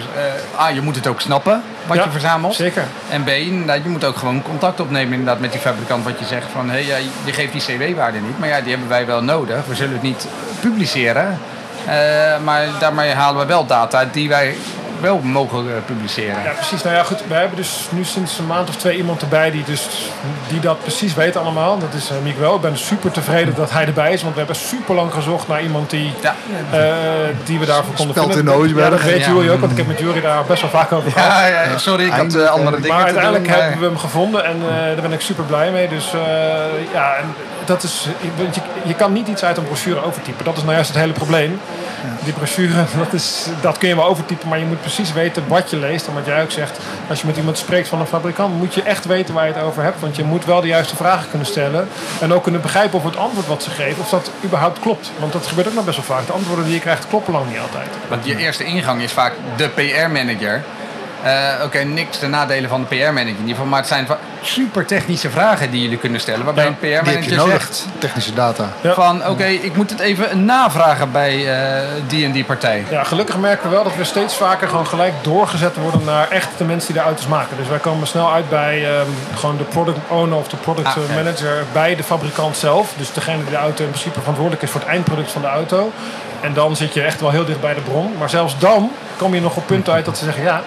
A, 0.60 0.68
je 0.70 0.82
moet 0.82 0.96
het 0.96 1.08
ook 1.08 1.22
snappen 1.22 1.62
wat 1.86 1.98
Ja, 1.98 2.04
je 2.04 2.10
verzamelt. 2.10 2.56
Zeker. 2.56 2.84
En 3.10 3.24
B, 3.24 3.28
inderdaad, 3.28 3.84
je 3.84 3.90
moet 3.90 4.06
ook 4.06 4.18
gewoon 4.18 4.42
contact 4.42 4.80
opnemen 4.80 5.12
inderdaad, 5.14 5.40
met 5.40 5.52
die 5.52 5.62
fabrikant. 5.62 6.04
Wat 6.04 6.20
je 6.20 6.26
zegt 6.26 6.46
van, 6.52 6.70
hé, 6.70 6.84
hey, 6.84 7.04
je 7.24 7.34
geeft 7.34 7.52
die 7.52 7.62
CW-waarde 7.92 8.20
niet, 8.20 8.40
maar 8.40 8.48
ja, 8.48 8.62
die 8.62 8.70
hebben 8.70 8.90
wij 8.90 9.06
wel 9.06 9.24
nodig. 9.24 9.66
We 9.66 9.76
zullen 9.76 9.94
het 9.94 10.02
niet 10.02 10.28
publiceren, 10.60 11.40
maar 12.44 12.66
daarmee 12.80 13.14
halen 13.14 13.40
we 13.42 13.46
wel 13.48 13.66
data 13.66 14.06
die 14.12 14.30
wij 14.30 14.56
wel 15.02 15.20
mogen 15.24 15.60
eh, 15.60 15.74
publiceren. 15.86 16.44
Ja, 16.44 16.52
precies. 16.52 16.84
Nou 16.84 16.96
ja, 16.96 17.04
goed. 17.04 17.22
We 17.28 17.34
hebben 17.34 17.58
dus 17.58 17.88
nu 17.90 18.04
sinds 18.04 18.38
een 18.38 18.46
maand 18.48 18.70
of 18.70 18.76
twee 18.76 18.98
iemand 18.98 19.22
erbij 19.22 19.52
die, 19.52 19.64
dus, 19.64 19.88
die 20.48 20.60
dat 20.60 20.82
precies 20.82 21.14
weet 21.14 21.38
allemaal. 21.38 21.78
Dat 21.78 21.94
is 21.94 22.12
uh, 22.12 22.18
Miguel. 22.24 22.56
Ik 22.56 22.62
ben 22.62 22.78
super 22.78 23.12
tevreden 23.12 23.56
dat 23.56 23.72
hij 23.72 23.86
erbij 23.86 24.14
is, 24.14 24.22
want 24.22 24.34
we 24.34 24.40
hebben 24.40 24.58
super 24.58 24.96
lang 24.96 25.14
gezocht 25.14 25.48
naar 25.48 25.62
iemand 25.62 25.90
die, 25.90 26.14
Ja. 26.22 26.36
eh, 26.72 26.82
die 27.44 27.60
we 27.60 27.66
daarvoor 27.66 27.94
konden 27.96 28.16
Speld 28.16 28.34
vinden. 28.34 28.54
in 28.54 28.60
Ooisberg. 28.60 28.84
Ja, 28.86 28.90
dat 28.92 29.02
weet 29.02 29.20
Ja. 29.26 29.32
Jury 29.32 29.50
ook, 29.50 29.60
want 29.60 29.72
ik 29.72 29.78
heb 29.78 29.88
met 29.88 30.00
Jury 30.00 30.22
daar 30.22 30.44
best 30.44 30.62
wel 30.62 30.70
vaak 30.72 30.92
over 30.92 31.12
gehad. 31.12 31.32
Ja, 31.32 31.46
ja, 31.48 31.78
sorry, 31.78 32.06
ik 32.06 32.12
had 32.12 32.34
eh, 32.36 32.46
andere 32.50 32.76
eh, 32.76 32.82
dingen 32.82 32.98
Maar 32.98 33.08
te 33.08 33.14
doen. 33.14 33.22
uiteindelijk 33.24 33.48
hebben 33.62 33.80
we 33.80 33.86
hem 33.86 33.98
gevonden 33.98 34.46
en 34.46 34.56
eh, 34.70 34.76
daar 34.76 35.02
ben 35.02 35.12
ik 35.14 35.22
super 35.22 35.44
blij 35.44 35.72
mee. 35.72 35.88
Dus 35.88 36.14
eh, 36.14 36.20
ja, 36.94 37.16
en 37.16 37.34
dat 37.70 37.84
is, 37.84 38.08
want 38.38 38.56
je, 38.56 38.62
je 38.84 38.94
kan 38.94 39.14
niet 39.14 39.28
iets 39.28 39.44
uit 39.44 39.58
een 39.58 39.64
brochure 39.64 40.04
overtypen. 40.04 40.46
Dat 40.46 40.58
is 40.58 40.62
nou 40.62 40.74
juist 40.74 40.90
het 40.90 41.00
hele 41.00 41.14
probleem. 41.14 41.60
Die 42.24 42.34
brochure, 42.34 42.74
dat, 43.04 43.14
is, 43.14 43.46
dat 43.62 43.78
kun 43.78 43.90
je 43.90 43.96
wel 43.96 44.06
overtypen, 44.06 44.48
maar 44.48 44.60
je 44.60 44.66
moet 44.66 44.82
precies 44.82 45.14
weten 45.14 45.44
wat 45.48 45.70
je 45.70 45.78
leest. 45.78 46.08
En 46.08 46.14
wat 46.14 46.26
jij 46.26 46.42
ook 46.42 46.52
zegt, 46.52 46.80
als 47.10 47.22
je 47.22 47.28
met 47.28 47.38
iemand 47.38 47.58
spreekt 47.58 47.88
van 47.88 48.00
een 48.00 48.06
fabrikant, 48.06 48.58
moet 48.58 48.74
je 48.74 48.84
echt 48.84 49.06
weten 49.06 49.34
waar 49.34 49.48
je 49.48 49.54
het 49.54 49.64
over 49.64 49.84
hebt. 49.84 50.00
Want 50.00 50.16
je 50.16 50.24
moet 50.24 50.46
wel 50.46 50.62
de 50.62 50.68
juiste 50.68 50.96
vragen 50.96 51.30
kunnen 51.30 51.48
stellen. 51.48 51.88
En 52.22 52.34
ook 52.34 52.44
kunnen 52.44 52.62
begrijpen 52.62 52.98
of 52.98 53.04
het 53.06 53.18
antwoord 53.18 53.48
wat 53.48 53.64
ze 53.64 53.70
geven, 53.70 54.02
of 54.02 54.10
dat 54.10 54.32
überhaupt 54.44 54.80
klopt. 54.80 55.12
Want 55.20 55.34
dat 55.34 55.48
gebeurt 55.48 55.68
ook 55.68 55.74
nog 55.74 55.86
best 55.86 55.98
wel 55.98 56.18
vaak. 56.18 56.28
De 56.28 56.34
antwoorden 56.34 56.66
die 56.66 56.74
je 56.74 56.80
krijgt 56.80 57.08
kloppen 57.08 57.34
lang 57.34 57.50
niet 57.50 57.60
altijd. 57.60 57.90
Want 58.08 58.26
je 58.26 58.38
eerste 58.38 58.64
ingang 58.64 59.02
is 59.02 59.12
vaak 59.12 59.34
de 59.56 59.70
PR-manager. 59.70 60.64
Eh, 61.24 61.64
Oké, 61.64 61.78
niks 61.80 62.18
ten 62.18 62.30
nadelen 62.30 62.70
van 62.70 62.82
de 62.82 62.88
PR-manager 62.96 63.28
in 63.28 63.36
ieder 63.36 63.50
geval. 63.50 63.66
Maar 63.66 63.80
het 63.80 63.88
zijn 63.88 64.08
super 64.42 64.86
technische 64.86 65.30
vragen 65.30 65.72
die 65.72 65.82
jullie 65.82 65.98
kunnen 65.98 66.20
stellen. 66.22 66.46
Waarbij 66.46 66.64
Ja, 66.64 66.70
een 66.70 66.78
PR-manager 67.02 67.36
nodig. 67.36 67.52
zegt 67.54 67.86
Technische 67.98 68.34
data. 68.34 68.70
Ja. 68.82 68.94
van... 68.94 69.28
Oké, 69.28 69.46
ik 69.46 69.76
moet 69.76 69.90
het 69.90 70.00
even 70.00 70.46
navragen 70.46 71.12
bij 71.12 71.58
eh, 71.58 71.82
die 72.08 72.26
en 72.26 72.32
die 72.32 72.44
partij. 72.44 72.86
Ja, 72.90 73.04
gelukkig 73.04 73.38
merken 73.38 73.70
we 73.70 73.76
wel 73.76 73.84
dat 73.84 73.96
we 73.96 74.04
steeds 74.04 74.36
vaker 74.36 74.68
gewoon 74.68 74.88
gelijk 74.88 75.14
doorgezet 75.22 75.76
worden 75.76 76.04
naar 76.04 76.30
echt 76.30 76.48
de 76.58 76.64
mensen 76.64 76.94
die 76.94 77.02
de 77.02 77.08
auto's 77.08 77.28
maken. 77.28 77.58
Dus 77.58 77.68
wij 77.68 77.78
komen 77.80 78.08
snel 78.08 78.34
uit 78.34 78.50
bij 78.50 78.86
ehm, 78.96 79.08
gewoon 79.36 79.58
de 79.58 79.64
product 79.64 79.98
owner 80.08 80.38
of 80.38 80.48
de 80.48 80.58
product 80.58 80.88
Ah, 80.88 80.96
eh, 80.98 81.10
ja. 81.10 81.16
manager 81.24 81.64
bij 81.72 81.96
de 81.96 82.04
fabrikant 82.04 82.58
zelf. 82.58 82.94
Dus 82.98 83.14
degene 83.14 83.38
die 83.38 83.50
de 83.50 83.56
auto 83.58 83.84
in 83.84 83.90
principe 83.90 84.20
verantwoordelijk 84.20 84.64
is 84.64 84.70
voor 84.72 84.82
het 84.82 84.90
eindproduct 84.90 85.32
van 85.32 85.42
de 85.42 85.48
auto. 85.48 85.92
En 86.42 86.54
dan 86.54 86.76
zit 86.76 86.94
je 86.94 87.02
echt 87.02 87.22
wel 87.22 87.30
heel 87.30 87.46
dicht 87.46 87.62
bij 87.62 87.74
de 87.74 87.82
bron. 87.82 88.14
Maar 88.20 88.30
zelfs 88.30 88.58
dan 88.60 88.92
kom 89.18 89.34
je 89.34 89.42
nog 89.42 89.56
op 89.56 89.66
punten 89.68 89.94
uit 89.94 90.06
dat 90.06 90.18
ze 90.18 90.24
zeggen 90.24 90.44
ja, 90.44 90.62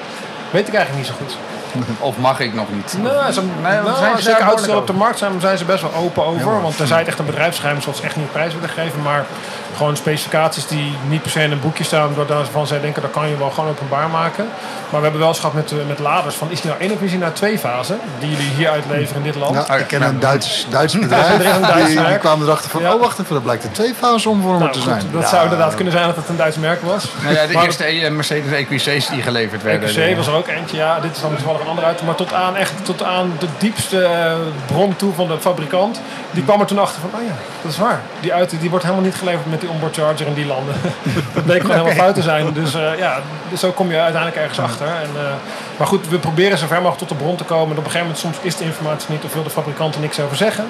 weet 0.53 0.69
ik 0.69 0.75
eigenlijk 0.75 0.97
niet 0.97 1.17
zo 1.17 1.25
goed. 1.25 1.37
Of 2.09 2.19
mag 2.19 2.41
ik 2.41 2.55
nog 2.55 2.67
niet? 2.73 2.97
Nou, 2.99 3.33
ze, 3.33 3.43
Nee, 3.43 3.81
nou, 3.81 3.97
zijn 3.97 4.17
ze 4.17 4.23
zeker 4.23 4.45
die 4.63 4.77
op 4.77 4.87
de 4.87 4.93
markt 4.93 5.19
zijn, 5.19 5.41
zijn 5.41 5.59
ze 5.59 5.65
best 5.65 5.83
wel 5.83 5.95
open 5.95 6.25
over. 6.25 6.63
want 6.63 6.77
tenzij 6.77 6.99
het 6.99 7.09
echt 7.09 7.19
een 7.19 7.27
bedrijfsgeheim 7.27 7.81
ze 7.81 8.03
echt 8.03 8.17
niet 8.17 8.25
op 8.27 8.33
prijs 8.33 8.55
willen 8.55 8.69
geven. 8.69 9.03
Maar 9.03 9.25
gewoon 9.83 9.97
specificaties 9.97 10.67
die 10.67 10.93
niet 11.09 11.23
per 11.23 11.31
se 11.31 11.43
in 11.43 11.53
een 11.53 11.61
boekje 11.61 11.85
staan, 11.85 12.15
waarvan 12.15 12.67
zij 12.67 12.81
denken 12.81 13.03
dat 13.03 13.11
kan 13.11 13.29
je 13.29 13.37
wel 13.37 13.51
gewoon 13.51 13.71
openbaar 13.71 14.09
maken. 14.09 14.45
Maar 14.91 15.01
we 15.01 15.07
hebben 15.07 15.19
wel 15.21 15.29
eens 15.29 15.39
gehad 15.39 15.55
met, 15.55 15.73
eh, 15.73 15.79
met 15.89 15.99
laders 15.99 16.35
van 16.35 16.51
is 16.51 16.61
die 16.61 16.71
nou 16.71 16.83
één 16.83 16.93
of 16.93 17.01
is 17.01 17.11
die 17.11 17.19
nou 17.19 17.33
twee 17.33 17.59
fasen 17.59 17.99
die 18.19 18.31
jullie 18.31 18.51
hier 18.57 18.71
uitleveren 18.71 19.17
in 19.17 19.23
dit 19.33 19.35
land? 19.41 19.67
Ja, 19.69 19.75
ik 19.77 19.87
ken 19.87 20.03
een 20.03 20.21
Duits, 20.21 20.67
Duits 20.71 20.99
bedrijf. 20.99 21.39
is 21.39 21.51
een 21.51 21.61
Duits 21.63 21.95
die, 21.95 22.19
kwamen 22.19 22.47
erachter 22.47 22.71
van, 22.71 22.81
Ja. 22.81 22.95
oh 22.95 23.01
wacht 23.01 23.19
even, 23.21 23.35
dat 23.35 23.43
blijkt 23.43 23.65
een 23.65 23.71
twee-fase 23.73 24.29
omvormer 24.29 24.61
Nou, 24.61 24.73
te 24.73 24.79
goed, 24.79 24.89
zijn. 24.89 25.03
dat 25.13 25.23
Ja. 25.23 25.29
zou 25.29 25.43
inderdaad 25.43 25.75
kunnen 25.75 25.93
zijn 25.93 26.07
dat 26.07 26.17
het 26.17 26.29
een 26.29 26.37
Duits 26.37 26.57
merk 26.57 26.83
was. 26.83 27.05
Nou 27.23 27.35
ja, 27.35 27.47
de 27.47 27.53
Maar- 27.53 27.65
eerste 27.65 27.85
eh, 27.85 28.11
Mercedes 28.11 28.53
EQC's 28.53 29.09
die 29.09 29.23
geleverd 29.23 29.63
werden. 29.63 29.89
EQC 29.89 30.17
was 30.17 30.27
er 30.27 30.35
ook 30.35 30.49
eentje, 30.49 30.77
ja. 30.77 31.01
Dit 31.01 31.17
is 31.17 31.21
dan 31.23 31.35
toevallig 31.37 31.61
een 31.61 31.67
andere 31.67 31.87
auto. 31.87 32.05
Maar 32.05 32.15
tot 32.15 32.33
aan, 32.33 32.57
echt, 32.57 32.73
tot 32.83 33.03
aan 33.03 33.33
de 33.39 33.47
diepste 33.59 34.05
eh, 34.05 34.33
bron 34.67 34.97
toe 34.97 35.15
van 35.15 35.27
de 35.29 35.39
fabrikant. 35.41 36.01
Die 36.31 36.43
kwam 36.45 36.61
er 36.61 36.67
toen 36.67 36.79
achter 36.79 37.01
van, 37.01 37.11
oh 37.21 37.27
ja, 37.27 37.35
dat 37.63 37.73
is 37.73 37.79
waar. 37.79 38.01
Die 38.21 38.33
auto 38.33 38.57
die 38.61 38.71
wordt 38.71 38.85
helemaal 38.85 39.05
niet 39.05 39.15
geleverd 39.15 39.51
met 39.51 39.61
die 39.61 39.71
onboard 39.73 39.97
charger 39.97 40.27
in 40.27 40.35
die 40.35 40.47
landen. 40.47 40.75
dat 41.35 41.45
bleek 41.45 41.61
gewoon 41.61 41.77
helemaal 41.77 42.05
fout 42.05 42.15
te 42.15 42.23
zijn. 42.23 42.53
Dus 42.53 42.75
eh, 42.75 42.99
ja, 42.99 43.21
dus 43.51 43.61
zo 43.61 43.71
kom 43.71 43.91
je 43.91 43.99
uiteindelijk 43.99 44.37
ergens 44.37 44.59
achter. 44.59 44.87
En, 44.87 45.11
eh, 45.17 45.33
maar 45.79 45.87
goed, 45.87 46.09
we 46.09 46.19
proberen 46.19 46.59
zo 46.59 46.67
ver 46.67 46.77
mogelijk 46.77 46.99
tot 46.99 47.09
de 47.09 47.25
bron 47.25 47.37
te 47.37 47.45
komen. 47.45 47.71
En 47.73 47.79
op 47.79 47.85
een 47.85 47.91
gegeven 47.91 48.01
moment 48.01 48.19
soms 48.19 48.37
is 48.41 48.57
de 48.57 48.65
informatie 48.65 49.11
niet 49.11 49.25
of 49.25 49.35
wil 49.35 49.43
de 49.43 49.51
fabrikant 49.51 49.95
er 49.95 50.01
niks 50.01 50.21
over 50.21 50.37
zeggen. 50.37 50.65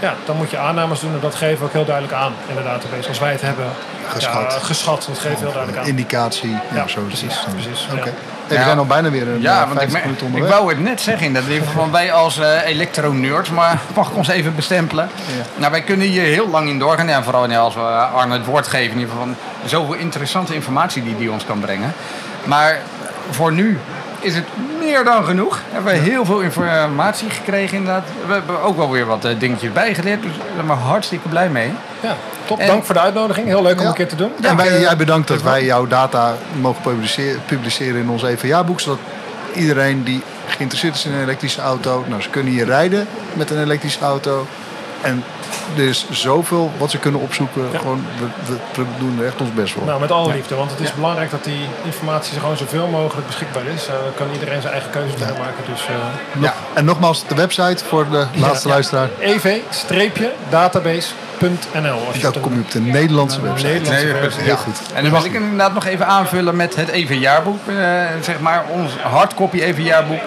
Ja, 0.00 0.14
dan 0.24 0.36
moet 0.36 0.50
je 0.50 0.58
aannames 0.58 1.00
doen 1.00 1.12
en 1.12 1.20
dat 1.20 1.34
geven 1.34 1.58
we 1.58 1.64
ook 1.64 1.72
heel 1.72 1.84
duidelijk 1.84 2.14
aan 2.16 2.32
in 2.48 2.54
de 2.56 2.62
database. 2.62 3.08
Als 3.08 3.18
wij 3.18 3.30
het 3.32 3.40
hebben 3.42 3.66
Geschat. 4.08 4.52
Ja, 4.52 4.58
geschat, 4.58 5.04
dat 5.08 5.18
geven 5.18 5.30
we 5.38 5.42
heel 5.44 5.52
duidelijk 5.52 5.78
aan. 5.82 5.86
Indicatie. 5.88 6.50
Ja, 6.50 6.58
Ja, 6.74 6.86
zo 6.88 7.00
precies, 7.00 7.44
precies, 7.52 7.86
Oké. 7.92 7.96
ja. 7.96 8.02
Hey, 8.04 8.12
we 8.48 8.54
Ja. 8.54 8.64
zijn 8.64 8.78
al 8.78 8.86
bijna 8.86 9.10
weer 9.10 9.28
een 9.28 9.40
Ja, 9.40 9.60
eh, 9.62 9.68
want 9.68 9.80
ik, 9.82 9.90
50 9.90 10.00
me- 10.02 10.06
minuten 10.28 10.46
ik 10.46 10.52
wou 10.52 10.68
het 10.68 10.80
net 10.80 11.00
zeggen. 11.00 11.26
in 11.26 11.32
Dat 11.34 11.42
van 11.74 11.90
wij 11.92 12.12
als 12.12 12.38
eh 12.38 12.66
elektro-nerds, 12.66 13.50
maar 13.50 13.78
mag 13.96 14.08
ik 14.10 14.16
ons 14.16 14.28
even 14.28 14.54
bestempelen? 14.54 15.08
Nou, 15.56 15.70
wij 15.70 15.82
kunnen 15.82 16.06
hier 16.06 16.22
heel 16.22 16.48
lang 16.48 16.68
in 16.68 16.78
doorgaan. 16.78 17.08
Ja, 17.08 17.22
vooral 17.22 17.46
als 17.56 17.74
we 17.74 17.80
Arne 17.80 18.32
het 18.36 18.44
woord 18.44 18.66
geven. 18.68 18.92
In 18.92 18.98
ieder 18.98 19.10
geval 19.14 19.26
van 19.26 19.36
zoveel 19.68 19.94
interessante 19.94 20.54
informatie 20.54 21.02
die 21.02 21.16
die 21.16 21.30
ons 21.32 21.44
kan 21.44 21.60
brengen. 21.60 21.92
Maar 22.44 22.78
voor 23.30 23.52
nu 23.52 23.78
is 24.20 24.34
het 24.34 24.44
meer 24.78 25.04
dan 25.04 25.24
genoeg. 25.24 25.56
We 25.56 25.74
hebben 25.74 25.92
heel 26.02 26.24
veel 26.24 26.40
informatie 26.40 27.30
gekregen 27.30 27.76
inderdaad. 27.76 28.04
We 28.26 28.32
hebben 28.32 28.62
ook 28.62 28.76
wel 28.76 28.90
weer 28.90 29.06
wat 29.06 29.24
eh, 29.24 29.38
dingetjes 29.38 29.72
bijgeleerd. 29.72 30.22
Dus 30.22 30.32
daar 30.56 30.64
ben 30.66 30.76
ik 30.76 30.82
hartstikke 30.82 31.28
blij 31.28 31.48
mee. 31.48 31.72
Ja, 32.00 32.16
top. 32.46 32.58
En- 32.58 32.66
Dank 32.66 32.84
voor 32.84 32.94
de 32.94 33.00
uitnodiging. 33.00 33.46
Heel 33.46 33.62
leuk 33.62 33.76
om 33.76 33.82
Ja. 33.82 33.88
een 33.88 33.94
keer 33.94 34.08
te 34.08 34.16
doen. 34.16 34.30
en 34.42 34.56
wij, 34.56 34.80
jij 34.80 34.96
bedankt 34.96 35.28
dat 35.28 35.42
wij 35.42 35.64
jouw 35.64 35.86
data 35.86 36.34
mogen 36.60 36.82
publiceren, 36.82 37.42
publiceren 37.46 38.00
in 38.00 38.08
ons 38.10 38.22
EVA-boek. 38.22 38.80
Zodat 38.80 38.98
iedereen 39.54 40.02
die 40.04 40.22
geïnteresseerd 40.46 40.94
is 40.94 41.04
in 41.04 41.12
een 41.12 41.22
elektrische 41.22 41.60
auto... 41.60 42.04
Nou, 42.08 42.22
ze 42.22 42.28
kunnen 42.30 42.52
hier 42.52 42.64
rijden 42.66 43.06
met 43.32 43.50
een 43.50 43.62
elektrische 43.62 44.04
auto. 44.04 44.46
En 45.00 45.24
er 45.76 45.82
is 45.88 46.06
zoveel 46.10 46.70
wat 46.78 46.90
ze 46.90 46.98
kunnen 46.98 47.20
opzoeken. 47.20 47.62
Ja. 47.72 47.78
Gewoon, 47.78 48.04
we, 48.46 48.54
we 48.74 48.84
doen 48.98 49.16
er 49.20 49.26
echt 49.26 49.40
ons 49.40 49.50
best 49.54 49.72
voor. 49.72 49.84
Nou, 49.84 50.00
met 50.00 50.12
alle 50.12 50.32
liefde. 50.34 50.54
Want 50.54 50.70
het 50.70 50.80
is 50.80 50.94
belangrijk 50.94 51.30
dat 51.30 51.44
die 51.44 51.60
informatie 51.84 52.34
zo 52.34 52.40
gewoon 52.40 52.56
zoveel 52.56 52.86
mogelijk 52.86 53.26
beschikbaar 53.26 53.62
is. 53.74 53.86
Eh, 53.86 53.92
Dan 53.92 54.14
kan 54.16 54.26
iedereen 54.32 54.60
zijn 54.60 54.72
eigen 54.72 54.90
keuze 54.90 55.16
daarin 55.18 55.38
maken. 55.38 55.64
Dus 55.72 55.86
eh 55.86 55.94
Nog- 56.40 56.52
En 56.74 56.84
nogmaals, 56.84 57.26
de 57.26 57.34
website 57.34 57.84
voor 57.84 58.08
de 58.10 58.26
laatste 58.34 58.68
ja. 58.68 58.74
luisteraar. 58.74 59.08
ev-database.nl. 59.18 62.06
Als 62.06 62.16
je 62.16 62.22
Dan 62.22 62.34
op 62.34 62.42
kom 62.42 62.54
je 62.54 62.60
op 62.60 62.70
de 62.70 62.80
Nederlandse 62.80 63.40
website. 63.40 63.66
Nederlandse 63.68 64.04
Nee, 64.04 64.14
versie- 64.14 64.40
Heel 64.42 64.50
ja. 64.50 64.56
goed. 64.56 64.76
En 64.94 65.02
dan 65.02 65.12
wil 65.12 65.24
ik 65.24 65.32
inderdaad 65.32 65.74
nog 65.74 65.86
even 65.86 66.06
aanvullen 66.06 66.56
met 66.56 66.76
het 66.76 66.88
EV-jaarboek. 66.88 67.58
eh, 67.68 67.74
zeg 68.22 68.40
maar 68.40 68.64
ons 68.68 68.92
hardcopy 69.02 69.60
EV-jaarboek. 69.62 70.20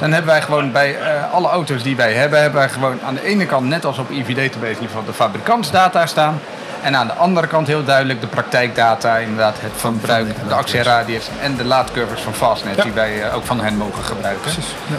Dan 0.00 0.12
hebben 0.12 0.30
wij 0.30 0.42
gewoon 0.42 0.72
bij 0.72 0.98
eh, 0.98 1.32
alle 1.32 1.48
auto's 1.48 1.82
die 1.82 1.96
wij 1.96 2.12
hebben, 2.12 2.40
hebben 2.40 2.60
wij 2.60 2.68
gewoon 2.68 2.98
aan 3.06 3.14
de 3.14 3.24
ene 3.24 3.46
kant, 3.46 3.66
net 3.66 3.84
als 3.84 3.98
op 3.98 4.10
EV 4.10 4.34
Database, 4.34 4.56
in 4.66 4.68
ieder 4.74 4.86
geval 4.88 5.04
de 5.04 5.12
fabrikantsdata 5.12 6.06
staan. 6.06 6.40
En 6.82 6.96
aan 6.96 7.06
de 7.06 7.12
andere 7.12 7.46
kant 7.46 7.66
heel 7.66 7.84
duidelijk 7.84 8.20
de 8.20 8.26
praktijkdata, 8.26 9.16
inderdaad 9.16 9.56
het 9.60 9.72
verbruik, 9.76 10.26
de 10.48 10.54
actieradius 10.54 11.28
en 11.42 11.56
de 11.56 11.64
laadcurves 11.64 12.20
van 12.20 12.34
Fastnet, 12.34 12.76
Ja. 12.76 12.82
die 12.82 12.92
wij 12.92 13.22
eh, 13.22 13.34
ook 13.36 13.44
van 13.44 13.60
hen 13.60 13.76
mogen 13.76 14.04
gebruiken. 14.04 14.50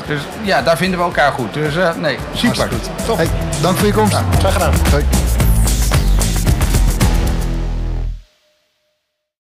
Dus 0.08 0.20
ja, 0.42 0.62
daar 0.62 0.78
vinden 0.78 1.00
we 1.00 1.06
elkaar 1.06 1.32
goed. 1.32 1.54
Dus 1.54 1.76
eh, 1.76 1.90
nee, 1.96 2.18
super. 2.34 2.70
Goed. 3.06 3.18
Hey, 3.18 3.30
dank 3.62 3.78
voor 3.78 3.88
je 3.88 3.94
komst. 3.94 4.18
Graag 4.40 4.54
gedaan. 4.54 4.74
Hoi. 4.92 5.06